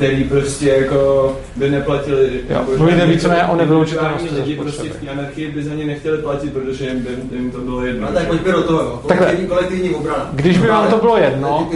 který 0.00 0.24
prostě 0.24 0.68
jako 0.68 1.36
by 1.56 1.70
neplatili. 1.70 2.40
Jo, 2.50 2.64
mluvíte 2.76 3.06
víceméně 3.06 3.44
o 3.44 3.56
nevyloučitelnosti 3.56 4.34
lidi 4.34 4.56
prostě 4.56 4.88
v 4.88 4.96
té 4.96 5.08
anarchii 5.10 5.50
by 5.50 5.62
za 5.62 5.74
ně 5.74 5.84
nechtěli 5.84 6.18
platit, 6.18 6.52
protože 6.52 6.84
jim, 6.84 7.02
by, 7.02 7.36
jim 7.36 7.50
to 7.50 7.58
bylo 7.58 7.84
jedno. 7.84 8.06
No 8.06 8.12
tak 8.12 8.26
pojďme 8.26 8.52
do 8.52 8.62
toho, 8.62 8.80
jo. 8.80 9.00
Kolektivní, 9.02 9.46
kolektivní 9.46 9.90
obrana. 9.90 10.30
Když 10.32 10.58
by 10.58 10.68
vám 10.68 10.90
to 10.90 10.96
bylo 10.96 11.16
jedno, 11.16 11.68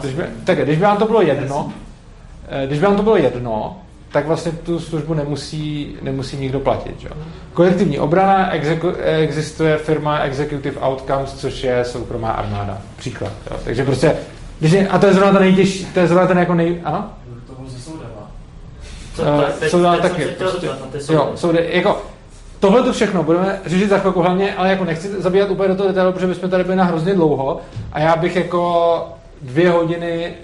když 0.00 0.14
by, 0.14 0.22
tak, 0.44 0.64
když 0.64 0.76
by 0.76 0.82
vám 0.82 0.96
to 0.96 1.06
bylo 1.06 1.22
jedno, 1.22 1.72
eh, 2.48 2.66
když 2.66 2.78
by 2.78 2.86
vám 2.86 2.96
to 2.96 3.02
bylo 3.02 3.16
jedno, 3.16 3.76
tak 4.12 4.26
vlastně 4.26 4.52
tu 4.52 4.80
službu 4.80 5.14
nemusí, 5.14 5.96
nemusí 6.02 6.36
nikdo 6.36 6.60
platit. 6.60 7.00
Že? 7.00 7.08
Kolektivní 7.52 7.98
obrana 7.98 8.52
exeku, 8.52 8.88
existuje 9.02 9.76
firma 9.76 10.18
Executive 10.18 10.80
Outcomes, 10.80 11.32
což 11.32 11.64
je 11.64 11.84
soukromá 11.84 12.30
armáda. 12.30 12.78
Příklad. 12.96 13.32
Jo? 13.50 13.56
Takže 13.64 13.84
prostě, 13.84 14.16
když 14.58 14.72
je, 14.72 14.88
a 14.88 14.98
to 14.98 15.06
je 15.06 15.14
zrovna 15.14 15.32
ten 15.32 15.42
nejtěžší, 15.42 15.84
to 15.84 16.00
je 16.00 16.06
zrovna 16.06 16.26
ten 16.26 16.38
jako 16.38 16.54
nej... 16.54 16.80
Ano? 16.84 17.10
Soudala 19.68 19.96
taky. 19.96 20.24
Prostě, 20.24 20.66
jo, 21.12 21.32
soudy, 21.34 21.68
jako, 21.72 22.02
Tohle 22.60 22.82
to 22.82 22.92
všechno 22.92 23.22
budeme 23.22 23.60
řešit 23.66 23.88
za 23.88 23.98
chvilku 23.98 24.22
hlavně, 24.22 24.54
ale 24.54 24.70
jako 24.70 24.84
nechci 24.84 25.08
zabíjat 25.22 25.50
úplně 25.50 25.68
do 25.68 25.74
toho 25.74 25.88
detailu, 25.88 26.12
protože 26.12 26.26
bychom 26.26 26.50
tady 26.50 26.64
byli 26.64 26.76
na 26.76 26.84
hrozně 26.84 27.14
dlouho 27.14 27.60
a 27.92 28.00
já 28.00 28.16
bych 28.16 28.36
jako 28.36 29.04
dvě 29.42 29.70
hodiny, 29.70 30.34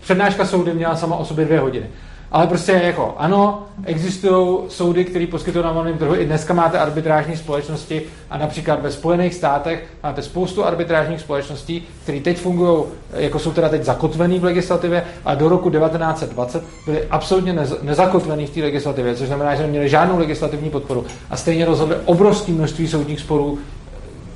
přednáška 0.00 0.46
soudy 0.46 0.74
měla 0.74 0.96
sama 0.96 1.16
o 1.16 1.24
sobě 1.24 1.44
dvě 1.44 1.60
hodiny. 1.60 1.86
Ale 2.32 2.46
prostě 2.46 2.72
jako 2.72 3.14
ano, 3.18 3.62
existují 3.84 4.58
soudy, 4.68 5.04
které 5.04 5.26
poskytují 5.26 5.64
na 5.64 5.72
volném 5.72 5.98
trhu. 5.98 6.14
I 6.14 6.26
dneska 6.26 6.54
máte 6.54 6.78
arbitrážní 6.78 7.36
společnosti 7.36 8.02
a 8.30 8.38
například 8.38 8.82
ve 8.82 8.90
Spojených 8.90 9.34
státech 9.34 9.84
máte 10.02 10.22
spoustu 10.22 10.64
arbitrážních 10.64 11.20
společností, 11.20 11.88
které 12.02 12.20
teď 12.20 12.38
fungují, 12.38 12.84
jako 13.12 13.38
jsou 13.38 13.52
teda 13.52 13.68
teď 13.68 13.82
zakotvený 13.82 14.38
v 14.38 14.44
legislativě, 14.44 15.04
a 15.24 15.34
do 15.34 15.48
roku 15.48 15.70
1920 15.70 16.62
byly 16.86 17.04
absolutně 17.10 17.52
nez, 17.52 17.74
nezakotvený 17.82 18.46
v 18.46 18.50
té 18.50 18.60
legislativě, 18.60 19.14
což 19.14 19.26
znamená, 19.26 19.54
že 19.54 19.62
neměli 19.62 19.88
žádnou 19.88 20.18
legislativní 20.18 20.70
podporu 20.70 21.04
a 21.30 21.36
stejně 21.36 21.64
rozhodli 21.64 21.96
obrovské 22.04 22.52
množství 22.52 22.88
soudních 22.88 23.20
sporů 23.20 23.58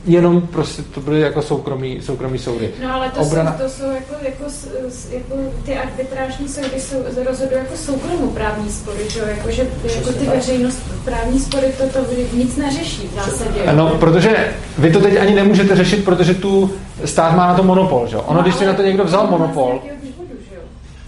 jenom 0.05 0.41
prostě 0.41 0.83
to 0.83 1.01
byly 1.01 1.21
jako 1.21 1.43
soukromí, 1.43 2.01
soukromí 2.03 2.39
soudy. 2.39 2.71
No 2.83 2.95
ale 2.95 3.11
to 3.11 3.21
Obrana... 3.21 3.53
jsou, 3.59 3.65
to 3.65 3.71
jsou 3.71 3.91
jako, 3.91 4.15
jako, 4.25 4.45
jako, 5.11 5.35
ty 5.65 5.79
arbitrážní 5.79 6.49
soudy 6.49 6.81
jsou, 6.81 6.97
rozhodují 7.27 7.59
jako 7.59 7.77
soukromoprávní 7.77 8.71
spory, 8.71 9.11
že 9.11 9.21
jako, 9.21 9.51
že 9.51 9.67
jako 9.95 10.13
ty 10.13 10.27
veřejnost 10.27 10.83
právní 11.05 11.41
spory 11.41 11.67
to, 11.79 11.87
to 11.89 11.99
nic 12.33 12.57
neřeší 12.57 13.09
v 13.09 13.15
zásadě. 13.15 13.73
No, 13.73 13.89
protože 13.89 14.55
vy 14.79 14.93
to 14.93 15.01
teď 15.01 15.21
ani 15.21 15.35
nemůžete 15.35 15.77
řešit, 15.77 16.05
protože 16.05 16.35
tu 16.35 16.71
stát 17.05 17.37
má 17.37 17.47
na 17.47 17.55
to 17.55 17.63
monopol, 17.63 18.07
že? 18.07 18.17
Ono, 18.17 18.37
no, 18.37 18.43
když 18.43 18.55
si 18.55 18.67
na 18.67 18.75
to 18.75 18.83
někdo 18.83 19.05
vzal 19.05 19.27
monopol, 19.27 19.81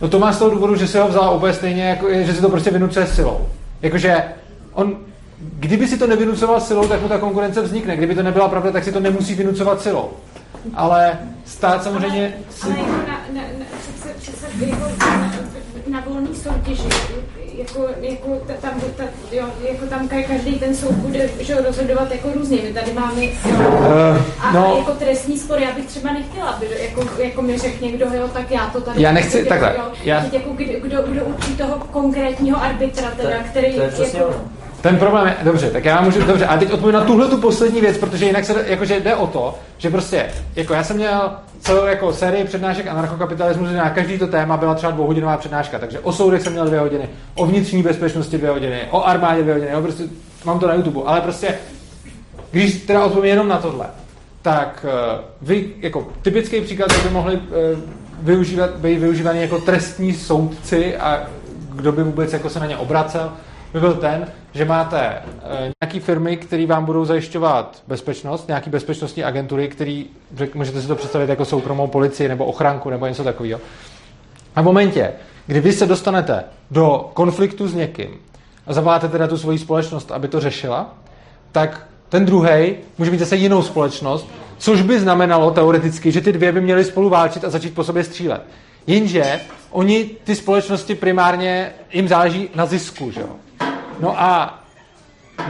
no 0.01 0.09
to 0.09 0.18
má 0.18 0.32
z 0.32 0.38
toho 0.38 0.51
důvodu, 0.51 0.76
že 0.76 0.88
si 0.88 0.99
ho 0.99 1.09
vzal 1.09 1.36
úplně 1.36 1.53
stejně, 1.53 1.84
jako, 1.84 2.07
že 2.12 2.32
si 2.32 2.40
to 2.40 2.49
prostě 2.49 2.70
vynucuje 2.70 3.07
silou. 3.07 3.40
Jakože 3.82 4.24
on 4.72 4.97
kdyby 5.64 5.88
si 5.88 5.98
to 5.98 6.06
nevynucoval 6.06 6.60
silou, 6.60 6.88
tak 6.88 7.02
mu 7.02 7.08
ta 7.08 7.18
konkurence 7.18 7.62
vznikne. 7.62 7.96
Kdyby 7.96 8.14
to 8.14 8.22
nebyla 8.22 8.48
pravda, 8.48 8.72
tak 8.72 8.84
si 8.84 8.92
to 8.92 9.00
nemusí 9.00 9.34
vynucovat 9.34 9.82
silou. 9.82 10.10
Ale 10.74 11.18
stát 11.44 11.84
samozřejmě... 11.84 12.34
Ale, 12.36 12.44
si... 12.50 12.66
ale 12.66 12.78
jako 12.78 12.92
na, 12.92 13.20
na, 13.32 13.42
na, 13.58 13.64
přece, 13.80 14.14
přece 14.18 14.46
jako 14.66 14.86
na, 14.98 15.32
na 15.88 16.00
volný 16.06 16.28
soutěži, 16.34 16.88
jako, 17.58 17.88
jako, 18.00 18.40
tam, 18.60 18.80
ta, 18.96 19.04
jo, 19.32 19.46
jako 19.70 19.86
tam 19.86 20.08
každý 20.08 20.54
ten 20.54 20.74
soud 20.74 20.92
bude 20.92 21.28
že, 21.40 21.54
rozhodovat 21.54 22.12
jako 22.12 22.28
různě. 22.34 22.58
My 22.64 22.72
tady 22.72 22.92
máme 22.92 23.24
jo, 23.24 23.30
uh, 23.44 24.22
a, 24.40 24.52
no, 24.52 24.74
a 24.74 24.78
jako 24.78 24.92
trestní 24.92 25.38
spor, 25.38 25.58
já 25.58 25.72
bych 25.72 25.86
třeba 25.86 26.12
nechtěla, 26.12 26.46
aby 26.50 26.66
jako, 26.80 27.22
jako 27.22 27.42
mi 27.42 27.58
řekl 27.58 27.84
někdo, 27.84 28.06
jo, 28.12 28.28
tak 28.28 28.50
já 28.50 28.66
to 28.66 28.80
tady... 28.80 29.02
Já 29.02 29.12
nechci, 29.12 29.38
jako, 29.38 29.48
takhle. 29.48 29.74
Jo, 29.76 29.84
já... 30.04 30.24
jako, 30.32 30.50
kdo, 30.52 30.72
kdo, 30.82 31.02
kdo 31.02 31.24
učí 31.24 31.56
toho 31.56 31.78
konkrétního 31.90 32.62
arbitra, 32.62 33.10
teda, 33.10 33.38
který... 33.50 33.74
To 33.74 33.80
je 33.80 34.08
jako, 34.14 34.34
ten 34.85 34.97
problém 34.97 35.26
je, 35.26 35.37
dobře, 35.43 35.70
tak 35.70 35.85
já 35.85 36.01
můžu, 36.01 36.22
dobře, 36.22 36.47
a 36.47 36.59
teď 36.59 36.72
odpovím 36.72 36.95
na 36.95 37.05
tuhle 37.05 37.28
tu 37.28 37.39
poslední 37.39 37.80
věc, 37.80 37.99
protože 37.99 38.26
jinak 38.26 38.45
se, 38.45 38.64
jakože 38.66 39.01
jde 39.01 39.16
o 39.16 39.26
to, 39.26 39.59
že 39.78 39.91
prostě, 39.91 40.26
jako 40.57 40.74
já 40.74 40.85
jsem 40.85 40.97
měl 40.97 41.32
celou 41.61 41.87
jako 41.87 42.12
sérii 42.12 42.45
přednášek 42.45 42.87
anarchokapitalismu, 42.87 43.66
že 43.66 43.76
na 43.76 43.91
každý 43.91 44.18
to 44.18 44.26
téma 44.26 44.57
byla 44.57 44.74
třeba 44.74 44.93
dvouhodinová 44.93 45.37
přednáška, 45.37 45.78
takže 45.78 46.01
o 46.01 46.12
soudech 46.12 46.43
jsem 46.43 46.53
měl 46.53 46.66
dvě 46.66 46.80
hodiny, 46.80 47.09
o 47.35 47.47
vnitřní 47.47 47.82
bezpečnosti 47.82 48.39
dvě 48.39 48.51
hodiny, 48.51 48.80
o 48.91 49.05
armádě 49.05 49.43
dvě 49.43 49.55
hodiny, 49.55 49.72
jo, 49.72 49.82
prostě 49.82 50.05
mám 50.45 50.59
to 50.59 50.68
na 50.68 50.74
YouTube, 50.74 51.01
ale 51.07 51.20
prostě, 51.20 51.55
když 52.51 52.74
teda 52.74 53.05
odpovím 53.05 53.30
jenom 53.30 53.49
na 53.49 53.59
tohle, 53.59 53.87
tak 54.43 54.87
uh, 54.89 55.24
vy, 55.49 55.70
jako 55.80 56.09
typický 56.22 56.61
příklad, 56.61 57.03
by 57.03 57.11
mohli 57.11 57.37
uh, 57.37 57.43
využívat, 58.22 58.70
být 58.76 58.99
využívaný 58.99 59.41
jako 59.41 59.59
trestní 59.59 60.14
soudci 60.14 60.97
a 60.97 61.26
kdo 61.74 61.93
by 61.93 62.03
vůbec 62.03 62.32
jako 62.32 62.51
se 62.51 62.61
na 62.61 62.66
ně 62.66 62.76
obracel, 62.76 63.32
by 63.72 63.80
byl 63.80 63.95
ten, 63.95 64.26
že 64.55 64.64
máte 64.64 65.00
e, 65.00 65.22
nějaké 65.82 66.00
firmy, 66.00 66.36
které 66.36 66.66
vám 66.66 66.84
budou 66.84 67.05
zajišťovat 67.05 67.82
bezpečnost, 67.86 68.48
nějaké 68.48 68.70
bezpečnostní 68.70 69.24
agentury, 69.24 69.68
který, 69.68 70.07
můžete 70.55 70.82
si 70.82 70.88
to 70.88 70.96
představit 70.96 71.28
jako 71.28 71.44
soukromou 71.44 71.86
policii 71.86 72.28
nebo 72.28 72.44
ochranku 72.44 72.90
nebo 72.90 73.07
něco 73.07 73.24
takového. 73.24 73.61
A 74.57 74.61
v 74.61 74.64
momentě, 74.64 75.12
kdy 75.46 75.61
vy 75.61 75.72
se 75.72 75.86
dostanete 75.86 76.44
do 76.70 77.11
konfliktu 77.14 77.68
s 77.68 77.74
někým 77.74 78.11
a 78.66 78.72
zavoláte 78.72 79.09
teda 79.09 79.26
tu 79.26 79.38
svoji 79.38 79.59
společnost, 79.59 80.12
aby 80.12 80.28
to 80.28 80.40
řešila, 80.40 80.94
tak 81.52 81.86
ten 82.09 82.24
druhý 82.24 82.74
může 82.98 83.11
mít 83.11 83.20
zase 83.20 83.36
jinou 83.36 83.62
společnost, 83.62 84.28
což 84.59 84.82
by 84.82 85.00
znamenalo 85.00 85.50
teoreticky, 85.50 86.12
že 86.12 86.20
ty 86.20 86.32
dvě 86.32 86.52
by 86.52 86.61
měly 86.61 86.84
spolu 86.84 87.09
válčit 87.09 87.44
a 87.44 87.50
začít 87.50 87.74
po 87.74 87.84
sobě 87.84 88.05
střílet. 88.05 88.42
Jenže 88.86 89.40
oni, 89.70 90.11
ty 90.24 90.34
společnosti 90.34 90.94
primárně, 90.94 91.72
jim 91.92 92.09
záleží 92.09 92.48
na 92.55 92.66
zisku, 92.66 93.11
že 93.11 93.20
jo? 93.20 93.28
No 94.01 94.20
a 94.20 94.62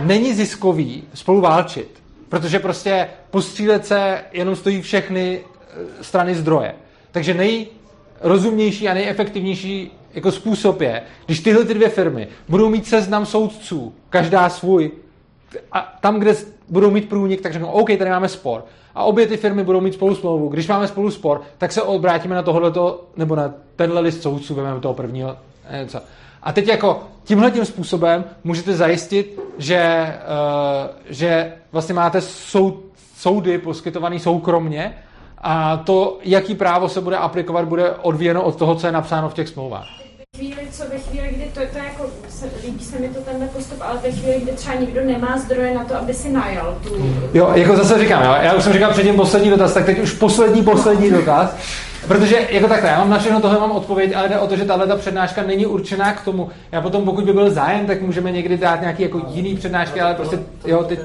není 0.03 0.35
ziskový 0.35 1.05
spolu 1.15 1.41
válčit, 1.41 2.03
protože 2.29 2.59
prostě 2.59 3.09
postřílet 3.31 3.87
se 3.87 4.25
jenom 4.33 4.57
stojí 4.57 4.83
všechny 4.83 5.41
eh, 5.41 6.05
strany 6.05 6.35
zdroje. 6.35 6.75
Takže 7.11 7.35
nejrozumnější 7.35 8.89
a 8.89 8.95
nejefektivnější 8.95 9.91
jako 10.15 10.33
způsob 10.33 10.81
je, 10.81 11.03
když 11.27 11.41
tyhle 11.41 11.65
ty 11.65 11.75
dvě 11.75 11.89
firmy 11.89 12.29
budou 12.49 12.69
mít 12.69 12.87
seznam 12.87 13.27
soudců, 13.27 13.95
každá 14.11 14.49
svůj, 14.49 14.91
a 15.73 15.99
tam, 16.01 16.19
kde 16.19 16.35
budou 16.69 16.91
mít 16.91 17.09
průnik, 17.09 17.41
tak 17.41 17.53
řeknou, 17.53 17.69
OK, 17.69 17.89
tady 17.99 18.11
máme 18.11 18.29
spor. 18.29 18.65
A 18.95 19.05
obě 19.05 19.27
ty 19.27 19.37
firmy 19.37 19.65
budou 19.65 19.81
mít 19.81 19.95
spolu 19.95 20.15
smlouvu. 20.15 20.49
Když 20.49 20.69
máme 20.69 20.89
spolu 20.89 21.11
spor, 21.11 21.43
tak 21.59 21.73
se 21.73 21.83
obrátíme 21.83 22.35
na 22.35 22.43
tohleto, 22.43 23.05
nebo 23.17 23.37
na 23.37 23.55
tenhle 23.77 24.01
list 24.01 24.23
soudců, 24.23 24.55
vezmeme 24.55 24.81
toho 24.81 24.95
prvního. 24.95 25.37
Něco. 25.81 26.01
A 26.45 26.53
teď 26.53 26.69
jako 26.69 27.03
tímhle 27.25 27.51
tím 27.51 27.65
způsobem 27.65 28.25
můžete 28.45 28.77
zajistit, 28.77 29.41
že, 29.59 30.07
uh, 30.07 30.91
že 31.11 31.53
vlastně 31.73 31.95
máte 31.95 32.21
soud, 32.21 32.85
soudy 33.17 33.59
poskytovaný 33.59 34.21
soukromně 34.21 34.95
a 35.39 35.77
to, 35.77 36.19
jaký 36.23 36.55
právo 36.55 36.89
se 36.89 37.01
bude 37.01 37.17
aplikovat, 37.17 37.65
bude 37.65 37.91
odvíjeno 37.91 38.43
od 38.43 38.57
toho, 38.57 38.75
co 38.75 38.87
je 38.87 38.93
napsáno 38.93 39.29
v 39.29 39.35
těch 39.35 39.49
smlouvách. 39.49 39.87
Chvíli, 40.37 40.69
co 40.71 40.85
ve 40.93 40.99
chvíli, 40.99 41.29
kdy 41.29 41.45
to, 41.45 41.61
to 41.73 41.79
jako, 41.79 42.11
se, 42.29 42.51
líbí 42.67 42.85
se 42.85 42.99
mi 42.99 43.09
to 43.09 43.21
tenhle 43.21 43.47
postup, 43.47 43.79
ale 43.81 43.99
ve 44.03 44.11
chvíli, 44.13 44.41
kdy 44.43 44.53
třeba 44.53 44.75
nikdo 44.75 45.01
nemá 45.05 45.39
zdroje 45.39 45.75
na 45.75 45.85
to, 45.85 45.97
aby 45.97 46.15
si 46.15 46.29
najal 46.29 46.79
tu... 46.83 47.15
Jo, 47.35 47.51
jako 47.55 47.77
zase 47.77 47.99
říkám, 47.99 48.25
jo, 48.25 48.35
já 48.43 48.55
už 48.55 48.65
jsem 48.65 48.73
říkal 48.73 48.91
předtím 48.91 49.17
poslední 49.17 49.51
dotaz, 49.51 49.75
tak 49.75 49.87
teď 49.87 49.99
už 49.99 50.13
poslední, 50.13 50.63
poslední 50.63 51.11
dotaz. 51.11 51.57
Protože 52.09 52.39
jako 52.51 52.69
takhle, 52.69 52.91
já 52.91 52.99
mám 52.99 53.11
na 53.11 53.19
všechno 53.19 53.41
tohle 53.41 53.61
mám 53.61 53.71
odpověď, 53.71 54.17
ale 54.17 54.29
jde 54.29 54.39
o 54.39 54.47
to, 54.47 54.57
že 54.57 54.65
tahle 54.65 54.87
ta 54.87 54.97
přednáška 54.97 55.43
není 55.43 55.67
určená 55.67 56.13
k 56.13 56.25
tomu. 56.25 56.51
Já 56.73 56.81
potom, 56.81 57.05
pokud 57.05 57.25
by 57.25 57.33
byl 57.33 57.51
zájem, 57.51 57.87
tak 57.87 58.03
můžeme 58.03 58.33
někdy 58.33 58.57
dát 58.57 58.81
nějaký 58.81 59.03
jako 59.03 59.21
jiný 59.29 59.57
přednášky, 59.57 60.01
ale 60.01 60.15
prostě, 60.15 60.39
jo, 60.67 60.85
ty, 60.85 60.99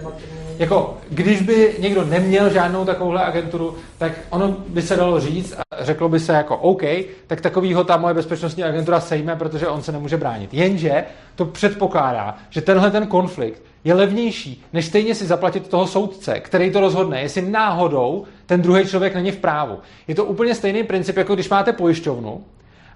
jako, 0.59 0.97
když 1.09 1.41
by 1.41 1.75
někdo 1.79 2.05
neměl 2.05 2.49
žádnou 2.49 2.85
takovouhle 2.85 3.23
agenturu, 3.23 3.75
tak 3.97 4.11
ono 4.29 4.57
by 4.67 4.81
se 4.81 4.95
dalo 4.95 5.19
říct 5.19 5.53
a 5.53 5.83
řeklo 5.83 6.09
by 6.09 6.19
se 6.19 6.33
jako 6.33 6.57
OK, 6.57 6.83
tak 7.27 7.41
takovýho 7.41 7.83
ta 7.83 7.97
moje 7.97 8.13
bezpečnostní 8.13 8.63
agentura 8.63 8.99
sejme, 8.99 9.35
protože 9.35 9.67
on 9.67 9.81
se 9.81 9.91
nemůže 9.91 10.17
bránit. 10.17 10.53
Jenže 10.53 11.03
to 11.35 11.45
předpokládá, 11.45 12.35
že 12.49 12.61
tenhle 12.61 12.91
ten 12.91 13.07
konflikt 13.07 13.61
je 13.83 13.93
levnější, 13.93 14.63
než 14.73 14.85
stejně 14.85 15.15
si 15.15 15.25
zaplatit 15.25 15.67
toho 15.67 15.87
soudce, 15.87 16.39
který 16.39 16.71
to 16.71 16.79
rozhodne, 16.79 17.21
jestli 17.21 17.41
náhodou 17.41 18.25
ten 18.45 18.61
druhý 18.61 18.85
člověk 18.85 19.15
není 19.15 19.31
v 19.31 19.37
právu. 19.37 19.77
Je 20.07 20.15
to 20.15 20.25
úplně 20.25 20.55
stejný 20.55 20.83
princip, 20.83 21.17
jako 21.17 21.33
když 21.33 21.49
máte 21.49 21.73
pojišťovnu 21.73 22.43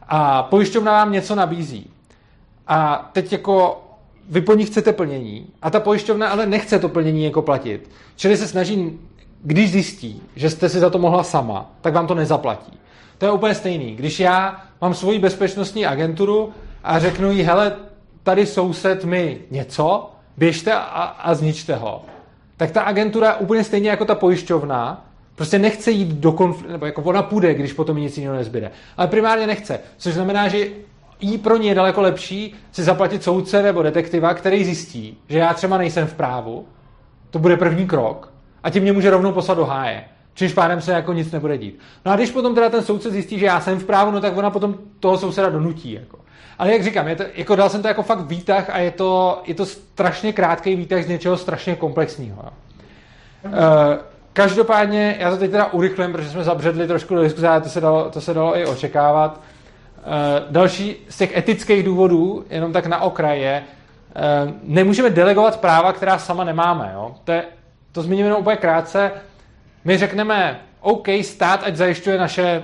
a 0.08 0.44
pojišťovna 0.44 0.92
vám 0.92 1.12
něco 1.12 1.36
nabízí. 1.36 1.90
A 2.68 3.10
teď 3.14 3.32
jako 3.32 3.84
vy 4.30 4.42
po 4.42 4.54
ní 4.54 4.66
chcete 4.66 4.94
plnění 4.94 5.48
a 5.62 5.70
ta 5.70 5.80
pojišťovna 5.80 6.28
ale 6.28 6.46
nechce 6.46 6.80
to 6.80 6.90
plnění 6.90 7.24
jako 7.24 7.42
platit. 7.42 7.90
Čili 8.16 8.38
se 8.38 8.48
snaží, 8.48 9.00
když 9.42 9.72
zjistí, 9.72 10.22
že 10.36 10.50
jste 10.50 10.70
si 10.70 10.80
za 10.80 10.90
to 10.90 11.00
mohla 11.00 11.24
sama, 11.24 11.72
tak 11.82 11.94
vám 11.94 12.08
to 12.08 12.16
nezaplatí. 12.16 12.80
To 13.18 13.26
je 13.26 13.32
úplně 13.32 13.56
stejný. 13.56 13.96
Když 13.96 14.20
já 14.20 14.62
mám 14.82 14.94
svoji 14.94 15.20
bezpečnostní 15.20 15.86
agenturu 15.86 16.54
a 16.84 17.00
řeknu 17.00 17.32
jí, 17.32 17.42
hele, 17.42 17.76
tady 18.24 18.46
soused 18.46 19.04
mi 19.06 19.42
něco, 19.52 20.13
běžte 20.38 20.74
a, 20.74 20.80
a 21.04 21.34
zničte 21.34 21.76
ho, 21.76 22.06
tak 22.58 22.72
ta 22.72 22.82
agentura 22.82 23.36
úplně 23.36 23.64
stejně 23.64 23.90
jako 23.90 24.06
ta 24.06 24.16
pojišťovna 24.16 25.06
prostě 25.36 25.60
nechce 25.60 25.92
jít 25.92 26.08
do 26.08 26.32
konfliktu, 26.32 26.72
nebo 26.72 26.86
jako 26.86 27.02
ona 27.02 27.24
půjde, 27.24 27.54
když 27.54 27.74
potom 27.74 27.98
nic 27.98 28.18
jiného 28.18 28.36
nezbyde. 28.36 28.72
Ale 28.98 29.08
primárně 29.08 29.48
nechce, 29.48 29.80
což 29.98 30.14
znamená, 30.14 30.48
že 30.48 30.68
jí 31.22 31.38
pro 31.38 31.58
ně 31.58 31.70
je 31.70 31.76
daleko 31.76 32.02
lepší 32.02 32.56
si 32.72 32.84
zaplatit 32.84 33.24
soudce 33.24 33.64
nebo 33.64 33.84
detektiva, 33.84 34.34
který 34.34 34.66
zjistí, 34.66 35.18
že 35.28 35.38
já 35.38 35.54
třeba 35.54 35.78
nejsem 35.78 36.08
v 36.08 36.14
právu, 36.14 36.66
to 37.30 37.40
bude 37.40 37.58
první 37.58 37.88
krok, 37.88 38.34
a 38.64 38.70
tím 38.70 38.84
mě 38.84 38.94
může 38.94 39.10
rovnou 39.10 39.32
poslat 39.32 39.58
do 39.58 39.66
háje. 39.66 40.04
Čímž 40.34 40.54
pádem 40.54 40.82
se 40.82 40.92
jako 40.92 41.14
nic 41.14 41.32
nebude 41.32 41.58
dít. 41.58 41.80
No 42.06 42.12
a 42.12 42.16
když 42.16 42.32
potom 42.32 42.56
teda 42.56 42.70
ten 42.70 42.84
soudce 42.84 43.12
zjistí, 43.12 43.40
že 43.40 43.46
já 43.46 43.62
jsem 43.62 43.80
v 43.80 43.86
právu, 43.86 44.12
no 44.12 44.22
tak 44.22 44.38
ona 44.38 44.50
potom 44.50 44.76
toho 45.00 45.18
souseda 45.18 45.50
donutí. 45.50 45.92
Jako. 45.92 46.20
Ale 46.60 46.72
jak 46.72 46.84
říkám, 46.84 47.08
je 47.08 47.16
to, 47.16 47.24
jako 47.34 47.56
dal 47.56 47.70
jsem 47.70 47.82
to 47.82 47.88
jako 47.88 48.04
fakt 48.04 48.20
výtah 48.20 48.70
a 48.70 48.78
je 48.78 48.92
to, 48.92 49.42
je 49.46 49.56
to 49.56 49.66
strašně 49.66 50.34
krátký 50.34 50.76
výtah 50.76 51.04
z 51.04 51.08
něčeho 51.08 51.38
strašně 51.38 51.76
komplexního. 51.76 52.44
Jo. 52.44 52.50
Uh, 53.46 53.52
každopádně, 54.34 55.16
já 55.20 55.32
to 55.32 55.38
teď 55.38 55.52
teda 55.52 55.66
urychlím, 55.66 56.12
protože 56.12 56.30
jsme 56.30 56.44
zabředli 56.44 56.88
trošku 56.88 57.16
do 57.16 57.24
diskuze, 57.24 57.48
ale 57.48 57.62
to 57.62 57.70
se 57.70 57.82
dalo, 57.82 58.10
to 58.10 58.22
se 58.22 58.34
dalo 58.34 58.58
i 58.58 58.66
očekávat. 58.66 59.42
Uh, 59.98 60.52
další 60.52 60.96
z 61.10 61.18
těch 61.18 61.38
etických 61.38 61.84
důvodů, 61.84 62.46
jenom 62.50 62.74
tak 62.74 62.86
na 62.86 63.02
okraj 63.02 63.42
je, 63.42 63.64
uh, 64.44 64.52
nemůžeme 64.64 65.10
delegovat 65.10 65.60
práva, 65.60 65.94
která 65.94 66.18
sama 66.18 66.44
nemáme. 66.44 66.92
Jo. 66.94 67.16
To, 67.24 67.32
je, 67.32 67.44
to 67.92 68.02
zmíním 68.02 68.26
jenom 68.26 68.42
úplně 68.42 68.58
krátce. 68.58 69.12
My 69.86 69.98
řekneme, 69.98 70.60
OK, 70.82 71.08
stát 71.22 71.64
ať 71.64 71.76
zajišťuje 71.76 72.18
naše 72.18 72.64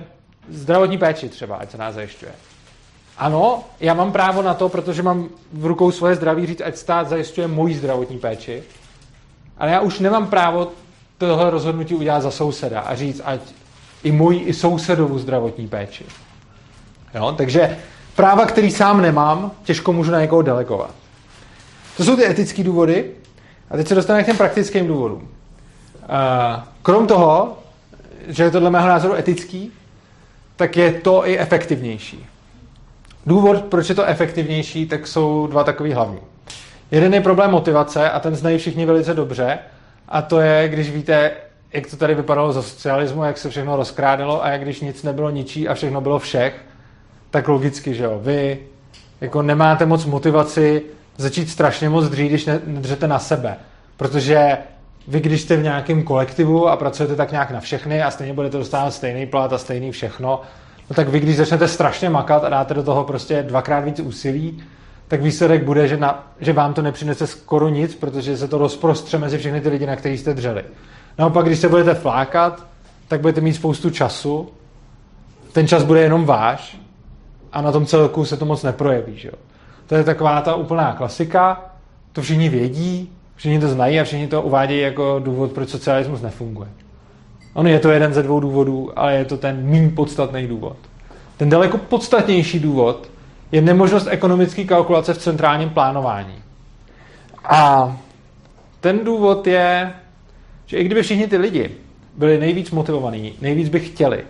zdravotní 0.49 0.97
péči 0.97 1.29
třeba, 1.29 1.55
ať 1.55 1.71
se 1.71 1.77
nás 1.77 1.95
zajišťuje. 1.95 2.31
Ano, 3.20 3.63
já 3.80 3.93
mám 3.93 4.11
právo 4.11 4.41
na 4.41 4.53
to, 4.53 4.70
protože 4.70 5.03
mám 5.03 5.30
v 5.53 5.65
rukou 5.65 5.91
svoje 5.91 6.15
zdraví 6.15 6.45
říct, 6.45 6.61
ať 6.61 6.78
stát 6.78 7.09
zajišťuje 7.09 7.47
moji 7.47 7.76
zdravotní 7.76 8.17
péči, 8.17 8.63
ale 9.57 9.72
já 9.72 9.80
už 9.80 9.99
nemám 9.99 10.28
právo 10.28 10.72
tohle 11.17 11.49
rozhodnutí 11.49 11.95
udělat 11.95 12.22
za 12.22 12.32
souseda 12.32 12.80
a 12.80 12.95
říct, 12.95 13.22
ať 13.26 13.39
i 14.03 14.11
můj, 14.11 14.43
i 14.45 14.53
sousedovu 14.53 15.20
zdravotní 15.20 15.67
péči. 15.67 16.05
Jo? 17.15 17.34
Takže 17.38 17.78
práva, 18.15 18.45
který 18.45 18.72
sám 18.72 19.01
nemám, 19.01 19.51
těžko 19.63 19.93
můžu 19.93 20.11
na 20.11 20.22
někoho 20.22 20.41
delegovat. 20.41 20.91
To 21.97 22.03
jsou 22.03 22.15
ty 22.15 22.26
etické 22.26 22.63
důvody. 22.63 23.11
A 23.72 23.78
teď 23.78 23.88
se 23.88 23.95
dostaneme 23.95 24.24
k 24.24 24.26
těm 24.26 24.38
praktickým 24.38 24.88
důvodům. 24.88 25.28
Krom 26.82 27.07
toho, 27.07 27.57
že 28.28 28.43
je 28.43 28.51
to 28.51 28.59
dle 28.59 28.70
mého 28.70 28.88
názoru 28.88 29.13
etický, 29.13 29.72
tak 30.55 30.78
je 30.78 30.93
to 30.93 31.28
i 31.28 31.39
efektivnější. 31.39 32.26
Důvod, 33.26 33.63
proč 33.63 33.89
je 33.89 33.95
to 33.95 34.05
efektivnější, 34.05 34.86
tak 34.86 35.07
jsou 35.07 35.47
dva 35.47 35.63
takový 35.63 35.93
hlavní. 35.93 36.20
Jeden 36.91 37.13
je 37.13 37.22
problém 37.22 37.51
motivace 37.51 38.09
a 38.09 38.20
ten 38.20 38.36
znají 38.36 38.57
všichni 38.57 38.86
velice 38.86 39.13
dobře 39.13 39.59
a 40.07 40.22
to 40.22 40.39
je, 40.39 40.70
když 40.70 40.91
víte, 40.91 41.32
jak 41.74 41.88
to 41.88 41.97
tady 41.97 42.15
vypadalo 42.15 42.53
za 42.53 42.61
socialismu, 42.61 43.24
jak 43.24 43.38
se 43.38 43.49
všechno 43.49 43.76
rozkrádalo 43.76 44.43
a 44.43 44.49
jak 44.49 44.61
když 44.61 44.82
nic 44.82 45.03
nebylo 45.03 45.30
ničí 45.30 45.67
a 45.67 45.74
všechno 45.74 46.01
bylo 46.01 46.20
všech, 46.20 46.65
tak 47.32 47.47
logicky, 47.47 47.93
že 47.93 48.03
jo, 48.03 48.20
vy 48.24 48.59
jako 49.22 49.41
nemáte 49.41 49.86
moc 49.86 50.05
motivaci 50.05 50.82
začít 51.17 51.49
strašně 51.49 51.89
moc 51.89 52.05
dřít, 52.05 52.28
když 52.28 52.45
nedřete 52.45 53.07
na 53.07 53.20
sebe. 53.20 53.55
Protože 53.97 54.57
vy, 55.07 55.20
když 55.20 55.41
jste 55.41 55.57
v 55.57 55.63
nějakém 55.63 56.03
kolektivu 56.03 56.67
a 56.67 56.78
pracujete 56.78 57.15
tak 57.15 57.32
nějak 57.32 57.51
na 57.51 57.59
všechny 57.59 58.03
a 58.03 58.11
stejně 58.11 58.34
budete 58.34 58.57
dostávat 58.57 58.91
stejný 58.91 59.26
plat 59.26 59.53
a 59.53 59.57
stejný 59.57 59.91
všechno, 59.91 60.41
no 60.89 60.95
tak 60.95 61.09
vy, 61.09 61.19
když 61.19 61.37
začnete 61.37 61.67
strašně 61.67 62.09
makat 62.09 62.43
a 62.43 62.49
dáte 62.49 62.73
do 62.73 62.83
toho 62.83 63.03
prostě 63.03 63.43
dvakrát 63.43 63.79
víc 63.79 63.99
úsilí, 63.99 64.63
tak 65.07 65.21
výsledek 65.21 65.63
bude, 65.63 65.87
že, 65.87 65.97
na, 65.97 66.27
že 66.39 66.53
vám 66.53 66.73
to 66.73 66.81
nepřinese 66.81 67.27
skoro 67.27 67.69
nic, 67.69 67.95
protože 67.95 68.37
se 68.37 68.47
to 68.47 68.57
rozprostře 68.57 69.17
mezi 69.17 69.37
všechny 69.37 69.61
ty 69.61 69.69
lidi, 69.69 69.85
na 69.85 69.95
který 69.95 70.17
jste 70.17 70.33
dřeli. 70.33 70.63
Naopak, 71.17 71.45
když 71.45 71.59
se 71.59 71.69
budete 71.69 71.93
flákat, 71.93 72.65
tak 73.07 73.21
budete 73.21 73.41
mít 73.41 73.53
spoustu 73.53 73.89
času, 73.89 74.49
ten 75.51 75.67
čas 75.67 75.83
bude 75.83 76.01
jenom 76.01 76.25
váš 76.25 76.77
a 77.51 77.61
na 77.61 77.71
tom 77.71 77.85
celku 77.85 78.25
se 78.25 78.37
to 78.37 78.45
moc 78.45 78.63
neprojeví. 78.63 79.17
Že? 79.17 79.31
To 79.87 79.95
je 79.95 80.03
taková 80.03 80.41
ta 80.41 80.55
úplná 80.55 80.93
klasika, 80.93 81.65
to 82.11 82.21
všichni 82.21 82.49
vědí, 82.49 83.09
všichni 83.35 83.59
to 83.59 83.67
znají 83.67 83.99
a 83.99 84.03
všichni 84.03 84.27
to 84.27 84.41
uvádějí 84.41 84.81
jako 84.81 85.19
důvod, 85.19 85.51
proč 85.51 85.69
socialismus 85.69 86.21
nefunguje. 86.21 86.69
On 87.53 87.67
je 87.67 87.79
to 87.79 87.91
jeden 87.91 88.13
ze 88.13 88.23
dvou 88.23 88.39
důvodů, 88.39 88.91
ale 88.95 89.15
je 89.15 89.25
to 89.25 89.37
ten 89.37 89.69
méně 89.69 89.89
podstatný 89.89 90.47
důvod. 90.47 90.77
Ten 91.37 91.49
daleko 91.49 91.77
podstatnější 91.77 92.59
důvod 92.59 93.09
je 93.51 93.61
nemožnost 93.61 94.07
ekonomické 94.09 94.63
kalkulace 94.63 95.13
v 95.13 95.17
centrálním 95.17 95.69
plánování. 95.69 96.35
A 97.43 97.97
ten 98.79 99.05
důvod 99.05 99.47
je, 99.47 99.93
že 100.65 100.77
i 100.77 100.83
kdyby 100.83 101.03
všichni 101.03 101.27
ty 101.27 101.37
lidi 101.37 101.71
byli 102.17 102.37
nejvíc 102.37 102.71
motivovaní, 102.71 103.33
nejvíc 103.41 103.69
by 103.69 103.79
chtěli 103.79 104.23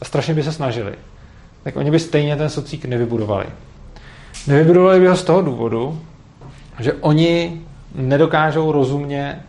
a 0.00 0.04
strašně 0.04 0.34
by 0.34 0.42
se 0.42 0.52
snažili, 0.52 0.94
tak 1.62 1.76
oni 1.76 1.90
by 1.90 1.98
stejně 1.98 2.36
ten 2.36 2.48
socík 2.48 2.84
nevybudovali. 2.84 3.46
Nevybudovali 4.46 5.00
by 5.00 5.06
ho 5.06 5.16
z 5.16 5.24
toho 5.24 5.42
důvodu, 5.42 6.00
že 6.78 6.92
oni 6.92 7.60
nedokážou 7.94 8.72
rozumně 8.72 9.42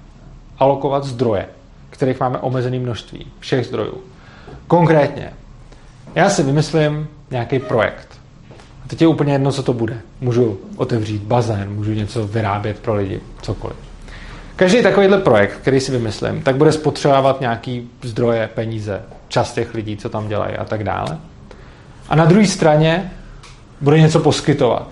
alokovat 0.59 1.03
zdroje, 1.03 1.45
kterých 1.90 2.20
máme 2.20 2.38
omezené 2.38 2.80
množství, 2.80 3.28
všech 3.40 3.66
zdrojů. 3.66 3.98
Konkrétně, 4.68 5.34
já 6.16 6.30
si 6.30 6.44
vymyslím 6.44 7.08
nějaký 7.32 7.60
projekt. 7.60 8.20
A 8.86 8.88
teď 8.88 9.02
je 9.02 9.08
úplně 9.08 9.34
jedno, 9.34 9.52
co 9.52 9.64
to 9.64 9.74
bude. 9.74 9.98
Můžu 10.22 10.60
otevřít 10.78 11.22
bazén, 11.22 11.70
můžu 11.76 11.94
něco 11.94 12.28
vyrábět 12.28 12.80
pro 12.80 12.96
lidi, 12.96 13.22
cokoliv. 13.42 13.78
Každý 14.56 14.84
takovýhle 14.84 15.18
projekt, 15.18 15.58
který 15.62 15.80
si 15.80 15.92
vymyslím, 15.92 16.42
tak 16.42 16.56
bude 16.56 16.72
spotřebovat 16.72 17.42
nějaký 17.42 17.90
zdroje, 18.04 18.50
peníze, 18.54 19.02
čas 19.28 19.54
těch 19.54 19.74
lidí, 19.74 19.98
co 19.98 20.10
tam 20.10 20.28
dělají 20.28 20.56
a 20.56 20.66
tak 20.66 20.84
dále. 20.84 21.18
A 22.10 22.16
na 22.16 22.26
druhé 22.26 22.48
straně 22.48 23.12
bude 23.82 24.00
něco 24.00 24.20
poskytovat. 24.20 24.88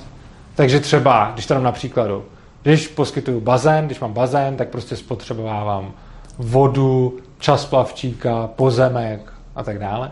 Takže 0.56 0.80
třeba, 0.80 1.32
když 1.34 1.46
to 1.46 1.54
dám 1.54 1.64
na 1.64 1.72
příkladu, 1.72 2.26
když 2.64 2.88
poskytuju 2.88 3.42
bazén, 3.42 3.86
když 3.86 4.00
mám 4.00 4.14
bazén, 4.14 4.56
tak 4.56 4.70
prostě 4.70 4.96
spotřebovávám 4.96 5.92
vodu, 6.38 7.18
čas 7.40 7.66
plavčíka, 7.66 8.50
pozemek 8.56 9.34
a 9.56 9.64
tak 9.64 9.80
dále. 9.80 10.12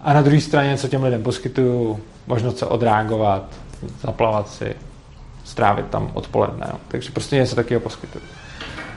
A 0.00 0.12
na 0.12 0.22
druhé 0.22 0.40
straně, 0.40 0.76
co 0.76 0.88
těm 0.88 1.02
lidem 1.02 1.22
poskytuju, 1.22 2.00
možnost 2.26 2.58
se 2.58 2.66
odreagovat, 2.66 3.42
zaplavat 4.00 4.48
si, 4.48 4.74
strávit 5.44 5.86
tam 5.86 6.10
odpoledne. 6.14 6.66
Takže 6.88 7.10
prostě 7.10 7.36
něco 7.36 7.56
takového 7.56 7.80
poskytuju. 7.80 8.24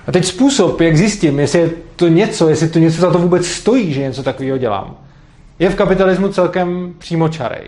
A 0.08 0.12
teď 0.12 0.26
způsob, 0.26 0.82
jak 0.82 0.98
zjistím, 0.98 1.40
jestli 1.40 1.60
je 1.60 1.72
to 1.96 2.08
něco, 2.08 2.50
jestli 2.50 2.70
to 2.70 2.80
něco 2.80 3.02
za 3.02 3.12
to 3.12 3.20
vůbec 3.20 3.48
stojí, 3.48 3.94
že 3.94 4.02
něco 4.02 4.24
takového 4.24 4.58
dělám, 4.58 4.96
je 5.60 5.70
v 5.70 5.76
kapitalismu 5.76 6.28
celkem 6.28 6.94
přímočarej. 6.98 7.68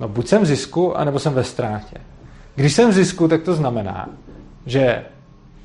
No 0.00 0.08
buď 0.08 0.28
jsem 0.28 0.42
v 0.42 0.46
zisku, 0.46 0.98
anebo 0.98 1.18
jsem 1.18 1.32
ve 1.32 1.44
ztrátě. 1.44 1.96
Když 2.54 2.72
jsem 2.72 2.90
v 2.90 2.92
zisku, 2.92 3.28
tak 3.28 3.42
to 3.42 3.54
znamená, 3.54 4.08
že 4.66 5.04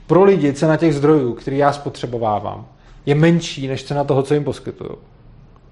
pro 0.08 0.24
lidi 0.24 0.53
cena 0.53 0.78
těch 0.78 0.95
zdrojů, 0.95 1.34
který 1.34 1.58
já 1.58 1.74
spotřebovávám, 1.74 2.66
je 3.06 3.16
menší 3.16 3.68
než 3.68 3.84
cena 3.84 4.03
toho, 4.03 4.24
co 4.24 4.34
jim 4.34 4.43
poskytuju. 4.43 4.97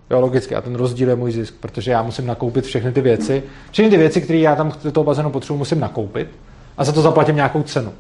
Jo, 0.10 0.20
logicky. 0.20 0.56
A 0.56 0.62
ten 0.62 0.76
rozdíl 0.76 1.10
je 1.10 1.16
můj 1.16 1.32
zisk, 1.32 1.54
protože 1.60 1.92
já 1.92 2.04
musím 2.04 2.28
nakoupit 2.28 2.66
všechny 2.66 2.92
ty 2.92 3.02
věci. 3.02 3.44
Všechny 3.72 3.92
ty 3.92 3.98
věci, 3.98 4.22
které 4.22 4.40
já 4.40 4.56
tam 4.56 4.72
do 4.84 4.92
toho 4.92 5.04
bazénu 5.04 5.30
potřebuji, 5.30 5.58
musím 5.58 5.80
nakoupit 5.80 6.28
a 6.78 6.84
za 6.84 6.92
to 6.92 7.02
zaplatím 7.02 7.36
nějakou 7.36 7.64
cenu. 7.64 7.94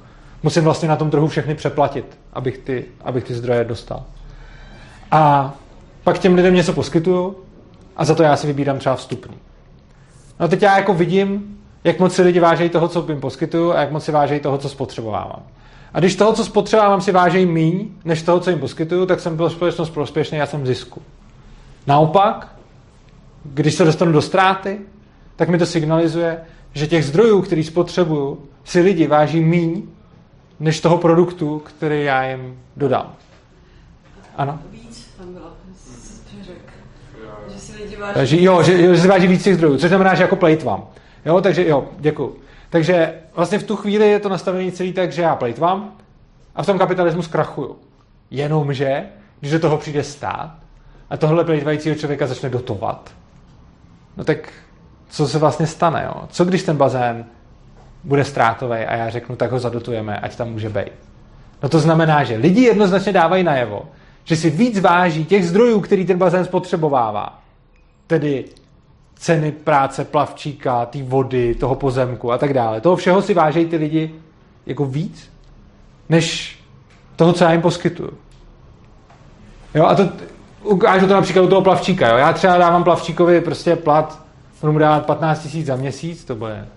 Musím 0.43 0.63
vlastně 0.63 0.89
na 0.89 0.95
tom 0.95 1.09
trhu 1.09 1.27
všechny 1.27 1.55
přeplatit, 1.55 2.17
abych 2.33 2.57
ty, 2.57 2.85
abych 3.01 3.23
ty 3.23 3.33
zdroje 3.33 3.63
dostal. 3.63 4.03
A 5.11 5.53
pak 6.03 6.19
těm 6.19 6.35
lidem 6.35 6.53
něco 6.53 6.73
poskytuju 6.73 7.35
a 7.97 8.05
za 8.05 8.15
to 8.15 8.23
já 8.23 8.35
si 8.35 8.47
vybírám 8.47 8.79
třeba 8.79 8.95
vstupný. 8.95 9.37
No 10.39 10.47
teď 10.47 10.61
já 10.61 10.77
jako 10.77 10.93
vidím, 10.93 11.59
jak 11.83 11.99
moc 11.99 12.15
si 12.15 12.21
lidi 12.21 12.39
vážejí 12.39 12.69
toho, 12.69 12.87
co 12.87 13.05
jim 13.09 13.19
poskytuju 13.19 13.71
a 13.71 13.79
jak 13.79 13.91
moc 13.91 14.03
si 14.03 14.11
vážejí 14.11 14.39
toho, 14.39 14.57
co 14.57 14.69
spotřebovávám. 14.69 15.43
A 15.93 15.99
když 15.99 16.15
toho, 16.15 16.33
co 16.33 16.45
spotřebovávám, 16.45 17.01
si 17.01 17.11
vážejí 17.11 17.45
míň, 17.45 17.87
než 18.05 18.21
toho, 18.21 18.39
co 18.39 18.49
jim 18.49 18.59
poskytuju, 18.59 19.05
tak 19.05 19.19
jsem 19.19 19.35
byl 19.35 19.49
společnost 19.49 19.89
prospěšný, 19.89 20.37
já 20.37 20.45
jsem 20.45 20.63
v 20.63 20.67
zisku. 20.67 21.01
Naopak, 21.87 22.55
když 23.45 23.73
se 23.73 23.85
dostanu 23.85 24.11
do 24.11 24.21
ztráty, 24.21 24.79
tak 25.35 25.49
mi 25.49 25.57
to 25.57 25.65
signalizuje, 25.65 26.41
že 26.73 26.87
těch 26.87 27.05
zdrojů, 27.05 27.41
který 27.41 27.63
spotřebuju, 27.63 28.45
si 28.63 28.81
lidi 28.81 29.07
váží 29.07 29.39
míň, 29.39 29.83
než 30.59 30.79
toho 30.79 30.97
produktu, 30.97 31.59
který 31.59 32.03
já 32.03 32.23
jim 32.23 32.57
dodám. 32.77 33.13
Ano? 34.35 34.59
Víc 34.71 35.13
tam 35.17 35.33
bylo, 35.33 35.45
že 37.53 37.59
si 37.59 37.83
lidi 37.83 37.95
váží. 37.95 38.13
Takže 38.13 38.41
jo, 38.41 38.63
že, 38.63 38.77
že 38.77 38.97
si 38.97 39.07
váží 39.07 39.27
víc 39.27 39.43
těch 39.43 39.55
zdrojů, 39.55 39.77
což 39.77 39.89
znamená, 39.89 40.15
že 40.15 40.23
jako 40.23 40.35
plejtvám. 40.35 40.85
Jo, 41.25 41.41
takže 41.41 41.67
jo, 41.67 41.85
děkuji. 41.99 42.42
Takže 42.73 43.13
vlastně 43.35 43.59
v 43.59 43.63
tu 43.63 43.75
chvíli 43.75 44.09
je 44.09 44.19
to 44.19 44.29
nastavené 44.29 44.71
celý 44.71 44.93
tak, 44.93 45.11
že 45.11 45.21
já 45.21 45.35
plejtvám 45.35 45.91
a 46.55 46.63
v 46.63 46.65
tom 46.65 46.77
kapitalismu 46.77 47.21
zkrachuju. 47.21 47.75
Jenomže, 48.31 49.03
když 49.39 49.51
do 49.51 49.59
toho 49.59 49.77
přijde 49.77 50.03
stát 50.03 50.55
a 51.09 51.17
tohle 51.17 51.43
plejtvajícího 51.43 51.95
člověka 51.95 52.27
začne 52.27 52.49
dotovat, 52.49 53.11
no 54.17 54.23
tak 54.23 54.53
co 55.09 55.27
se 55.27 55.39
vlastně 55.39 55.67
stane? 55.67 56.03
Jo? 56.05 56.23
Co 56.29 56.45
když 56.45 56.63
ten 56.63 56.77
bazén 56.77 57.25
bude 58.03 58.23
ztrátový 58.23 58.77
a 58.77 58.95
já 58.95 59.09
řeknu, 59.09 59.35
tak 59.35 59.51
ho 59.51 59.59
zadotujeme, 59.59 60.19
ať 60.19 60.35
tam 60.35 60.51
může 60.51 60.69
být. 60.69 60.93
No 61.63 61.69
to 61.69 61.79
znamená, 61.79 62.23
že 62.23 62.35
lidi 62.35 62.61
jednoznačně 62.61 63.13
dávají 63.13 63.43
najevo, 63.43 63.85
že 64.23 64.35
si 64.35 64.49
víc 64.49 64.79
váží 64.79 65.25
těch 65.25 65.47
zdrojů, 65.47 65.79
který 65.79 66.05
ten 66.05 66.17
bazén 66.17 66.45
spotřebovává. 66.45 67.41
Tedy 68.07 68.45
ceny 69.23 69.51
práce 69.51 70.05
plavčíka, 70.05 70.85
té 70.85 71.03
vody, 71.03 71.55
toho 71.55 71.75
pozemku 71.75 72.31
a 72.31 72.37
tak 72.37 72.53
dále. 72.53 72.81
Toho 72.81 72.95
všeho 72.95 73.21
si 73.21 73.33
vážejí 73.33 73.65
ty 73.65 73.75
lidi 73.75 74.11
jako 74.65 74.85
víc, 74.85 75.31
než 76.09 76.57
toho, 77.15 77.33
co 77.33 77.43
já 77.43 77.51
jim 77.51 77.61
poskytuju. 77.61 78.11
Jo, 79.75 79.85
a 79.85 79.95
to 79.95 80.09
ukážu 80.63 81.07
to 81.07 81.13
například 81.13 81.43
u 81.43 81.47
toho 81.47 81.61
plavčíka. 81.61 82.09
Jo. 82.09 82.17
Já 82.17 82.33
třeba 82.33 82.57
dávám 82.57 82.83
plavčíkovi 82.83 83.41
prostě 83.41 83.75
plat, 83.75 84.21
budu 84.61 84.73
mu 84.73 84.79
dávat 84.79 85.05
15 85.05 85.43
tisíc 85.43 85.65
za 85.65 85.75
měsíc, 85.75 86.25
to 86.25 86.35
bude 86.35 86.67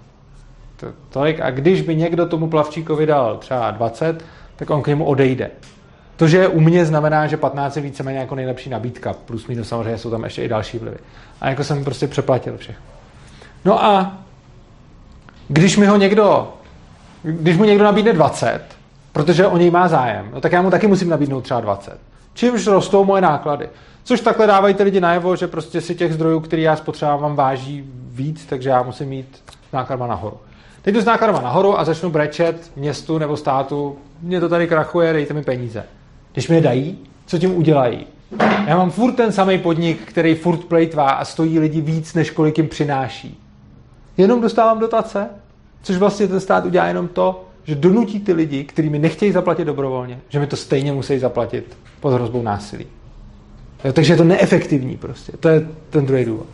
to, 0.77 0.87
tolik. 1.11 1.41
A 1.41 1.51
když 1.51 1.83
by 1.83 1.97
někdo 1.97 2.27
tomu 2.27 2.49
plavčíkovi 2.49 3.07
dal 3.07 3.37
třeba 3.37 3.71
20, 3.71 4.25
tak 4.57 4.71
on 4.71 4.83
k 4.83 4.87
němu 4.87 5.05
odejde. 5.05 5.51
To, 6.17 6.29
že 6.29 6.37
je 6.37 6.49
u 6.49 6.61
mě, 6.61 6.87
znamená, 6.87 7.27
že 7.27 7.37
15 7.37 7.77
je 7.77 7.83
víceméně 7.83 8.19
jako 8.19 8.35
nejlepší 8.35 8.71
nabídka. 8.71 9.13
Plus 9.13 9.47
minus 9.47 9.69
samozřejmě 9.69 9.99
jsou 9.99 10.11
tam 10.11 10.25
ještě 10.25 10.43
i 10.43 10.49
další 10.49 10.79
vlivy. 10.79 10.97
A 11.41 11.49
jako 11.49 11.65
jsem 11.65 11.85
prostě 11.85 12.09
přeplatil 12.09 12.57
všechno. 12.59 12.85
No 13.65 13.85
a 13.85 14.19
když 15.49 15.77
mi 15.77 15.87
ho 15.87 15.97
někdo, 15.97 16.55
když 17.23 17.57
mu 17.57 17.65
někdo 17.65 17.85
nabídne 17.85 18.13
20, 18.13 18.61
protože 19.13 19.47
o 19.47 19.57
něj 19.57 19.71
má 19.71 19.89
zájem, 19.89 20.31
no 20.35 20.41
tak 20.41 20.53
já 20.53 20.63
mu 20.63 20.71
taky 20.71 20.87
musím 20.87 21.09
nabídnout 21.09 21.41
třeba 21.41 21.61
20. 21.61 21.99
Čímž 22.35 22.67
rostou 22.67 23.05
moje 23.05 23.23
náklady. 23.23 23.69
Což 24.05 24.21
takhle 24.21 24.47
dávají 24.47 24.75
ty 24.75 24.83
lidi 24.83 25.01
najevo, 25.01 25.37
že 25.37 25.47
prostě 25.47 25.81
si 25.81 25.95
těch 25.95 26.15
zdrojů, 26.15 26.41
který 26.41 26.63
já 26.63 26.77
spotřebávám, 26.77 27.37
váží 27.37 27.85
víc, 28.11 28.47
takže 28.47 28.71
já 28.71 28.83
musím 28.83 29.09
mít 29.09 29.43
nákladma 29.73 30.07
nahoru. 30.07 30.37
Teď 30.83 30.95
jdu 30.95 31.01
s 31.01 31.05
nákladma 31.05 31.41
nahoru 31.41 31.79
a 31.79 31.85
začnu 31.85 32.11
brečet 32.11 32.71
městu 32.77 33.19
nebo 33.19 33.37
státu, 33.37 33.99
mě 34.23 34.41
to 34.41 34.49
tady 34.49 34.67
krachuje, 34.67 35.13
dejte 35.13 35.35
mi 35.35 35.43
peníze. 35.43 35.85
Když 36.37 36.49
mi 36.49 36.55
je 36.55 36.61
dají, 36.61 36.99
co 37.27 37.39
tím 37.39 37.57
udělají? 37.57 38.07
Já 38.67 38.77
mám 38.77 38.91
furt 38.91 39.13
ten 39.13 39.33
samý 39.33 39.59
podnik, 39.59 40.01
který 40.05 40.35
furt 40.35 40.65
plejtvá 40.65 41.11
a 41.11 41.25
stojí 41.25 41.59
lidi 41.59 41.81
víc, 41.81 42.15
než 42.15 42.31
kolik 42.31 42.59
jim 42.59 42.69
přináší. 42.69 43.41
Jenom 44.17 44.41
dostávám 44.41 44.79
dotace, 44.79 45.29
což 45.83 45.97
vlastně 45.97 46.29
ten 46.29 46.41
stát 46.41 46.65
udělá 46.65 46.87
jenom 46.87 47.09
to, 47.09 47.45
že 47.65 47.75
donutí 47.75 48.21
ty 48.21 48.33
lidi, 48.33 48.65
kteří 48.65 48.89
mi 48.89 48.99
nechtějí 48.99 49.33
zaplatit 49.33 49.65
dobrovolně, 49.65 50.21
že 50.29 50.39
mi 50.39 50.47
to 50.47 50.57
stejně 50.57 50.93
musí 50.93 51.19
zaplatit 51.19 51.77
pod 52.01 52.11
hrozbou 52.11 52.43
násilí. 52.43 52.87
Jo, 53.85 53.93
takže 53.93 54.13
je 54.13 54.17
to 54.17 54.25
neefektivní 54.25 54.97
prostě. 54.97 55.33
To 55.41 55.49
je 55.49 55.67
ten 55.91 56.07
druhý 56.07 56.25
důvod. 56.25 56.47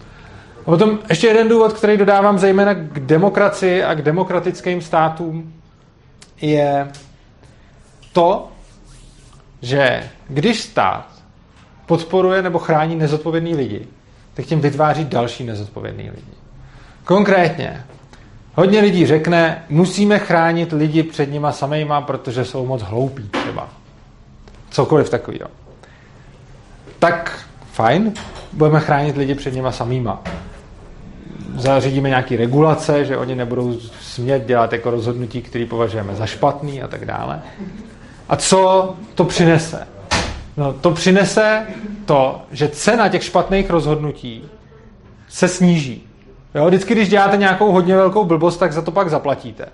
A 0.60 0.64
potom 0.64 0.98
ještě 1.08 1.26
jeden 1.26 1.48
důvod, 1.48 1.72
který 1.72 1.96
dodávám 1.96 2.38
zejména 2.38 2.74
k 2.74 3.00
demokracii 3.00 3.82
a 3.82 3.94
k 3.94 4.02
demokratickým 4.02 4.80
státům, 4.80 5.52
je 6.40 6.88
to, 8.12 8.51
že 9.62 10.10
když 10.28 10.60
stát 10.60 11.08
podporuje 11.86 12.42
nebo 12.42 12.58
chrání 12.58 12.96
nezodpovědný 12.96 13.54
lidi, 13.54 13.86
tak 14.34 14.46
tím 14.46 14.60
vytváří 14.60 15.04
další 15.04 15.44
nezodpovědný 15.44 16.10
lidi. 16.10 16.32
Konkrétně, 17.04 17.84
hodně 18.54 18.80
lidí 18.80 19.06
řekne, 19.06 19.64
musíme 19.68 20.18
chránit 20.18 20.72
lidi 20.72 21.02
před 21.02 21.30
nima 21.30 21.52
samejma, 21.52 22.00
protože 22.00 22.44
jsou 22.44 22.66
moc 22.66 22.82
hloupí 22.82 23.28
třeba. 23.28 23.68
Cokoliv 24.70 25.10
takového. 25.10 25.50
Tak 26.98 27.46
fajn, 27.72 28.12
budeme 28.52 28.80
chránit 28.80 29.16
lidi 29.16 29.34
před 29.34 29.54
nima 29.54 29.72
samýma. 29.72 30.22
Zařídíme 31.56 32.08
nějaké 32.08 32.36
regulace, 32.36 33.04
že 33.04 33.16
oni 33.16 33.34
nebudou 33.34 33.80
smět 34.00 34.46
dělat 34.46 34.72
jako 34.72 34.90
rozhodnutí, 34.90 35.42
které 35.42 35.66
považujeme 35.66 36.14
za 36.14 36.26
špatný 36.26 36.82
a 36.82 36.88
tak 36.88 37.04
dále. 37.04 37.42
A 38.32 38.36
co 38.36 38.94
to 39.14 39.24
přinese? 39.24 39.88
No, 40.56 40.72
to 40.72 40.90
přinese 40.90 41.66
to, 42.04 42.42
že 42.50 42.68
cena 42.68 43.08
těch 43.08 43.24
špatných 43.24 43.70
rozhodnutí 43.70 44.44
se 45.28 45.48
sníží. 45.48 46.08
Jo, 46.54 46.66
vždycky, 46.66 46.94
když 46.94 47.08
děláte 47.08 47.36
nějakou 47.36 47.72
hodně 47.72 47.96
velkou 47.96 48.24
blbost, 48.24 48.56
tak 48.56 48.72
za 48.72 48.82
to 48.82 48.90
pak 48.90 49.10
zaplatíte. 49.10 49.66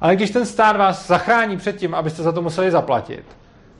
Ale 0.00 0.16
když 0.16 0.30
ten 0.30 0.46
stát 0.46 0.76
vás 0.76 1.06
zachrání 1.06 1.56
před 1.56 1.76
tím, 1.76 1.94
abyste 1.94 2.22
za 2.22 2.32
to 2.32 2.42
museli 2.42 2.70
zaplatit, 2.70 3.24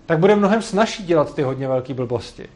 tak 0.07 0.19
bude 0.19 0.37
mnohem 0.37 0.63
snažší 0.63 1.03
dělat 1.03 1.35
ty 1.35 1.43
hodně 1.43 1.69
velké 1.69 1.95
blbosti. 1.95 2.49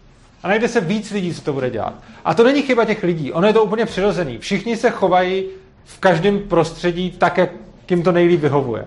A 0.43 0.49
najde 0.49 0.69
se 0.69 0.81
víc 0.81 1.11
lidí, 1.11 1.35
co 1.35 1.43
to 1.43 1.53
bude 1.53 1.71
dělat. 1.71 1.95
A 2.25 2.35
to 2.35 2.45
není 2.45 2.63
chyba 2.63 2.85
těch 2.85 3.03
lidí, 3.03 3.33
ono 3.33 3.47
je 3.47 3.53
to 3.53 3.65
úplně 3.65 3.87
přirozený. 3.87 4.39
Všichni 4.39 4.77
se 4.77 4.91
chovají 4.91 5.45
v 5.85 5.99
každém 5.99 6.39
prostředí 6.39 7.11
tak, 7.11 7.39
jak 7.39 7.51
jim 7.91 8.03
to 8.03 8.13
nejlíp 8.13 8.41
vyhovuje. 8.41 8.85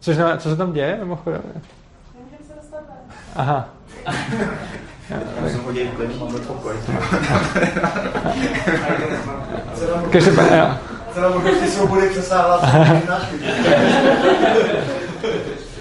Což 0.00 0.16
co 0.38 0.50
se 0.50 0.56
tam 0.56 0.72
děje, 0.72 0.96
mimochodem? 1.00 1.42
Aha. 3.36 3.68
Já 5.10 5.48
jsem 5.48 5.60
hodil 5.64 5.86
klid, 5.96 6.20
máme 6.20 6.38
pokoj. 6.38 6.74
Každopádně, 10.10 10.56
jo. 10.56 10.68
Cena 11.14 11.28
možnosti 11.28 11.66
svobody 11.66 12.08
přesáhla 12.08 12.60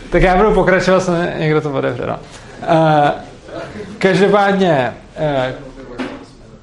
Tak 0.09 0.21
já 0.21 0.37
budu 0.37 0.53
pokračovat, 0.53 0.99
snad 0.99 1.17
někdo 1.37 1.61
to 1.61 1.71
otevře. 1.71 2.05
No. 2.07 2.15
Uh, 2.15 3.09
každopádně, 3.97 4.93
uh, 5.17 5.55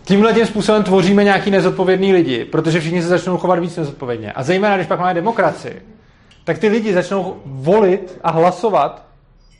tímhle 0.04 0.32
tím 0.32 0.46
způsobem 0.46 0.82
tvoříme 0.82 1.24
nějaký 1.24 1.50
nezodpovědný 1.50 2.12
lidi, 2.12 2.44
protože 2.44 2.80
všichni 2.80 3.02
se 3.02 3.08
začnou 3.08 3.38
chovat 3.38 3.58
víc 3.58 3.76
nezodpovědně. 3.76 4.32
A 4.32 4.42
zejména, 4.42 4.76
když 4.76 4.86
pak 4.86 5.00
máme 5.00 5.14
demokracii, 5.14 5.82
tak 6.44 6.58
ty 6.58 6.68
lidi 6.68 6.94
začnou 6.94 7.36
volit 7.44 8.18
a 8.24 8.30
hlasovat 8.30 9.11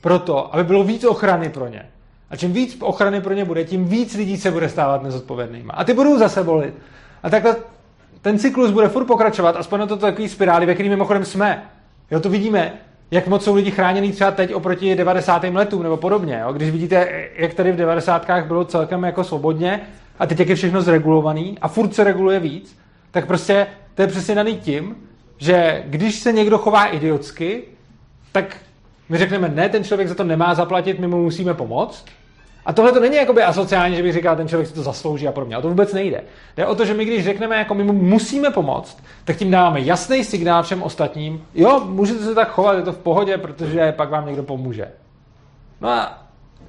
proto, 0.02 0.54
aby 0.54 0.64
bylo 0.64 0.84
víc 0.84 1.04
ochrany 1.04 1.48
pro 1.48 1.68
ně. 1.68 1.86
A 2.30 2.36
čím 2.36 2.52
víc 2.52 2.76
ochrany 2.80 3.20
pro 3.20 3.34
ně 3.34 3.44
bude, 3.44 3.64
tím 3.64 3.84
víc 3.84 4.14
lidí 4.14 4.36
se 4.36 4.50
bude 4.50 4.68
stávat 4.68 5.02
nezodpovědnýma. 5.02 5.72
A 5.74 5.84
ty 5.84 5.94
budou 5.94 6.18
zase 6.18 6.42
volit. 6.42 6.74
A 7.22 7.30
takhle 7.30 7.56
ten 8.22 8.38
cyklus 8.38 8.70
bude 8.70 8.88
furt 8.88 9.04
pokračovat, 9.04 9.56
aspoň 9.56 9.80
na 9.80 9.86
to 9.86 9.96
takový 9.96 10.28
spirály, 10.28 10.66
ve 10.66 10.74
kterým 10.74 10.92
mimochodem 10.92 11.24
jsme. 11.24 11.62
Jo, 12.10 12.20
to 12.20 12.30
vidíme, 12.30 12.72
jak 13.10 13.26
moc 13.26 13.44
jsou 13.44 13.54
lidi 13.54 13.70
chráněni 13.70 14.12
třeba 14.12 14.30
teď 14.30 14.54
oproti 14.54 14.96
90. 14.96 15.44
letům 15.44 15.82
nebo 15.82 15.96
podobně. 15.96 16.40
Jo? 16.42 16.52
Když 16.52 16.70
vidíte, 16.70 17.28
jak 17.36 17.54
tady 17.54 17.72
v 17.72 17.76
90. 17.76 18.26
bylo 18.46 18.64
celkem 18.64 19.02
jako 19.02 19.24
svobodně 19.24 19.80
a 20.18 20.26
teď 20.26 20.38
jak 20.38 20.48
je 20.48 20.54
všechno 20.54 20.82
zregulovaný 20.82 21.58
a 21.60 21.68
furt 21.68 21.94
se 21.94 22.04
reguluje 22.04 22.40
víc, 22.40 22.78
tak 23.10 23.26
prostě 23.26 23.66
to 23.94 24.02
je 24.02 24.08
přesně 24.08 24.34
daný 24.34 24.56
tím, 24.56 24.96
že 25.38 25.82
když 25.86 26.18
se 26.18 26.32
někdo 26.32 26.58
chová 26.58 26.86
idiotsky, 26.86 27.62
tak 28.32 28.56
my 29.08 29.18
řekneme, 29.18 29.48
ne, 29.48 29.68
ten 29.68 29.84
člověk 29.84 30.08
za 30.08 30.14
to 30.14 30.24
nemá 30.24 30.54
zaplatit, 30.54 30.98
my 30.98 31.06
mu 31.06 31.22
musíme 31.22 31.54
pomoct. 31.54 32.04
A 32.66 32.72
tohle 32.72 32.92
to 32.92 33.00
není 33.00 33.16
jakoby 33.16 33.42
asociální, 33.42 33.96
že 33.96 34.02
bych 34.02 34.12
říkal, 34.12 34.36
ten 34.36 34.48
člověk 34.48 34.68
si 34.68 34.74
to 34.74 34.82
zaslouží 34.82 35.28
a 35.28 35.32
podobně. 35.32 35.58
O 35.58 35.62
to 35.62 35.68
vůbec 35.68 35.92
nejde. 35.92 36.22
Jde 36.56 36.66
o 36.66 36.74
to, 36.74 36.84
že 36.84 36.94
my 36.94 37.04
když 37.04 37.24
řekneme, 37.24 37.56
jako 37.56 37.74
my 37.74 37.84
mu 37.84 37.92
musíme 37.92 38.50
pomoct, 38.50 39.02
tak 39.24 39.36
tím 39.36 39.50
dáváme 39.50 39.80
jasný 39.80 40.24
signál 40.24 40.62
všem 40.62 40.82
ostatním, 40.82 41.44
jo, 41.54 41.80
můžete 41.84 42.24
se 42.24 42.34
tak 42.34 42.50
chovat, 42.50 42.76
je 42.76 42.82
to 42.82 42.92
v 42.92 42.98
pohodě, 42.98 43.38
protože 43.38 43.92
pak 43.92 44.10
vám 44.10 44.26
někdo 44.26 44.42
pomůže. 44.42 44.88
No 45.80 45.88
a 45.88 46.22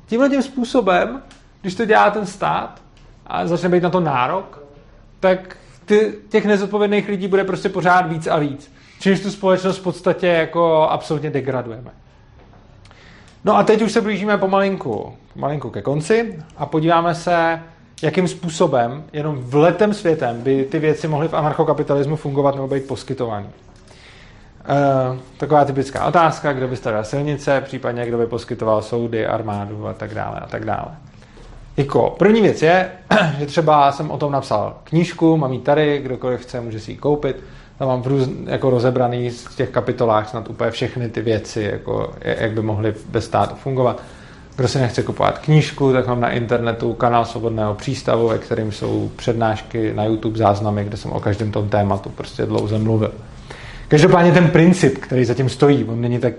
tímhle 0.05 0.29
tím 0.29 0.41
způsobem, 0.41 1.21
když 1.61 1.75
to 1.75 1.86
dělá 1.86 2.11
ten 2.11 2.25
stát 2.25 2.81
a 3.27 3.47
začne 3.47 3.69
být 3.69 3.84
na 3.84 3.89
to 3.89 3.99
nárok, 3.99 4.63
tak 5.19 5.57
ty, 5.86 6.13
těch 6.29 6.45
nezodpovědných 6.45 7.07
lidí 7.07 7.27
bude 7.27 7.43
prostě 7.43 7.69
pořád 7.69 8.01
víc 8.01 8.27
a 8.27 8.38
víc. 8.38 8.73
Čímž 8.99 9.19
tu 9.19 9.31
společnost 9.31 9.77
v 9.77 9.84
podstatě 9.84 10.27
jako 10.27 10.89
absolutně 10.89 11.29
degradujeme. 11.29 11.91
No 13.45 13.57
a 13.57 13.63
teď 13.63 13.81
už 13.81 13.91
se 13.91 14.01
blížíme 14.01 14.37
pomalinku, 14.37 15.13
pomalinku 15.33 15.69
ke 15.69 15.81
konci 15.81 16.39
a 16.57 16.65
podíváme 16.65 17.15
se, 17.15 17.59
jakým 18.03 18.27
způsobem, 18.27 19.03
jenom 19.13 19.37
v 19.37 19.55
letem 19.55 19.93
světem, 19.93 20.41
by 20.41 20.65
ty 20.65 20.79
věci 20.79 21.07
mohly 21.07 21.27
v 21.27 21.33
anarchokapitalismu 21.33 22.15
fungovat 22.15 22.55
nebo 22.55 22.67
být 22.67 22.87
poskytovány. 22.87 23.45
E, 23.45 25.19
taková 25.37 25.65
typická 25.65 26.05
otázka, 26.05 26.53
kdo 26.53 26.67
by 26.67 26.75
stavěl 26.75 27.03
silnice, 27.03 27.61
případně 27.61 28.05
kdo 28.05 28.17
by 28.17 28.25
poskytoval 28.25 28.81
soudy, 28.81 29.27
armádu 29.27 29.87
a 29.87 29.93
tak 29.93 30.13
dále 30.13 30.39
a 30.39 30.47
tak 30.47 30.65
dále. 30.65 30.87
Jako 31.77 32.15
první 32.19 32.41
věc 32.41 32.61
je, 32.61 32.91
že 33.39 33.45
třeba 33.45 33.91
jsem 33.91 34.11
o 34.11 34.17
tom 34.17 34.31
napsal 34.31 34.77
knížku, 34.83 35.37
mám 35.37 35.53
ji 35.53 35.59
tady, 35.59 35.99
kdokoliv 35.99 36.41
chce, 36.41 36.61
může 36.61 36.79
si 36.79 36.91
ji 36.91 36.97
koupit 36.97 37.43
tam 37.80 37.88
mám 37.88 38.01
v 38.01 38.07
růz, 38.07 38.30
jako 38.45 38.69
rozebraný 38.69 39.30
v 39.30 39.55
těch 39.55 39.69
kapitolách 39.69 40.30
snad 40.30 40.49
úplně 40.49 40.71
všechny 40.71 41.09
ty 41.09 41.21
věci, 41.21 41.69
jako, 41.71 42.13
jak 42.21 42.51
by 42.51 42.61
mohly 42.61 42.93
bez 43.09 43.26
státu 43.26 43.55
fungovat. 43.55 44.01
Kdo 44.55 44.67
si 44.67 44.80
nechce 44.80 45.03
kupovat 45.03 45.39
knížku, 45.39 45.93
tak 45.93 46.07
mám 46.07 46.21
na 46.21 46.30
internetu 46.30 46.93
kanál 46.93 47.26
Svobodného 47.26 47.76
přístavu, 47.76 48.28
ve 48.28 48.38
kterým 48.38 48.71
jsou 48.71 49.11
přednášky 49.15 49.93
na 49.93 50.05
YouTube 50.05 50.38
záznamy, 50.38 50.84
kde 50.84 50.97
jsem 50.97 51.11
o 51.11 51.19
každém 51.19 51.51
tom 51.51 51.69
tématu 51.69 52.09
prostě 52.09 52.45
dlouze 52.45 52.80
mluvil. 52.80 53.11
Každopádně 53.88 54.32
ten 54.32 54.47
princip, 54.47 54.97
který 54.97 55.26
zatím 55.26 55.49
stojí, 55.49 55.84
on 55.84 56.01
není 56.01 56.19
tak 56.19 56.34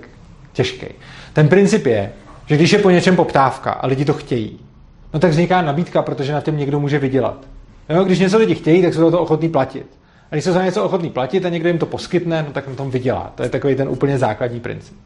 těžký. 0.53 0.87
Ten 1.33 1.49
princip 1.49 1.87
je, 1.87 2.13
že 2.47 2.57
když 2.57 2.73
je 2.73 2.79
po 2.79 2.91
něčem 2.91 3.17
poptávka 3.17 3.71
a 3.71 3.87
lidi 3.87 4.05
to 4.05 4.13
chtějí, 4.13 4.61
no 5.15 5.21
tak 5.21 5.31
vzniká 5.31 5.63
nabídka, 5.63 6.03
protože 6.03 6.33
na 6.33 6.41
tím 6.41 6.57
někdo 6.57 6.81
může 6.81 6.99
vydělat. 6.99 7.37
Jo, 7.89 8.05
když 8.05 8.19
něco 8.19 8.39
lidi 8.39 8.55
chtějí, 8.55 8.83
tak 8.83 8.95
jsou 8.95 9.11
to 9.11 9.21
ochotní 9.21 9.49
platit. 9.49 9.87
A 10.35 10.37
když 10.37 10.45
se 10.45 10.53
za 10.53 10.65
něco 10.65 10.85
ochotný 10.85 11.11
platit 11.11 11.47
a 11.47 11.49
někdo 11.49 11.69
jim 11.69 11.79
to 11.79 11.87
poskytne, 11.87 12.43
no 12.43 12.53
tak 12.53 12.69
na 12.69 12.75
tom 12.75 12.91
vydělá. 12.91 13.33
To 13.35 13.43
je 13.43 13.49
takový 13.49 13.75
ten 13.75 13.89
úplně 13.89 14.19
základní 14.19 14.61
princip. 14.61 14.97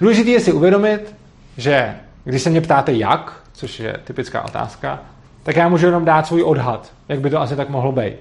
Důležité 0.00 0.30
je 0.30 0.40
si 0.40 0.52
uvědomit, 0.52 1.14
že 1.56 1.94
když 2.24 2.42
se 2.42 2.50
mě 2.50 2.60
ptáte 2.60 2.92
jak, 2.92 3.42
což 3.52 3.80
je 3.80 4.00
typická 4.04 4.42
otázka, 4.42 5.02
tak 5.42 5.56
já 5.56 5.68
můžu 5.68 5.86
jenom 5.86 6.04
dát 6.04 6.26
svůj 6.26 6.42
odhad, 6.42 6.92
jak 7.08 7.20
by 7.20 7.30
to 7.30 7.40
asi 7.40 7.56
tak 7.56 7.68
mohlo 7.68 7.92
být. 7.92 8.14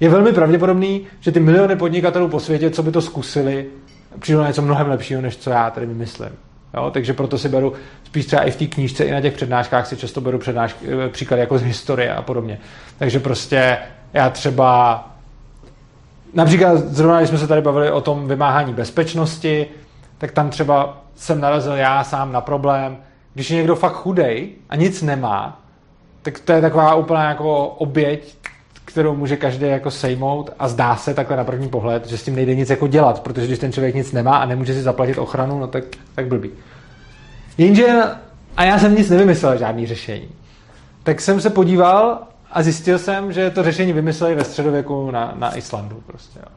Je 0.00 0.08
velmi 0.08 0.32
pravděpodobný, 0.32 1.06
že 1.20 1.32
ty 1.32 1.40
miliony 1.40 1.76
podnikatelů 1.76 2.28
po 2.28 2.40
světě, 2.40 2.70
co 2.70 2.82
by 2.82 2.92
to 2.92 3.02
zkusili, 3.02 3.66
přijdou 4.18 4.40
na 4.40 4.46
něco 4.48 4.62
mnohem 4.62 4.88
lepšího, 4.88 5.20
než 5.20 5.36
co 5.36 5.50
já 5.50 5.70
tady 5.70 5.86
vymyslím. 5.86 6.32
Jo, 6.74 6.90
takže 6.90 7.12
proto 7.12 7.38
si 7.38 7.48
beru 7.48 7.72
spíš 8.04 8.26
třeba 8.26 8.42
i 8.42 8.50
v 8.50 8.56
té 8.56 8.66
knížce, 8.66 9.04
i 9.04 9.10
na 9.10 9.20
těch 9.20 9.34
přednáškách 9.34 9.86
si 9.86 9.96
často 9.96 10.20
beru 10.20 10.38
přednášky, 10.38 10.86
eh, 11.06 11.08
příklady 11.08 11.40
jako 11.40 11.58
z 11.58 11.62
historie 11.62 12.14
a 12.14 12.22
podobně. 12.22 12.58
Takže 12.98 13.20
prostě 13.20 13.78
já 14.12 14.30
třeba 14.30 15.15
například 16.34 16.78
zrovna, 16.78 17.18
když 17.18 17.28
jsme 17.28 17.38
se 17.38 17.46
tady 17.46 17.60
bavili 17.60 17.90
o 17.90 18.00
tom 18.00 18.28
vymáhání 18.28 18.72
bezpečnosti, 18.72 19.66
tak 20.18 20.32
tam 20.32 20.50
třeba 20.50 21.02
jsem 21.14 21.40
narazil 21.40 21.72
já 21.72 22.04
sám 22.04 22.32
na 22.32 22.40
problém, 22.40 22.96
když 23.34 23.50
je 23.50 23.56
někdo 23.56 23.76
fakt 23.76 23.92
chudej 23.92 24.48
a 24.68 24.76
nic 24.76 25.02
nemá, 25.02 25.60
tak 26.22 26.38
to 26.38 26.52
je 26.52 26.60
taková 26.60 26.94
úplná 26.94 27.28
jako 27.28 27.66
oběť, 27.66 28.36
kterou 28.84 29.16
může 29.16 29.36
každý 29.36 29.66
jako 29.66 29.90
sejmout 29.90 30.50
a 30.58 30.68
zdá 30.68 30.96
se 30.96 31.14
takhle 31.14 31.36
na 31.36 31.44
první 31.44 31.68
pohled, 31.68 32.06
že 32.06 32.18
s 32.18 32.22
tím 32.22 32.34
nejde 32.34 32.54
nic 32.54 32.70
jako 32.70 32.86
dělat, 32.86 33.20
protože 33.20 33.46
když 33.46 33.58
ten 33.58 33.72
člověk 33.72 33.94
nic 33.94 34.12
nemá 34.12 34.36
a 34.36 34.46
nemůže 34.46 34.74
si 34.74 34.82
zaplatit 34.82 35.18
ochranu, 35.18 35.58
no 35.58 35.66
tak, 35.66 35.84
tak 36.14 36.26
blbý. 36.26 36.50
Jenže, 37.58 38.02
a 38.56 38.64
já 38.64 38.78
jsem 38.78 38.94
nic 38.94 39.10
nevymyslel, 39.10 39.58
žádný 39.58 39.86
řešení. 39.86 40.28
Tak 41.02 41.20
jsem 41.20 41.40
se 41.40 41.50
podíval 41.50 42.18
a 42.56 42.62
zjistil 42.62 42.98
jsem, 42.98 43.32
že 43.32 43.50
to 43.50 43.62
řešení 43.62 43.92
vymysleli 43.92 44.34
ve 44.34 44.44
středověku 44.44 45.10
na, 45.10 45.34
na 45.38 45.56
Islandu. 45.56 46.02
Prostě, 46.06 46.38
jo. 46.38 46.52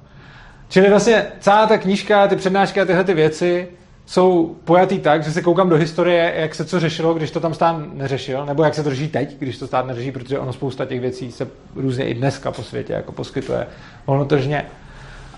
Čili 0.69 0.89
vlastně 0.89 1.25
celá 1.39 1.67
ta 1.67 1.77
knížka, 1.77 2.27
ty 2.27 2.35
přednášky 2.35 2.81
a 2.81 2.85
tyhle 2.85 3.03
ty 3.03 3.13
věci 3.13 3.67
jsou 4.05 4.55
pojatý 4.63 4.99
tak, 4.99 5.23
že 5.23 5.31
se 5.31 5.41
koukám 5.41 5.69
do 5.69 5.75
historie, 5.75 6.33
jak 6.35 6.55
se 6.55 6.65
co 6.65 6.79
řešilo, 6.79 7.13
když 7.13 7.31
to 7.31 7.39
tam 7.39 7.53
stát 7.53 7.75
neřešil, 7.93 8.45
nebo 8.45 8.63
jak 8.63 8.75
se 8.75 8.83
to 8.83 8.89
řeší 8.89 9.07
teď, 9.07 9.35
když 9.39 9.57
to 9.57 9.67
stát 9.67 9.87
neřeší, 9.87 10.11
protože 10.11 10.39
ono 10.39 10.53
spousta 10.53 10.85
těch 10.85 11.01
věcí 11.01 11.31
se 11.31 11.47
různě 11.75 12.05
i 12.05 12.13
dneska 12.13 12.51
po 12.51 12.63
světě 12.63 12.93
jako 12.93 13.11
poskytuje 13.11 13.67
volnotržně. 14.07 14.65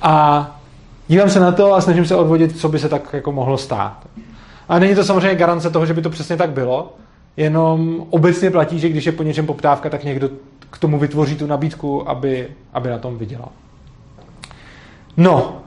A 0.01 0.59
dívám 1.07 1.30
se 1.30 1.39
na 1.39 1.51
to 1.51 1.74
a 1.74 1.82
snažím 1.82 2.05
se 2.05 2.16
odvodit, 2.16 2.59
co 2.59 2.70
by 2.70 2.80
se 2.80 2.89
tak 2.89 3.14
jako 3.14 3.32
mohlo 3.32 3.57
stát. 3.57 4.07
A 4.70 4.80
není 4.80 4.95
to 4.95 5.03
samozřejmě 5.03 5.36
garance 5.36 5.70
toho, 5.70 5.86
že 5.86 5.93
by 5.93 6.01
to 6.01 6.09
přesně 6.09 6.38
tak 6.38 6.49
bylo, 6.49 6.93
jenom 7.38 8.05
obecně 8.09 8.51
platí, 8.51 8.80
že 8.80 8.89
když 8.89 9.05
je 9.05 9.12
po 9.12 9.24
něčem 9.24 9.45
poptávka, 9.45 9.89
tak 9.89 10.03
někdo 10.03 10.30
k 10.72 10.78
tomu 10.78 10.99
vytvoří 10.99 11.36
tu 11.36 11.47
nabídku, 11.47 12.09
aby, 12.09 12.47
aby 12.74 12.89
na 12.89 12.97
tom 12.97 13.17
vydělal. 13.17 13.49
No, 15.17 15.61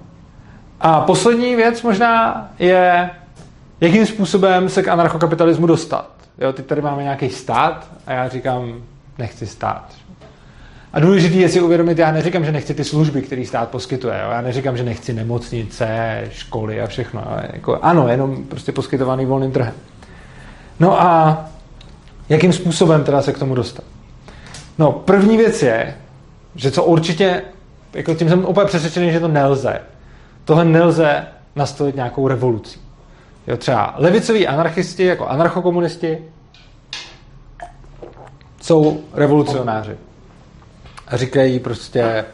a 0.80 1.00
poslední 1.00 1.56
věc 1.56 1.82
možná 1.82 2.48
je, 2.58 3.10
jakým 3.80 4.06
způsobem 4.06 4.68
se 4.68 4.82
k 4.82 4.88
anarchokapitalismu 4.88 5.66
dostat. 5.66 6.10
Jo, 6.38 6.52
teď 6.52 6.66
tady 6.66 6.82
máme 6.82 7.02
nějaký 7.02 7.30
stát 7.30 7.88
a 8.06 8.12
já 8.12 8.28
říkám, 8.28 8.74
nechci 9.18 9.46
stát. 9.46 9.84
A 10.92 11.00
důležité 11.00 11.34
je 11.34 11.48
si 11.48 11.60
uvědomit, 11.60 11.98
já 11.98 12.12
neříkám, 12.12 12.44
že 12.44 12.52
nechci 12.52 12.74
ty 12.74 12.84
služby, 12.84 13.22
které 13.22 13.46
stát 13.46 13.68
poskytuje. 13.68 14.20
Jo? 14.24 14.30
Já 14.30 14.40
neříkám, 14.40 14.76
že 14.76 14.82
nechci 14.82 15.12
nemocnice, 15.12 16.20
školy 16.30 16.80
a 16.80 16.86
všechno. 16.86 17.24
Jako, 17.52 17.78
ano, 17.82 18.08
jenom 18.08 18.44
prostě 18.44 18.72
poskytovaný 18.72 19.26
volným 19.26 19.52
trhem. 19.52 19.74
No 20.80 21.02
a 21.02 21.44
jakým 22.28 22.52
způsobem 22.52 23.04
teda 23.04 23.22
se 23.22 23.32
k 23.32 23.38
tomu 23.38 23.54
dostat? 23.54 23.84
No, 24.78 24.92
první 24.92 25.36
věc 25.36 25.62
je, 25.62 25.96
že 26.54 26.70
co 26.70 26.84
určitě, 26.84 27.42
jako 27.92 28.14
tím 28.14 28.28
jsem 28.28 28.44
úplně 28.44 28.66
přesvědčený, 28.66 29.12
že 29.12 29.20
to 29.20 29.28
nelze, 29.28 29.80
tohle 30.44 30.64
nelze 30.64 31.26
nastolit 31.56 31.96
nějakou 31.96 32.28
revolucí. 32.28 32.80
Jo, 33.46 33.56
třeba 33.56 33.94
levicoví 33.96 34.46
anarchisti 34.46 35.04
jako 35.04 35.26
anarchokomunisti 35.26 36.18
jsou 38.60 39.00
revolucionáři. 39.12 39.96
A 41.06 41.16
říkají 41.16 41.60
prostě, 41.60 42.24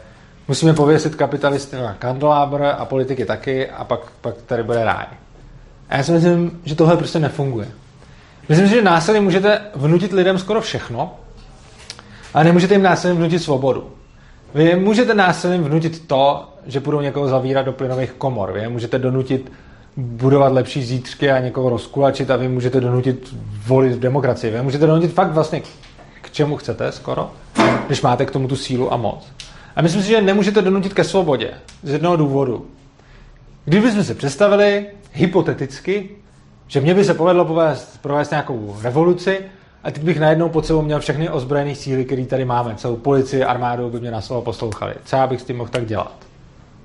musíme 0.47 0.73
pověsit 0.73 1.15
kapitalisty 1.15 1.75
na 1.75 1.93
kandelábr 1.93 2.63
a 2.63 2.85
politiky 2.85 3.25
taky 3.25 3.69
a 3.69 3.83
pak, 3.83 3.99
pak 4.21 4.35
tady 4.41 4.63
bude 4.63 4.83
ráj. 4.83 5.05
A 5.89 5.97
já 5.97 6.03
si 6.03 6.11
myslím, 6.11 6.61
že 6.63 6.75
tohle 6.75 6.97
prostě 6.97 7.19
nefunguje. 7.19 7.67
Myslím 8.49 8.67
si, 8.67 8.73
že 8.73 8.81
násilím 8.81 9.23
můžete 9.23 9.61
vnutit 9.75 10.13
lidem 10.13 10.37
skoro 10.37 10.61
všechno, 10.61 11.15
ale 12.33 12.43
nemůžete 12.43 12.73
jim 12.73 12.83
násilím 12.83 13.17
vnutit 13.17 13.39
svobodu. 13.39 13.83
Vy 14.53 14.75
můžete 14.75 15.13
násilím 15.13 15.63
vnutit 15.63 16.07
to, 16.07 16.47
že 16.65 16.79
budou 16.79 17.01
někoho 17.01 17.27
zavírat 17.27 17.65
do 17.65 17.73
plynových 17.73 18.11
komor. 18.11 18.51
Vy 18.51 18.67
můžete 18.67 18.99
donutit 18.99 19.51
budovat 19.97 20.53
lepší 20.53 20.83
zítřky 20.83 21.31
a 21.31 21.39
někoho 21.39 21.69
rozkulačit 21.69 22.31
a 22.31 22.35
vy 22.35 22.47
můžete 22.47 22.81
donutit 22.81 23.35
volit 23.67 23.93
v 23.93 23.99
demokracii. 23.99 24.53
Vy 24.53 24.61
můžete 24.61 24.87
donutit 24.87 25.13
fakt 25.13 25.31
vlastně 25.31 25.61
k 26.21 26.31
čemu 26.31 26.57
chcete 26.57 26.91
skoro, 26.91 27.31
když 27.87 28.01
máte 28.01 28.25
k 28.25 28.31
tomu 28.31 28.47
tu 28.47 28.55
sílu 28.55 28.93
a 28.93 28.97
moc. 28.97 29.27
A 29.75 29.81
myslím 29.81 30.01
si, 30.01 30.09
že 30.09 30.21
nemůžete 30.21 30.61
donutit 30.61 30.93
ke 30.93 31.03
svobodě. 31.03 31.51
Z 31.83 31.91
jednoho 31.91 32.15
důvodu. 32.15 32.65
Kdybychom 33.65 34.03
se 34.03 34.15
představili 34.15 34.85
hypoteticky, 35.13 36.09
že 36.67 36.81
mě 36.81 36.93
by 36.93 37.03
se 37.03 37.13
povedlo 37.13 37.45
provést, 37.45 38.01
provést 38.01 38.31
nějakou 38.31 38.75
revoluci 38.81 39.39
a 39.83 39.91
teď 39.91 40.03
bych 40.03 40.19
najednou 40.19 40.49
pod 40.49 40.65
sebou 40.65 40.81
měl 40.81 40.99
všechny 40.99 41.29
ozbrojené 41.29 41.75
síly, 41.75 42.05
které 42.05 42.25
tady 42.25 42.45
máme. 42.45 42.75
Celou 42.75 42.95
policii, 42.95 43.43
armádu 43.43 43.89
by 43.89 43.99
mě 43.99 44.11
na 44.11 44.21
slovo 44.21 44.41
poslouchali. 44.41 44.93
Co 45.05 45.15
já 45.15 45.27
bych 45.27 45.41
s 45.41 45.43
tím 45.43 45.57
mohl 45.57 45.69
tak 45.69 45.85
dělat? 45.85 46.15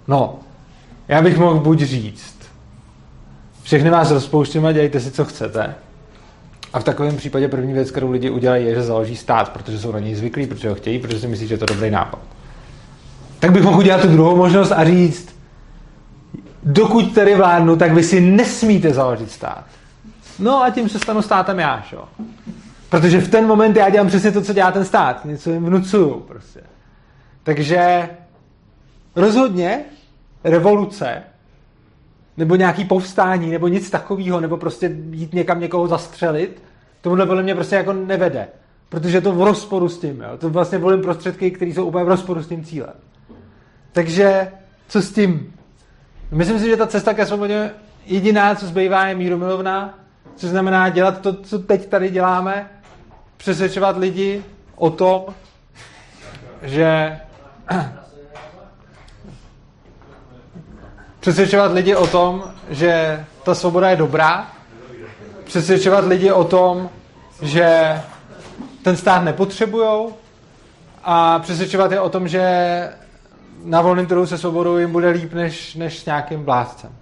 No, 0.08 0.38
já 1.08 1.22
bych 1.22 1.38
mohl 1.38 1.60
buď 1.60 1.82
říct, 1.82 2.36
všechny 3.62 3.90
vás 3.90 4.10
rozpouštím 4.10 4.66
a 4.66 4.72
dělejte 4.72 5.00
si, 5.00 5.10
co 5.10 5.24
chcete. 5.24 5.74
A 6.72 6.80
v 6.80 6.84
takovém 6.84 7.16
případě 7.16 7.48
první 7.48 7.72
věc, 7.72 7.90
kterou 7.90 8.10
lidi 8.10 8.30
udělají, 8.30 8.66
je, 8.66 8.74
že 8.74 8.82
založí 8.82 9.16
stát, 9.16 9.48
protože 9.48 9.78
jsou 9.78 9.92
na 9.92 9.98
něj 9.98 10.14
zvyklí, 10.14 10.46
protože 10.46 10.68
ho 10.68 10.74
chtějí, 10.74 10.98
protože 10.98 11.20
si 11.20 11.26
myslí, 11.26 11.46
že 11.46 11.54
je 11.54 11.58
to 11.58 11.66
dobrý 11.66 11.90
nápad. 11.90 12.20
Tak 13.38 13.52
bych 13.52 13.62
mohl 13.62 13.78
udělat 13.78 14.00
tu 14.00 14.08
druhou 14.08 14.36
možnost 14.36 14.72
a 14.72 14.84
říct, 14.84 15.36
dokud 16.62 17.14
tady 17.14 17.34
vládnu, 17.34 17.76
tak 17.76 17.92
vy 17.92 18.02
si 18.02 18.20
nesmíte 18.20 18.94
založit 18.94 19.30
stát. 19.30 19.64
No 20.38 20.62
a 20.62 20.70
tím 20.70 20.88
se 20.88 20.98
stanu 20.98 21.22
státem 21.22 21.58
já, 21.58 21.82
šo? 21.88 22.04
Protože 22.96 23.20
v 23.20 23.28
ten 23.28 23.46
moment 23.46 23.76
já 23.76 23.90
dělám 23.90 24.08
přesně 24.08 24.32
to, 24.32 24.42
co 24.42 24.52
dělá 24.52 24.72
ten 24.72 24.84
stát. 24.84 25.24
Něco 25.24 25.50
jim 25.50 25.64
vnucuju 25.64 26.20
prostě. 26.20 26.60
Takže 27.42 28.08
rozhodně 29.16 29.80
revoluce 30.44 31.22
nebo 32.36 32.56
nějaký 32.56 32.84
povstání, 32.84 33.50
nebo 33.50 33.68
nic 33.68 33.90
takového, 33.90 34.40
nebo 34.40 34.56
prostě 34.56 34.96
jít 35.10 35.34
někam 35.34 35.60
někoho 35.60 35.88
zastřelit, 35.88 36.62
tomuhle 37.00 37.26
podle 37.26 37.42
mě 37.42 37.54
prostě 37.54 37.76
jako 37.76 37.92
nevede. 37.92 38.48
Protože 38.88 39.16
je 39.16 39.20
to 39.20 39.32
v 39.32 39.42
rozporu 39.42 39.88
s 39.88 39.98
tím. 39.98 40.20
Jo? 40.20 40.38
To 40.38 40.50
vlastně 40.50 40.78
volím 40.78 41.02
prostředky, 41.02 41.50
které 41.50 41.70
jsou 41.70 41.84
úplně 41.84 42.04
v 42.04 42.08
rozporu 42.08 42.42
s 42.42 42.48
tím 42.48 42.64
cílem. 42.64 42.94
Takže 43.92 44.52
co 44.88 45.02
s 45.02 45.12
tím? 45.12 45.54
Myslím 46.30 46.58
si, 46.58 46.68
že 46.68 46.76
ta 46.76 46.86
cesta 46.86 47.14
ke 47.14 47.26
svobodě 47.26 47.70
jediná, 48.06 48.54
co 48.54 48.66
zbývá, 48.66 49.06
je 49.06 49.14
míru 49.14 49.38
milovná, 49.38 49.98
což 50.36 50.50
znamená 50.50 50.88
dělat 50.88 51.20
to, 51.20 51.32
co 51.32 51.58
teď 51.58 51.88
tady 51.88 52.08
děláme, 52.08 52.70
přesvědčovat 53.36 53.96
lidi 53.96 54.44
o 54.76 54.90
tom, 54.90 55.24
že 56.62 57.18
přesvědčovat 61.20 61.72
lidi 61.72 61.94
o 61.94 62.06
tom, 62.06 62.44
že 62.70 63.24
ta 63.42 63.54
svoboda 63.54 63.90
je 63.90 63.96
dobrá, 63.96 64.52
přesvědčovat 65.44 66.04
lidi 66.04 66.32
o 66.32 66.44
tom, 66.44 66.90
že 67.42 68.00
ten 68.82 68.96
stát 68.96 69.24
nepotřebujou 69.24 70.14
a 71.04 71.38
přesvědčovat 71.38 71.92
je 71.92 72.00
o 72.00 72.08
tom, 72.08 72.28
že 72.28 72.42
na 73.64 73.80
volném 73.80 74.06
trhu 74.06 74.26
se 74.26 74.38
svobodou 74.38 74.76
jim 74.76 74.92
bude 74.92 75.10
líp 75.10 75.32
než, 75.32 75.74
než 75.74 75.98
s 75.98 76.06
nějakým 76.06 76.44
blázcem. 76.44 76.92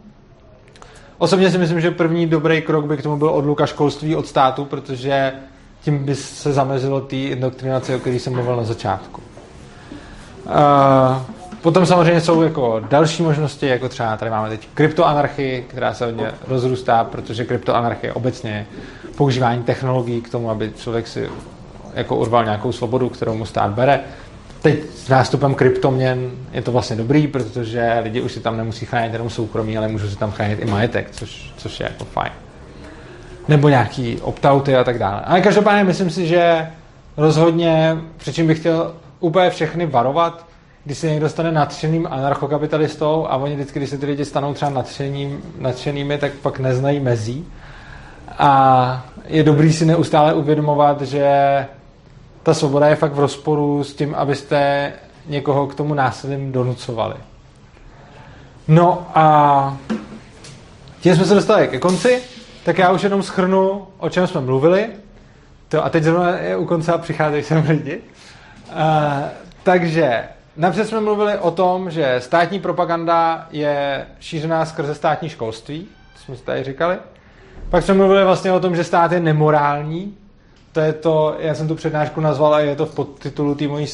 Osobně 1.19 1.51
si 1.51 1.59
myslím, 1.59 1.81
že 1.81 1.91
první 1.91 2.27
dobrý 2.27 2.63
krok 2.63 2.85
by 2.85 2.97
k 2.97 3.03
tomu 3.03 3.17
byl 3.17 3.29
odluka 3.29 3.67
školství 3.67 4.17
od 4.17 4.27
státu, 4.27 4.65
protože 4.65 5.33
tím 5.85 6.05
by 6.05 6.15
se 6.15 6.53
zamezilo 6.53 7.01
té 7.01 7.17
indoktrinaci, 7.17 7.95
o 7.95 7.99
které 7.99 8.17
jsem 8.17 8.33
mluvil 8.33 8.57
na 8.57 8.65
začátku. 8.65 9.23
Uh, 10.47 11.23
potom 11.63 11.87
samozřejmě 11.87 12.21
jsou 12.21 12.43
jako 12.43 12.81
další 12.91 13.23
možnosti, 13.23 13.67
jako 13.67 13.89
třeba 13.89 14.17
tady 14.17 14.31
máme 14.31 14.49
teď 14.49 14.69
kryptoanarchii, 14.75 15.65
která 15.69 15.95
se 15.95 16.05
hodně 16.05 16.33
rozrůstá, 16.49 17.05
protože 17.05 17.45
kryptoanarchie 17.45 18.13
obecně 18.13 18.67
používání 19.17 19.63
technologií 19.63 20.21
k 20.21 20.31
tomu, 20.31 20.51
aby 20.51 20.73
člověk 20.77 21.09
si 21.09 21.29
jako 21.95 22.17
urval 22.17 22.45
nějakou 22.45 22.73
svobodu, 22.73 23.09
kterou 23.09 23.35
mu 23.35 23.47
stát 23.47 23.71
bere. 23.71 24.01
Teď 24.63 24.79
s 24.97 25.09
nástupem 25.09 25.55
kryptoměn 25.55 26.31
je 26.53 26.63
to 26.63 26.73
vlastně 26.73 26.97
dobrý, 26.97 27.27
protože 27.27 28.01
lidi 28.03 28.21
už 28.21 28.33
si 28.33 28.41
tam 28.41 28.57
nemusí 28.57 28.87
chránit 28.87 29.13
jenom 29.13 29.31
soukromí, 29.31 29.79
ale 29.79 29.89
můžou 29.89 30.09
si 30.09 30.17
tam 30.17 30.31
chránit 30.31 30.59
i 30.63 30.65
majetek, 30.65 31.11
což, 31.11 31.53
což 31.57 31.81
je 31.81 31.87
jako 31.87 32.05
fajn. 32.05 32.44
Nebo 33.49 33.69
nějaký 33.69 34.21
optauty 34.21 34.77
a 34.77 34.85
tak 34.85 34.99
dále. 34.99 35.21
Ale 35.21 35.41
každopádně 35.41 35.85
myslím 35.85 36.11
si, 36.11 36.27
že 36.27 36.71
rozhodně, 37.17 37.97
přičem 38.17 38.47
bych 38.47 38.59
chtěl 38.59 38.95
úplně 39.21 39.51
všechny 39.51 39.87
varovat, 39.87 40.47
když 40.85 40.99
se 40.99 41.11
někdo 41.11 41.29
stane 41.29 41.53
nadšeným 41.53 42.09
anarchokapitalistou 42.11 43.27
a 43.29 43.37
oni 43.37 43.55
vždycky, 43.55 43.79
když 43.79 43.91
se 43.91 43.99
ty 43.99 44.07
lidi 44.07 44.25
stanou 44.25 44.55
třeba 44.55 44.71
nadšeným, 44.71 45.43
nadšenými, 45.59 46.19
tak 46.19 46.33
pak 46.33 46.59
neznají 46.59 47.01
mezí. 47.01 47.47
A 48.39 49.05
je 49.27 49.43
dobrý 49.43 49.73
si 49.73 49.87
neustále 49.87 50.35
uvědomovat, 50.35 51.03
že 51.03 51.67
ta 52.43 52.55
svoboda 52.55 52.87
je 52.87 52.97
fakt 52.97 53.13
v 53.13 53.19
rozporu 53.19 53.85
s 53.85 53.95
tím, 53.95 54.15
abyste 54.15 54.93
někoho 55.27 55.67
k 55.67 55.75
tomu 55.75 55.95
násilím 55.95 56.53
donucovali. 56.53 57.15
No 58.69 59.07
a 59.15 59.77
tím 61.01 61.17
jsme 61.17 61.25
se 61.25 61.35
dostali 61.35 61.69
ke 61.69 61.79
konci, 61.79 62.23
tak 62.65 62.79
já 62.79 62.93
už 62.93 63.03
jenom 63.03 63.23
schrnu, 63.23 63.87
o 63.99 64.09
čem 64.09 64.27
jsme 64.27 64.41
mluvili. 64.41 64.89
To, 65.69 65.85
a 65.85 65.91
teď 65.91 66.03
zrovna 66.03 66.37
je 66.37 66.57
u 66.57 66.65
konce 66.65 66.93
a 66.93 66.99
přicházejí 66.99 67.43
sem 67.43 67.65
lidi. 67.69 68.01
Uh, 68.73 68.81
takže 69.63 70.25
napřed 70.57 70.89
jsme 70.89 71.01
mluvili 71.01 71.39
o 71.39 71.51
tom, 71.51 71.91
že 71.91 72.17
státní 72.19 72.61
propaganda 72.61 73.47
je 73.51 74.07
šířená 74.21 74.67
skrze 74.67 74.95
státní 74.95 75.29
školství, 75.29 75.89
to 76.13 76.19
jsme 76.25 76.37
si 76.37 76.43
tady 76.43 76.65
říkali. 76.65 76.97
Pak 77.71 77.83
jsme 77.85 77.95
mluvili 77.95 78.25
vlastně 78.25 78.53
o 78.53 78.61
tom, 78.61 78.77
že 78.77 78.85
stát 78.85 79.13
je 79.13 79.21
nemorální. 79.21 80.17
To 80.73 80.81
je 80.81 80.93
to, 80.93 81.37
já 81.39 81.55
jsem 81.55 81.69
tu 81.69 81.75
přednášku 81.75 82.21
nazval 82.21 82.55
a 82.55 82.61
je 82.61 82.77
to 82.77 82.87
v 82.87 82.95
podtitulu 82.95 83.55
té 83.55 83.69
mojí 83.69 83.87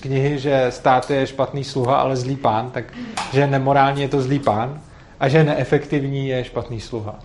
knihy, 0.00 0.38
že 0.38 0.66
stát 0.70 1.10
je 1.10 1.26
špatný 1.26 1.64
sluha, 1.64 1.96
ale 1.96 2.16
zlý 2.16 2.36
pán, 2.36 2.70
tak 2.70 2.84
že 3.32 3.46
nemorální 3.46 4.02
je 4.02 4.08
to 4.08 4.22
zlý 4.22 4.38
pán 4.38 4.80
a 5.20 5.28
že 5.28 5.44
neefektivní 5.44 6.28
je 6.28 6.44
špatný 6.44 6.80
sluha. 6.80 7.18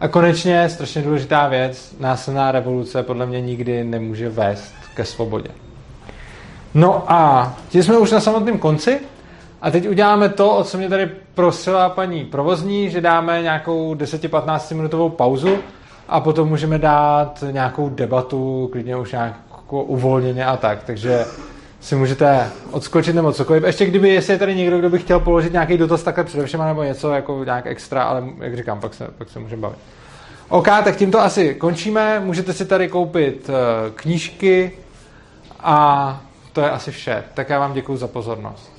A 0.00 0.08
konečně 0.08 0.68
strašně 0.68 1.02
důležitá 1.02 1.48
věc, 1.48 1.96
násilná 2.00 2.52
revoluce 2.52 3.02
podle 3.02 3.26
mě 3.26 3.40
nikdy 3.40 3.84
nemůže 3.84 4.28
vést 4.28 4.74
ke 4.94 5.04
svobodě. 5.04 5.48
No 6.74 7.12
a 7.12 7.52
tím 7.68 7.82
jsme 7.82 7.98
už 7.98 8.10
na 8.10 8.20
samotném 8.20 8.58
konci 8.58 9.00
a 9.62 9.70
teď 9.70 9.88
uděláme 9.88 10.28
to, 10.28 10.56
o 10.56 10.64
co 10.64 10.78
mě 10.78 10.88
tady 10.88 11.10
prosila 11.34 11.88
paní 11.88 12.24
provozní, 12.24 12.90
že 12.90 13.00
dáme 13.00 13.42
nějakou 13.42 13.94
10-15 13.94 14.76
minutovou 14.76 15.08
pauzu 15.08 15.58
a 16.08 16.20
potom 16.20 16.48
můžeme 16.48 16.78
dát 16.78 17.44
nějakou 17.50 17.88
debatu, 17.88 18.68
klidně 18.72 18.96
už 18.96 19.12
nějak 19.12 19.34
uvolněně 19.70 20.46
a 20.46 20.56
tak. 20.56 20.82
Takže 20.82 21.24
si 21.80 21.96
můžete 21.96 22.50
odskočit 22.70 23.14
nebo 23.14 23.32
cokoliv. 23.32 23.64
Ještě 23.64 23.86
kdyby, 23.86 24.08
jestli 24.08 24.32
je 24.32 24.38
tady 24.38 24.54
někdo, 24.54 24.78
kdo 24.78 24.90
by 24.90 24.98
chtěl 24.98 25.20
položit 25.20 25.52
nějaký 25.52 25.76
dotaz 25.78 26.02
takhle 26.02 26.24
především, 26.24 26.60
nebo 26.60 26.82
něco 26.82 27.12
jako 27.12 27.44
nějak 27.44 27.66
extra, 27.66 28.02
ale 28.02 28.24
jak 28.38 28.56
říkám, 28.56 28.80
pak 28.80 28.94
se, 28.94 29.08
pak 29.18 29.30
se 29.30 29.38
můžeme 29.38 29.62
bavit. 29.62 29.78
OK, 30.48 30.66
tak 30.66 30.96
tímto 30.96 31.20
asi 31.20 31.54
končíme. 31.54 32.20
Můžete 32.20 32.52
si 32.52 32.66
tady 32.66 32.88
koupit 32.88 33.48
uh, 33.48 33.54
knížky 33.94 34.72
a 35.60 36.20
to 36.52 36.60
je 36.60 36.70
asi 36.70 36.90
vše. 36.90 37.24
Tak 37.34 37.50
já 37.50 37.58
vám 37.58 37.72
děkuji 37.72 37.96
za 37.96 38.08
pozornost. 38.08 38.75